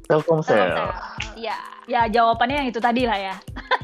Telkomsel. 0.06 0.54
Telkomsel 0.54 1.16
iya 1.36 1.58
Ya, 1.86 2.10
jawabannya 2.10 2.66
yang 2.66 2.68
itu 2.74 2.82
tadi 2.82 3.06
lah 3.06 3.18
ya. 3.18 3.34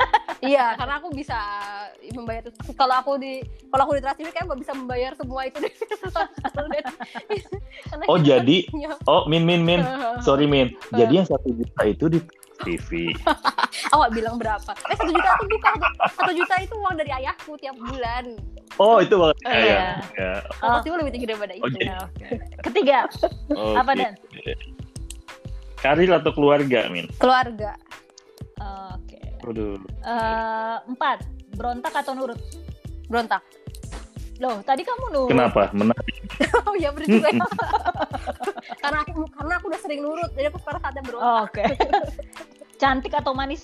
iya 0.43 0.75
karena 0.75 0.99
aku 0.99 1.15
bisa 1.15 1.39
membayar 2.11 2.43
kalau 2.75 2.95
aku 2.99 3.15
di 3.15 3.47
kalau 3.71 3.87
aku 3.87 3.95
di 3.95 4.03
Trans 4.03 4.19
TV 4.19 4.29
kayak 4.35 4.51
nggak 4.51 4.61
bisa 4.67 4.73
membayar 4.75 5.13
semua 5.15 5.47
itu 5.47 5.59
deh 5.63 5.75
Oh 8.11 8.19
jadi, 8.31 8.67
oh 9.11 9.23
Min 9.31 9.47
Min 9.47 9.63
Min, 9.63 9.87
sorry 10.19 10.51
Min. 10.51 10.75
Jadi 10.91 11.23
yang 11.23 11.29
satu 11.31 11.47
juta 11.47 11.83
itu 11.87 12.05
di 12.11 12.19
TV. 12.65 12.91
awak 13.95 14.09
bilang 14.13 14.37
berapa 14.37 14.73
eh 14.89 14.97
satu 14.97 15.11
juta 15.11 15.29
itu 15.33 15.45
bukan 15.49 15.73
satu, 16.13 16.33
juta 16.33 16.55
itu 16.61 16.75
uang 16.77 16.95
dari 16.97 17.11
ayahku 17.13 17.53
tiap 17.57 17.77
bulan 17.77 18.25
Oh 18.81 19.05
itu 19.05 19.13
banget 19.15 19.37
Oh, 19.45 19.53
ya. 19.53 19.61
iya. 19.61 19.85
ya. 20.17 20.33
oh. 20.65 20.81
pasti 20.81 20.89
lebih 20.89 21.13
tinggi 21.13 21.29
daripada 21.29 21.53
itu 21.53 21.65
Oh, 21.65 21.71
Ya, 21.77 21.97
oke. 22.01 22.27
Ketiga, 22.65 22.99
Oke. 23.53 23.77
apa 23.77 23.93
dan? 23.93 24.13
Karir 25.77 26.11
atau 26.15 26.33
keluarga, 26.33 26.89
Min? 26.89 27.05
keluarga 27.19 27.77
Oke. 28.57 29.19
Waduh. 29.43 29.77
Eh, 30.01 30.77
empat, 30.87 31.27
berontak 31.53 31.93
atau 31.93 32.15
nurut? 32.15 32.39
berontak 33.11 33.45
Loh, 34.43 34.59
tadi 34.67 34.83
kamu 34.83 35.05
nurut. 35.15 35.31
Kenapa? 35.31 35.71
Menarik. 35.71 36.19
oh 36.67 36.75
iya 36.75 36.91
bener 36.91 37.07
juga 37.07 37.31
ya. 37.31 37.47
karena 38.83 38.99
aku 39.07 39.23
karena 39.31 39.53
aku 39.63 39.65
udah 39.71 39.81
sering 39.81 40.01
nurut 40.03 40.31
jadi 40.35 40.51
aku 40.51 40.59
sekarang 40.63 40.81
saatnya 40.83 41.03
berontak 41.07 41.31
Oh, 41.31 41.41
Oke. 41.47 41.65
Cantik 42.83 43.15
atau 43.15 43.31
manis? 43.31 43.63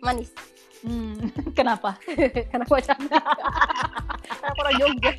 manis 0.00 0.32
Hmm, 0.80 1.28
kenapa? 1.52 1.92
karena 2.48 2.64
aku 2.64 2.80
cantik 2.80 3.12
karena 3.12 4.48
aku 4.48 4.60
orang 4.64 4.76
Jogja 4.80 5.12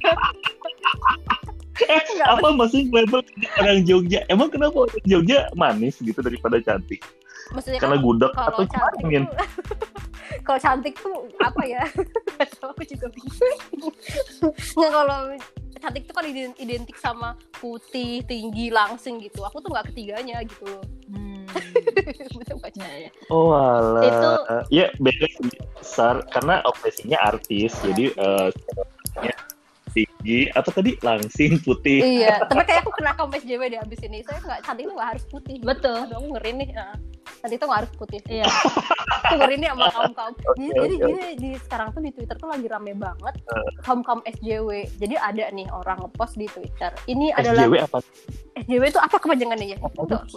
Eh, 1.82 2.02
apa 2.26 2.48
maksudnya 2.54 3.02
level 3.02 3.22
orang 3.58 3.82
Jogja? 3.86 4.20
Emang 4.30 4.50
kenapa 4.50 4.90
orang 4.90 5.02
Jogja 5.06 5.50
manis 5.54 6.02
gitu 6.02 6.18
daripada 6.22 6.58
cantik? 6.62 7.02
Maksudnya 7.50 7.80
Karena 7.82 7.98
kan 7.98 8.06
gudeg 8.06 8.32
atau 8.32 8.64
gimana, 8.64 8.92
cantik 8.94 9.24
kalau 10.48 10.60
cantik 10.62 10.94
tuh 10.96 11.16
apa 11.38 11.62
ya 11.66 11.84
aku 12.64 12.84
juga 12.88 13.08
bingung 13.12 13.96
nggak 14.78 14.92
kalau 14.92 15.20
cantik 15.82 16.04
tuh 16.06 16.14
kan 16.14 16.26
ident- 16.30 16.60
identik 16.62 16.98
sama 16.98 17.34
putih 17.58 18.22
tinggi 18.24 18.70
langsing 18.70 19.18
gitu 19.20 19.42
aku 19.42 19.60
tuh 19.60 19.74
nggak 19.74 19.92
ketiganya 19.92 20.40
gitu 20.46 20.66
loh 20.70 20.84
Hmm. 21.12 21.44
Betul 22.40 22.56
nggak, 22.64 22.72
Cak? 22.80 22.88
Ya, 22.88 22.96
ya. 23.04 23.12
Oh 23.28 23.52
alah. 23.52 24.00
Itu- 24.08 24.40
Ya 24.72 24.86
beda 24.96 25.28
besar 25.76 26.24
karena 26.32 26.64
obsesinya 26.64 27.20
artis. 27.20 27.76
Jadi 27.84 28.16
eh, 28.16 28.48
ya, 29.20 29.36
tinggi 29.92 30.48
apa 30.56 30.70
tadi 30.72 30.96
langsing 31.04 31.60
putih. 31.60 32.00
iya 32.00 32.40
tapi 32.40 32.64
kayak 32.64 32.88
aku 32.88 32.96
kena 32.96 33.12
kaum 33.20 33.28
SJW 33.28 33.62
deh 33.68 33.80
abis 33.84 34.00
ini 34.08 34.24
saya 34.24 34.40
nggak 34.40 34.60
cantik 34.64 34.88
tuh 34.88 34.96
nggak 34.96 35.10
harus 35.12 35.24
putih 35.28 35.56
Betul. 35.60 35.98
Aduh, 36.08 36.16
aku 36.16 36.28
ngeri 36.40 36.52
nih 36.56 36.70
nah, 36.72 36.96
cantik 37.42 37.58
tuh 37.58 37.68
nggak 37.68 37.80
harus 37.82 37.92
putih 37.96 38.20
Iya. 38.24 38.46
aku 39.22 39.34
ngeri 39.36 39.56
nih 39.58 39.70
sama 39.70 39.86
kaum 39.90 40.14
kaum 40.14 40.34
jadi, 40.58 40.70
Oke, 40.70 40.78
jadi 40.78 40.96
gini, 40.98 41.26
di 41.36 41.50
sekarang 41.58 41.88
tuh 41.90 42.02
di 42.02 42.12
Twitter 42.12 42.36
tuh 42.36 42.48
lagi 42.48 42.66
rame 42.66 42.94
banget 42.94 43.36
kaum 43.82 44.02
kaum 44.02 44.22
SJW 44.24 44.70
jadi 44.96 45.16
ada 45.18 45.50
nih 45.50 45.68
orang 45.68 45.98
ngepost 46.00 46.36
di 46.36 46.48
Twitter 46.48 46.92
ini 47.06 47.30
adalah 47.32 47.66
SJW 47.66 47.76
apa? 47.82 47.98
SJW 48.60 48.84
itu 48.86 49.00
apa 49.00 49.16
kepanjangannya 49.18 49.68
ya? 49.68 49.78
Itu 49.80 50.16
apa? 50.16 50.28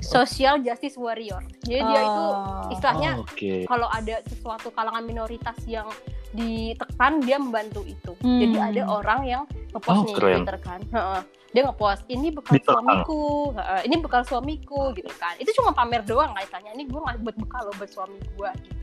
Social 0.00 0.58
Justice 0.58 0.96
Warrior. 0.96 1.42
Jadi 1.60 1.78
dia 1.80 2.00
itu 2.00 2.22
Oh. 2.24 2.66
istilahnya 2.70 3.10
Oh, 3.14 3.22
Oke. 3.22 3.62
kalau 3.64 3.86
ada 3.86 4.18
sesuatu 4.24 4.68
kalangan 4.70 5.02
minoritas 5.02 5.54
yang 5.64 5.86
ditekan 6.32 7.20
dia 7.22 7.36
membantu 7.36 7.84
itu. 7.84 8.12
Hmm. 8.20 8.40
Jadi 8.40 8.56
ada 8.58 8.82
orang 8.88 9.20
yang 9.24 9.42
ngepost 9.72 9.92
Oh, 9.92 10.04
nih 10.04 10.08
di 10.08 10.14
keren. 10.16 10.34
Twitter 10.42 10.58
kan. 10.60 10.80
Heeh. 10.92 11.20
Dia 11.52 11.62
ngepost 11.68 12.02
ini 12.08 12.28
bekal 12.32 12.56
Ditekan. 12.56 12.72
suamiku, 12.80 13.22
Heeh, 13.52 13.80
ini 13.84 13.94
bekal 14.00 14.22
suamiku 14.24 14.80
gitu 14.96 15.12
kan. 15.20 15.36
Itu 15.36 15.52
cuma 15.60 15.76
pamer 15.76 16.00
doang 16.02 16.32
kaitannya. 16.32 16.72
Ini 16.80 16.88
gue 16.88 17.00
buat 17.00 17.36
bekal 17.36 17.68
loh 17.68 17.74
buat 17.76 17.90
suami 17.92 18.16
gue 18.16 18.50
gitu. 18.64 18.81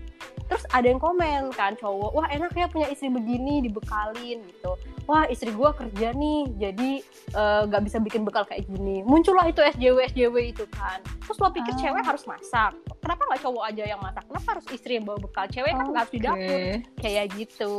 Terus 0.49 0.65
ada 0.73 0.83
yang 0.83 0.97
komen 0.97 1.53
kan 1.53 1.77
cowok 1.77 2.11
wah 2.11 2.27
enak 2.27 2.49
ya 2.51 2.65
punya 2.65 2.89
istri 2.89 3.07
begini 3.07 3.61
dibekalin 3.61 4.41
gitu. 4.41 4.73
Wah 5.05 5.25
istri 5.25 5.49
gua 5.49 5.73
kerja 5.73 6.09
nih 6.11 6.49
jadi 6.57 6.91
eh, 7.33 7.61
nggak 7.65 7.81
bisa 7.85 7.97
bikin 7.97 8.25
bekal 8.25 8.43
kayak 8.43 8.65
gini. 8.65 9.05
Muncullah 9.05 9.45
itu 9.45 9.61
SJW 9.61 10.09
SJW 10.09 10.35
itu 10.49 10.65
kan. 10.73 10.99
Terus 11.21 11.37
lo 11.37 11.49
pikir 11.49 11.73
Ah. 11.73 11.79
cewek 11.79 12.03
harus 12.03 12.23
masak? 12.25 12.73
Kenapa 12.99 13.21
nggak 13.25 13.41
cowok 13.41 13.63
aja 13.63 13.83
yang 13.85 14.01
masak? 14.01 14.25
Kenapa 14.25 14.47
harus 14.57 14.65
istri 14.69 14.97
yang 14.97 15.05
bawa 15.05 15.17
bekal? 15.17 15.45
Cewek 15.47 15.71
kan 15.71 15.85
nggak 15.85 16.01
harus 16.01 16.13
di 16.13 16.19
dapur. 16.19 16.59
Kayak 16.97 17.25
gitu. 17.37 17.73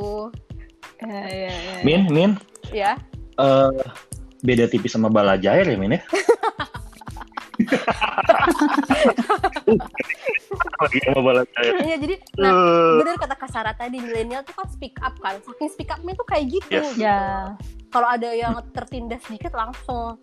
Ya, 1.00 1.06
ya, 1.08 1.28
ya, 1.28 1.50
ya. 1.50 1.74
Min, 1.82 2.00
Min, 2.08 2.30
ya? 2.70 2.92
Eh, 3.34 3.72
beda 4.42 4.66
tipis 4.66 4.92
sama 4.92 5.08
balajair 5.08 5.64
ya 5.64 5.76
Min 5.76 5.96
ya? 5.96 6.02
Lagi 10.76 10.98
sama 11.04 11.20
balajair. 11.22 11.72
Iya 11.80 11.96
jadi 11.98 12.14
nah 12.36 12.50
Eh, 12.50 12.92
bener 13.00 13.14
kata 13.16 13.34
Kasara 13.34 13.72
tadi 13.72 13.98
milenial 13.98 14.42
tuh 14.42 14.54
kan 14.54 14.66
speak 14.66 14.96
up 15.00 15.16
kan 15.18 15.38
saking 15.40 15.68
speak 15.68 15.88
upnya 15.88 16.12
tuh 16.12 16.26
kayak 16.26 16.44
gitu 16.50 16.68
Yes. 16.70 16.92
gitu. 16.92 17.02
Ya. 17.02 17.54
kalau 17.90 18.06
ada 18.06 18.30
yang 18.30 18.54
tertindas 18.70 19.18
dikit 19.26 19.50
langsung 19.50 20.14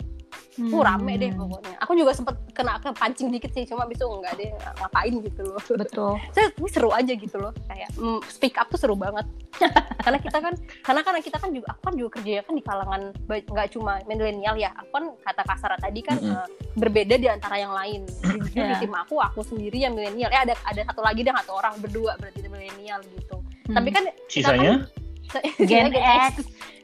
Hmm. 0.58 0.74
uh 0.74 0.82
rame 0.82 1.14
deh 1.22 1.30
pokoknya. 1.38 1.76
Aku 1.86 1.94
juga 1.94 2.12
sempet 2.18 2.34
kena 2.58 2.82
kepancing 2.82 3.30
dikit 3.30 3.54
sih 3.54 3.70
cuma 3.70 3.86
besok 3.86 4.10
enggak 4.18 4.34
deh 4.42 4.50
ngapain 4.82 5.14
gitu 5.22 5.42
loh. 5.46 5.62
Betul. 5.70 6.18
saya 6.34 6.50
ini 6.50 6.70
seru 6.74 6.90
aja 6.90 7.14
gitu 7.14 7.38
loh 7.38 7.54
kayak 7.70 7.90
mm, 7.94 8.20
speak 8.26 8.58
up 8.58 8.66
tuh 8.74 8.82
seru 8.82 8.98
banget. 8.98 9.26
Karena 10.06 10.18
kita 10.18 10.38
kan 10.42 10.54
karena 10.82 11.02
karena 11.06 11.20
kita 11.22 11.38
kan 11.38 11.50
juga 11.54 11.68
aku 11.78 11.82
kan 11.92 11.94
juga 11.94 12.10
kerja 12.18 12.42
kan 12.42 12.54
di 12.58 12.64
kalangan 12.66 13.02
nggak 13.28 13.68
cuma 13.78 14.02
milenial 14.10 14.56
ya. 14.58 14.74
Aku 14.82 14.90
kan 14.90 15.06
kata 15.22 15.42
kasar 15.46 15.72
tadi 15.78 16.00
kan 16.02 16.18
Mm-mm. 16.18 16.34
eh, 16.34 16.48
berbeda 16.74 17.16
di 17.22 17.28
antara 17.30 17.60
yang 17.62 17.74
lain. 17.74 18.06
Jadi 18.24 18.38
jujur 18.50 18.64
di 18.66 18.74
Ya. 18.74 18.80
tim 18.82 18.94
aku 18.94 19.22
aku 19.22 19.42
sendiri 19.46 19.78
yang 19.84 19.94
milenial. 19.94 20.34
Eh 20.34 20.42
ada 20.50 20.54
ada 20.66 20.82
satu 20.90 21.06
lagi 21.06 21.22
deh 21.22 21.34
satu 21.34 21.54
orang 21.54 21.78
berdua 21.78 22.18
berarti 22.18 22.40
milenial 22.48 23.02
gitu. 23.14 23.38
Tapi 23.68 23.90
kan 23.92 24.04
Sisanya 24.32 24.88
Gen 25.60 25.90
Gen 25.90 25.94
X. 25.94 26.34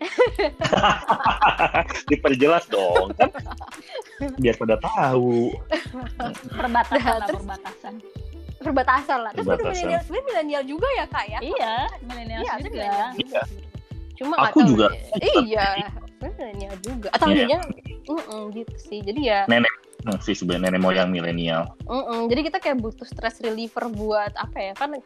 diperjelas 2.09 2.65
dong 2.67 3.13
kan 3.15 3.29
biar 4.35 4.55
pada 4.55 4.75
tahu. 4.77 5.53
perbatasan 6.49 7.01
lah 7.01 7.17
Terus- 7.21 7.39
perbatasan. 7.39 7.93
perbatasan 8.55 9.17
lah 9.19 9.31
terus 9.31 9.45
berarti 9.45 9.61
Perbatasan. 9.61 9.81
milenial 9.81 10.01
sebenarnya 10.01 10.25
milenial 10.25 10.63
juga 10.65 10.87
ya 10.89 11.05
kak 11.05 11.25
ya 11.25 11.39
Iya, 11.41 11.73
milenial 12.01 12.39
Iya, 12.39 12.53
juga. 12.57 12.89
juga. 13.13 13.41
Cuma 14.13 14.33
Aku 14.41 14.57
tahu 14.57 14.69
juga. 14.69 14.85
deh. 14.87 14.97
Iya, 15.41 15.65
milenial 16.21 16.75
juga. 16.79 17.07
Atau 17.11 17.27
Iya. 17.27 17.43
hanya 17.43 17.57
gitu 18.53 18.75
sih. 18.77 18.99
Jadi 19.01 19.21
ya, 19.21 19.45
Hmm, 20.03 20.19
sih 20.19 20.31
sebenarnya 20.31 20.69
nenek 20.69 20.81
moyang 20.81 21.09
milenial. 21.09 21.73
mm-mm. 21.81 22.27
jadi 22.27 22.41
kita 22.43 22.57
kayak 22.59 22.77
butuh 22.77 23.03
stress 23.03 23.39
reliever 23.39 23.89
buat 23.89 24.31
apa 24.33 24.57
ya? 24.61 24.73
Kan 24.75 24.99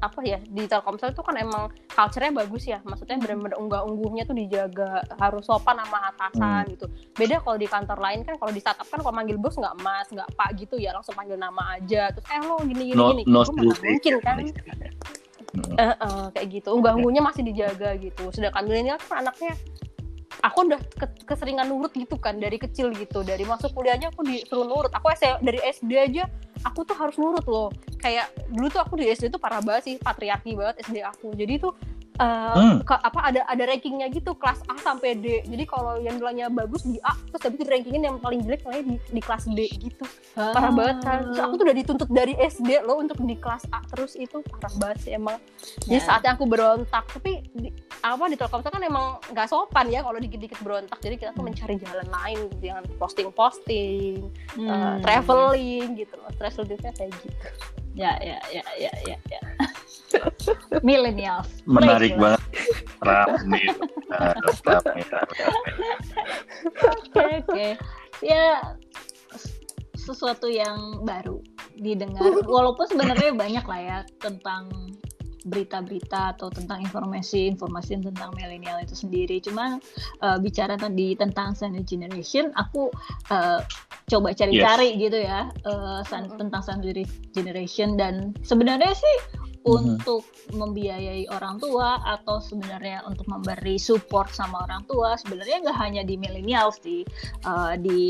apa 0.00 0.20
ya 0.26 0.38
di 0.42 0.64
Telkomsel 0.66 1.12
itu 1.12 1.22
kan 1.22 1.36
emang 1.38 1.70
culture-nya 1.90 2.32
bagus 2.34 2.64
ya. 2.66 2.78
Maksudnya 2.82 3.20
benar-benar 3.20 3.56
unggah-ungguhnya 3.60 4.24
tuh 4.26 4.36
dijaga, 4.36 5.04
harus 5.20 5.44
sopan 5.46 5.78
sama 5.78 6.10
atasan 6.14 6.64
gitu. 6.74 6.86
Beda 7.14 7.38
kalau 7.42 7.56
di 7.58 7.68
kantor 7.68 7.98
lain 8.00 8.20
kan 8.26 8.34
kalau 8.38 8.52
di 8.54 8.60
startup 8.62 8.88
kan 8.88 8.98
kalau 9.02 9.14
manggil 9.14 9.36
bos 9.36 9.54
nggak 9.54 9.76
mas, 9.84 10.08
nggak 10.10 10.28
pak 10.34 10.50
gitu 10.58 10.74
ya, 10.80 10.94
langsung 10.94 11.14
panggil 11.14 11.38
nama 11.38 11.78
aja. 11.78 12.10
Terus 12.10 12.26
eh 12.30 12.40
lo 12.42 12.56
gini 12.64 12.82
gini 12.90 12.98
No, 12.98 13.12
gini. 13.14 13.22
no 13.26 13.42
still 13.46 13.74
mungkin 13.74 14.14
kan? 14.22 14.36
Hmm. 15.54 15.78
Eh, 15.78 15.86
eh, 15.86 16.26
kayak 16.34 16.48
gitu 16.50 16.74
unggah-ungguhnya 16.74 17.22
masih 17.22 17.46
dijaga 17.46 17.94
gitu 18.02 18.26
sedangkan 18.34 18.66
milenial 18.66 18.98
kan 18.98 19.22
anaknya 19.22 19.54
aku 20.42 20.66
udah 20.66 20.80
ke- 20.98 21.22
keseringan 21.30 21.70
nurut 21.70 21.94
gitu 21.94 22.18
kan 22.18 22.42
dari 22.42 22.58
kecil 22.58 22.90
gitu 22.90 23.22
dari 23.22 23.46
masuk 23.46 23.70
kuliahnya 23.70 24.10
aku 24.10 24.26
disuruh 24.26 24.66
nurut 24.66 24.90
aku 24.90 25.14
dari 25.46 25.62
SD 25.62 25.90
aja 25.94 26.26
aku 26.64 26.80
tuh 26.82 26.96
harus 26.96 27.14
nurut 27.20 27.44
loh. 27.44 27.68
Kayak 28.00 28.32
dulu 28.48 28.66
tuh 28.72 28.80
aku 28.80 28.96
di 28.96 29.12
SD 29.12 29.28
tuh 29.30 29.40
parah 29.40 29.60
banget 29.60 29.82
sih 29.84 29.94
patriarki 30.00 30.56
banget 30.56 30.82
SD 30.82 31.04
aku. 31.04 31.36
Jadi 31.36 31.60
tuh 31.60 31.72
eh, 32.14 32.54
Hmm. 32.54 32.78
ke- 32.80 33.02
apa 33.02 33.20
ada 33.24 33.42
ada 33.44 33.62
rankingnya 33.64 34.06
gitu 34.08 34.32
kelas 34.32 34.62
A 34.64 34.78
sampai 34.78 35.14
D. 35.14 35.42
Jadi 35.42 35.64
kalau 35.64 35.98
yang 35.98 36.14
nilainya 36.14 36.46
bagus 36.46 36.82
di 36.82 37.00
A 37.00 37.10
terus 37.26 37.42
habis 37.42 37.58
itu 37.58 37.66
rankingin 37.66 38.02
yang 38.02 38.16
paling 38.16 38.38
jelek 38.40 38.62
nilainya 38.62 38.84
di, 38.86 38.96
di 39.10 39.20
kelas 39.20 39.44
D 39.48 39.60
gitu. 39.68 40.04
Parah 40.32 40.70
banget 40.70 40.98
kan. 41.00 41.18
Terus 41.26 41.40
aku 41.40 41.54
tuh 41.56 41.64
udah 41.64 41.76
dituntut 41.76 42.08
dari 42.08 42.34
SD 42.36 42.80
loh 42.80 42.96
untuk 42.96 43.18
di 43.18 43.34
kelas 43.34 43.66
A 43.68 43.82
terus 43.84 44.14
itu. 44.14 44.38
Parah 44.44 44.74
banget 44.76 44.98
sih 45.00 45.12
emang. 45.12 45.42
Jadi 45.80 45.96
Ya. 45.96 46.04
saatnya 46.04 46.30
aku 46.32 46.44
berontak. 46.44 47.02
Tapi 47.08 47.30
di, 47.50 47.68
apa 48.00 48.24
di 48.24 48.36
Telkomsel 48.36 48.70
kan 48.70 48.80
emang 48.80 49.06
nggak 49.26 49.46
sopan 49.46 49.86
ya 49.88 50.00
kalau 50.00 50.16
dikit-dikit 50.16 50.58
berontak. 50.60 50.98
Jadi 50.98 51.14
kita 51.16 51.30
tuh 51.32 51.42
mencari 51.42 51.74
jalan 51.76 52.06
lain 52.06 52.38
yang 52.60 52.82
posting-posting 52.96 54.30
Hmm. 54.54 54.68
eh, 54.68 54.94
traveling 55.00 55.96
gitu 55.96 56.14
loh. 56.14 56.30
Stress 56.32 56.54
reliefnya 56.56 56.92
kayak 56.92 57.10
gitu 57.18 57.48
Ya, 57.94 58.18
ya, 58.18 58.38
ya, 58.50 58.64
ya, 58.74 58.92
ya, 59.06 59.16
ya. 59.30 59.40
Millennials. 60.86 61.46
Menarik 61.62 62.18
banget. 62.18 62.42
Rame. 63.06 63.62
Rame. 64.10 65.02
Oke, 66.74 67.24
oke. 67.46 67.68
Ya 68.18 68.74
sesuatu 70.04 70.50
yang 70.52 71.06
baru 71.06 71.40
didengar. 71.78 72.22
Walaupun 72.54 72.84
sebenarnya 72.90 73.32
banyak 73.32 73.64
lah 73.64 73.80
ya 73.80 73.98
tentang 74.20 74.68
berita-berita 75.44 76.36
atau 76.36 76.48
tentang 76.48 76.80
informasi-informasi 76.80 78.00
tentang 78.00 78.32
milenial 78.32 78.80
itu 78.80 78.96
sendiri. 78.96 79.38
Cuma 79.44 79.78
eh, 80.24 80.38
bicara 80.40 80.74
tadi 80.80 81.12
tentang 81.14 81.52
Sandwich 81.52 81.92
Generation, 81.92 82.50
aku 82.56 82.88
eh, 83.28 83.60
coba 84.04 84.36
cari-cari 84.36 85.00
gitu 85.00 85.16
ya 85.20 85.48
eh, 85.64 86.00
san- 86.08 86.32
tentang 86.34 86.64
Sandwich 86.64 87.08
Generation. 87.36 87.96
Dan 88.00 88.32
sebenarnya 88.40 88.92
sih 88.96 89.16
Mhm. 89.64 89.72
untuk 89.72 90.22
membiayai 90.52 91.24
orang 91.32 91.56
tua 91.56 91.96
atau 92.04 92.36
sebenarnya 92.36 93.00
untuk 93.08 93.24
memberi 93.24 93.80
support 93.80 94.28
sama 94.28 94.60
orang 94.68 94.84
tua 94.84 95.16
sebenarnya 95.16 95.64
nggak 95.64 95.78
hanya 95.80 96.02
di 96.04 96.20
millennials 96.20 96.76
di 96.84 97.00
eh, 97.40 97.74
di 97.80 98.00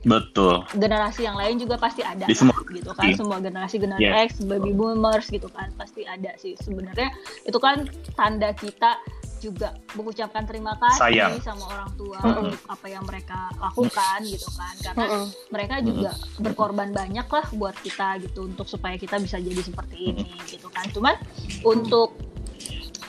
Betul. 0.00 0.64
generasi 0.72 1.28
yang 1.28 1.36
lain 1.36 1.60
juga 1.60 1.76
pasti 1.76 2.00
ada 2.00 2.24
Di 2.24 2.32
semua 2.32 2.56
lah, 2.56 2.72
gitu 2.72 2.90
kan 2.96 3.12
generasi. 3.12 3.18
semua 3.20 3.36
generasi 3.38 3.76
generasi 3.76 4.00
Yeah. 4.02 4.24
X 4.24 4.40
baby 4.42 4.72
boomers 4.72 5.28
gitu 5.28 5.52
kan 5.52 5.68
pasti 5.76 6.02
ada 6.02 6.32
sih 6.34 6.56
sebenarnya 6.58 7.12
itu 7.44 7.58
kan 7.60 7.84
tanda 8.16 8.56
kita 8.56 8.96
juga 9.42 9.74
mengucapkan 9.98 10.46
terima 10.46 10.78
kasih 10.78 11.02
Sayang. 11.02 11.32
sama 11.42 11.66
orang 11.66 11.90
tua 11.98 12.18
Mm-mm. 12.22 12.42
untuk 12.46 12.62
apa 12.70 12.86
yang 12.86 13.02
mereka 13.02 13.50
lakukan 13.58 14.18
gitu 14.22 14.46
kan 14.54 14.74
karena 14.78 15.04
Mm-mm. 15.10 15.26
mereka 15.50 15.74
juga 15.82 16.10
berkorban 16.38 16.94
banyak 16.94 17.26
lah 17.26 17.46
buat 17.58 17.74
kita 17.82 18.22
gitu 18.22 18.46
untuk 18.46 18.70
supaya 18.70 18.94
kita 18.94 19.18
bisa 19.18 19.42
jadi 19.42 19.58
seperti 19.58 20.14
ini 20.14 20.30
gitu 20.46 20.70
kan 20.70 20.86
cuman 20.94 21.18
untuk 21.66 22.14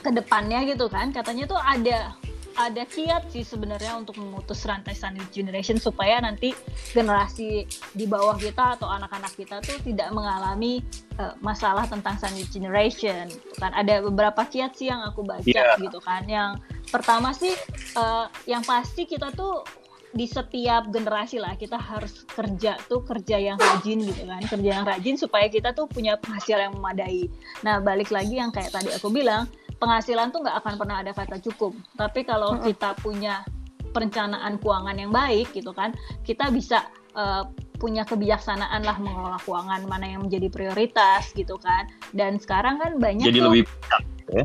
ke 0.03 0.09
depannya 0.11 0.65
gitu 0.67 0.89
kan 0.89 1.13
katanya 1.13 1.45
tuh 1.47 1.61
ada 1.61 2.17
ada 2.53 2.85
kiat 2.85 3.33
sih 3.33 3.41
sebenarnya 3.41 3.97
untuk 3.97 4.17
memutus 4.17 4.61
rantai 4.63 4.93
sandwich 4.93 5.33
generation 5.33 5.77
supaya 5.77 6.21
nanti 6.21 6.53
generasi 6.93 7.65
di 7.91 8.05
bawah 8.05 8.37
kita 8.37 8.77
atau 8.77 8.87
anak-anak 8.87 9.33
kita 9.33 9.57
tuh 9.59 9.77
tidak 9.81 10.13
mengalami 10.13 10.85
eh, 11.17 11.33
masalah 11.41 11.89
tentang 11.89 12.17
sandwich 12.17 12.53
generation 12.53 13.25
gitu 13.27 13.55
kan. 13.57 13.73
Ada 13.73 14.05
beberapa 14.05 14.45
kiat 14.45 14.77
sih 14.77 14.87
yang 14.89 15.01
aku 15.01 15.25
baca 15.25 15.45
Iya. 15.45 15.77
gitu 15.81 15.97
kan. 15.99 16.25
Yang 16.25 16.61
pertama 16.89 17.33
sih 17.33 17.53
eh, 17.97 18.25
yang 18.45 18.61
pasti 18.61 19.05
kita 19.05 19.33
tuh 19.33 19.65
di 20.13 20.29
setiap 20.29 20.93
generasi 20.93 21.41
lah 21.41 21.57
kita 21.57 21.73
harus 21.73 22.21
kerja 22.29 22.77
tuh 22.85 23.01
kerja 23.01 23.33
yang 23.33 23.57
rajin 23.57 23.97
gitu 24.05 24.29
kan. 24.29 24.45
Kerja 24.45 24.69
yang 24.77 24.85
rajin 24.85 25.17
supaya 25.17 25.49
kita 25.49 25.73
tuh 25.73 25.89
punya 25.89 26.21
penghasilan 26.21 26.69
yang 26.69 26.75
memadai. 26.77 27.33
Nah 27.65 27.81
balik 27.81 28.13
lagi 28.13 28.37
yang 28.37 28.53
kayak 28.53 28.69
tadi 28.69 28.93
aku 28.93 29.09
bilang 29.09 29.49
penghasilan 29.83 30.31
tuh 30.31 30.39
nggak 30.47 30.57
akan 30.63 30.73
pernah 30.79 31.03
ada 31.03 31.11
kata 31.11 31.37
cukup. 31.43 31.75
Tapi 31.99 32.23
kalau 32.23 32.55
Mm-mm. 32.55 32.71
kita 32.71 32.95
punya 33.03 33.43
perencanaan 33.91 34.57
keuangan 34.57 34.97
yang 34.97 35.13
baik 35.13 35.53
gitu 35.53 35.69
kan 35.69 35.93
kita 36.25 36.49
bisa 36.49 36.89
eh, 37.13 37.43
punya 37.77 38.07
kebijaksanaan 38.07 38.81
lah 38.81 38.97
mengelola 38.97 39.37
keuangan 39.43 39.83
mana 39.85 40.07
yang 40.07 40.23
menjadi 40.23 40.47
prioritas 40.47 41.35
gitu 41.35 41.59
kan. 41.59 41.91
Dan 42.15 42.39
sekarang 42.39 42.79
kan 42.79 42.95
banyak 42.97 43.27
Jadi 43.27 43.39
tuh 43.43 43.51
lebih 43.51 43.65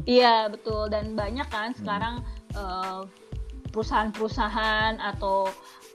Iya 0.05 0.51
betul. 0.51 0.91
Dan 0.91 1.15
banyak 1.15 1.47
kan 1.49 1.71
sekarang 1.79 2.27
eh, 2.59 3.01
perusahaan-perusahaan 3.71 4.99
atau 4.99 5.47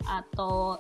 atau 0.08 0.80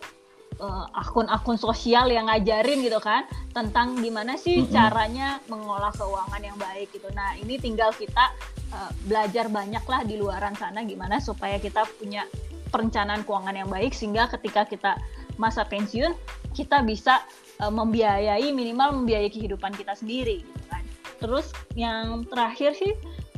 eh, 0.59 0.85
akun-akun 0.93 1.57
sosial 1.57 2.09
yang 2.09 2.29
ngajarin 2.29 2.81
gitu 2.81 2.99
kan 3.01 3.25
tentang 3.53 3.99
gimana 4.01 4.37
sih 4.37 4.63
Mm-mm. 4.63 4.73
caranya 4.73 5.39
mengolah 5.49 5.93
keuangan 5.93 6.41
yang 6.41 6.57
baik 6.57 6.89
gitu. 6.93 7.09
Nah 7.13 7.37
ini 7.39 7.57
tinggal 7.57 7.93
kita 7.93 8.33
eh, 8.73 8.91
belajar 9.05 9.49
banyak 9.49 9.83
lah 9.85 10.01
di 10.05 10.15
luaran 10.17 10.53
sana 10.57 10.83
gimana 10.83 11.17
supaya 11.21 11.57
kita 11.57 11.85
punya 11.97 12.25
perencanaan 12.73 13.21
keuangan 13.21 13.53
yang 13.53 13.69
baik 13.69 13.93
sehingga 13.93 14.25
ketika 14.33 14.65
kita 14.65 14.97
masa 15.37 15.65
pensiun 15.65 16.13
kita 16.53 16.81
bisa 16.85 17.21
eh, 17.61 17.71
membiayai 17.73 18.49
minimal 18.53 19.03
membiayai 19.03 19.29
kehidupan 19.29 19.73
kita 19.77 19.93
sendiri 19.97 20.41
gitu 20.41 20.63
kan. 20.69 20.83
Terus 21.21 21.53
yang 21.77 22.27
terakhir 22.27 22.75
sih 22.75 22.93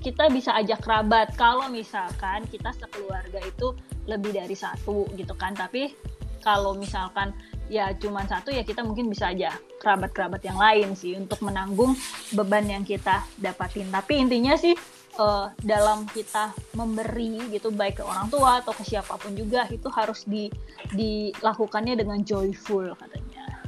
kita 0.06 0.30
bisa 0.30 0.54
ajak 0.62 0.86
kerabat 0.86 1.34
kalau 1.34 1.66
misalkan 1.74 2.46
kita 2.54 2.70
sekeluarga 2.78 3.42
itu 3.42 3.74
lebih 4.06 4.38
dari 4.38 4.54
satu 4.54 5.10
gitu 5.18 5.34
kan 5.34 5.58
tapi 5.58 5.98
kalau 6.46 6.78
misalkan 6.78 7.34
ya 7.66 7.90
cuman 7.98 8.30
satu 8.30 8.54
ya 8.54 8.62
kita 8.62 8.86
mungkin 8.86 9.10
bisa 9.10 9.34
aja 9.34 9.58
kerabat-kerabat 9.82 10.46
yang 10.46 10.62
lain 10.62 10.94
sih 10.94 11.18
untuk 11.18 11.42
menanggung 11.42 11.98
beban 12.38 12.70
yang 12.70 12.86
kita 12.86 13.26
dapatin. 13.42 13.90
Tapi 13.90 14.22
intinya 14.22 14.54
sih 14.54 14.78
uh, 15.18 15.50
dalam 15.66 16.06
kita 16.14 16.54
memberi 16.78 17.50
gitu 17.50 17.74
baik 17.74 18.00
ke 18.00 18.04
orang 18.06 18.30
tua 18.30 18.62
atau 18.62 18.72
ke 18.78 18.86
siapa 18.86 19.18
pun 19.18 19.34
juga 19.34 19.66
itu 19.74 19.90
harus 19.90 20.24
di 20.30 20.54
dilakukannya 20.94 21.98
dengan 21.98 22.22
joyful 22.22 22.94
katanya. 22.94 23.66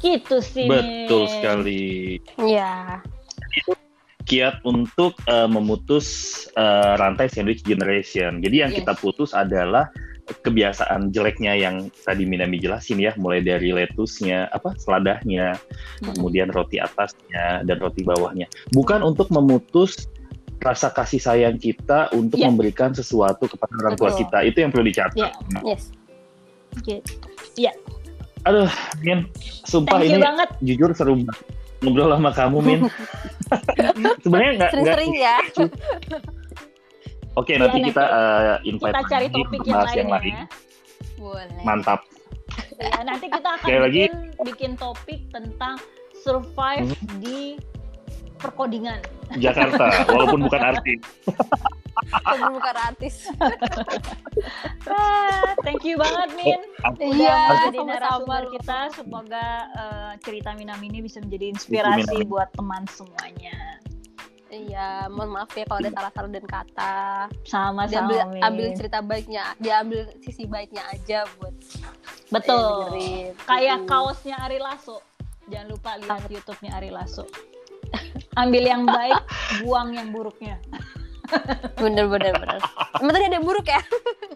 Gitu 0.00 0.36
sih. 0.40 0.68
Betul 0.68 1.28
sekali. 1.28 2.16
Iya. 2.40 3.04
Kiat 4.24 4.64
untuk 4.64 5.20
uh, 5.28 5.44
memutus 5.44 6.08
uh, 6.56 6.96
rantai 6.96 7.28
sandwich 7.28 7.60
generation. 7.60 8.40
Jadi 8.40 8.56
yang 8.64 8.72
yes. 8.72 8.80
kita 8.80 8.92
putus 8.96 9.36
adalah 9.36 9.92
kebiasaan 10.24 11.12
jeleknya 11.12 11.52
yang 11.52 11.92
tadi 12.04 12.24
Minami 12.24 12.56
jelasin 12.56 13.00
ya, 13.00 13.12
mulai 13.20 13.44
dari 13.44 13.72
lettuce-nya, 13.76 14.48
apa 14.52 14.72
seladahnya, 14.80 15.56
hmm. 16.00 16.16
kemudian 16.16 16.48
roti 16.52 16.80
atasnya 16.80 17.64
dan 17.64 17.76
roti 17.80 18.00
bawahnya. 18.04 18.48
Bukan 18.72 19.04
untuk 19.04 19.28
memutus 19.28 20.08
rasa 20.64 20.88
kasih 20.88 21.20
sayang 21.20 21.60
kita 21.60 22.08
untuk 22.16 22.40
yeah. 22.40 22.48
memberikan 22.48 22.96
sesuatu 22.96 23.44
kepada 23.44 23.72
orang 23.84 23.94
tua 24.00 24.16
kita 24.16 24.48
itu 24.48 24.64
yang 24.64 24.72
perlu 24.72 24.88
dicatat. 24.88 25.16
Yeah. 25.16 25.32
Yes. 25.60 25.92
Gitu. 26.80 27.04
Iya. 27.60 27.72
Aduh, 28.48 28.68
Min, 29.04 29.28
sumpah 29.64 30.00
Thank 30.00 30.08
ini 30.08 30.20
banget. 30.20 30.48
jujur 30.64 30.90
seru 30.96 31.16
banget 31.20 31.44
ngobrol 31.84 32.10
sama 32.16 32.30
kamu, 32.32 32.58
Min. 32.64 32.80
Sebenarnya 34.24 34.50
nggak 34.56 34.70
sering-sering 34.72 35.12
ya. 35.20 35.36
Oke, 37.34 37.58
nanti 37.58 37.82
ya, 37.82 37.86
kita 37.90 38.04
uh, 38.06 38.56
invite 38.62 38.94
kita 38.94 39.02
cari 39.10 39.26
topik 39.26 39.60
yang 39.66 39.82
lain, 39.82 39.96
yang 39.98 40.10
lain. 40.10 40.34
Ya. 40.34 40.46
Boleh. 41.18 41.62
Mantap. 41.66 42.00
Ya, 42.78 43.02
nanti 43.02 43.26
kita 43.26 43.48
akan 43.58 43.66
bikin, 43.66 43.82
lagi. 43.82 44.04
bikin 44.46 44.72
topik 44.78 45.20
tentang 45.34 45.74
survive 46.22 46.94
hmm. 46.94 47.18
di 47.18 47.38
perkodingan. 48.38 49.02
Jakarta, 49.40 49.90
walaupun 50.14 50.46
bukan 50.46 50.62
artis. 50.62 51.00
walaupun 52.12 52.52
bukan 52.60 52.76
artis. 52.76 53.14
ah, 54.86 55.56
thank 55.66 55.82
you 55.82 55.98
banget 55.98 56.28
Min. 56.38 56.60
Iya, 57.02 57.70
jadi 57.70 57.78
narasumber 57.82 58.42
kita. 58.54 58.78
Semoga 58.94 59.46
uh, 59.74 60.12
cerita 60.22 60.54
Minam 60.54 60.78
ini 60.86 61.02
bisa 61.02 61.18
menjadi 61.18 61.50
inspirasi 61.50 62.22
buat 62.28 62.52
teman 62.54 62.84
semuanya. 62.86 63.82
Iya, 64.54 65.10
mohon 65.10 65.34
maaf 65.34 65.50
ya 65.58 65.66
kalau 65.66 65.82
ada 65.82 65.90
salah-salah 65.90 66.30
dan 66.30 66.46
kata. 66.46 66.96
Sama-sama. 67.42 67.90
Diambil 67.90 68.20
ambil 68.38 68.66
cerita 68.78 68.98
baiknya, 69.02 69.44
diambil 69.58 70.06
sisi 70.22 70.46
baiknya 70.46 70.86
aja 70.94 71.26
buat. 71.42 71.54
Betul. 72.30 72.94
Kayak 73.50 73.82
kaosnya 73.90 74.38
Ari 74.38 74.62
Lasso. 74.62 75.02
Jangan 75.50 75.68
lupa 75.68 75.90
lihat 76.00 76.24
YouTube-nya 76.30 76.72
Ari 76.78 76.88
Lasso 76.88 77.28
ambil 78.42 78.64
yang 78.64 78.84
baik 78.86 79.20
buang 79.62 79.94
yang 79.94 80.10
buruknya 80.10 80.58
bener 81.82 82.06
bener 82.08 82.32
bener. 82.36 82.60
Emang 83.00 83.12
tadi 83.16 83.24
ada 83.28 83.36
yang 83.40 83.46
buruk 83.46 83.66
ya? 83.66 83.80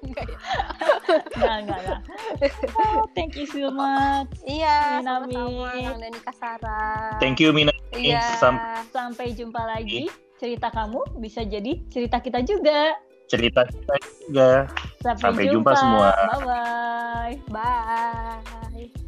Enggak 0.05 1.57
enggak 1.65 1.79
enggak 1.85 2.01
oh, 2.77 3.05
thank 3.15 3.35
you 3.37 3.47
so 3.49 3.71
much. 3.73 4.29
Iya 4.45 5.03
sama-sama. 5.03 5.97
Nani 5.99 6.21
Kasara. 6.23 6.83
Thank 7.23 7.41
you 7.43 7.51
Mina 7.53 7.73
iya. 7.95 8.39
Sam 8.39 8.59
sampai 8.93 9.35
jumpa 9.35 9.61
lagi. 9.65 10.09
Cerita 10.39 10.71
kamu 10.71 11.19
bisa 11.19 11.43
jadi 11.43 11.83
cerita 11.91 12.23
kita 12.23 12.45
juga. 12.47 12.95
Cerita 13.29 13.67
kita 13.67 13.95
juga. 14.25 14.51
Sampai, 15.03 15.23
sampai 15.23 15.45
jumpa. 15.51 15.73
jumpa 15.75 15.81
semua. 15.81 16.09
Bye 16.15 16.41
bye 16.47 17.37
bye 17.53 19.08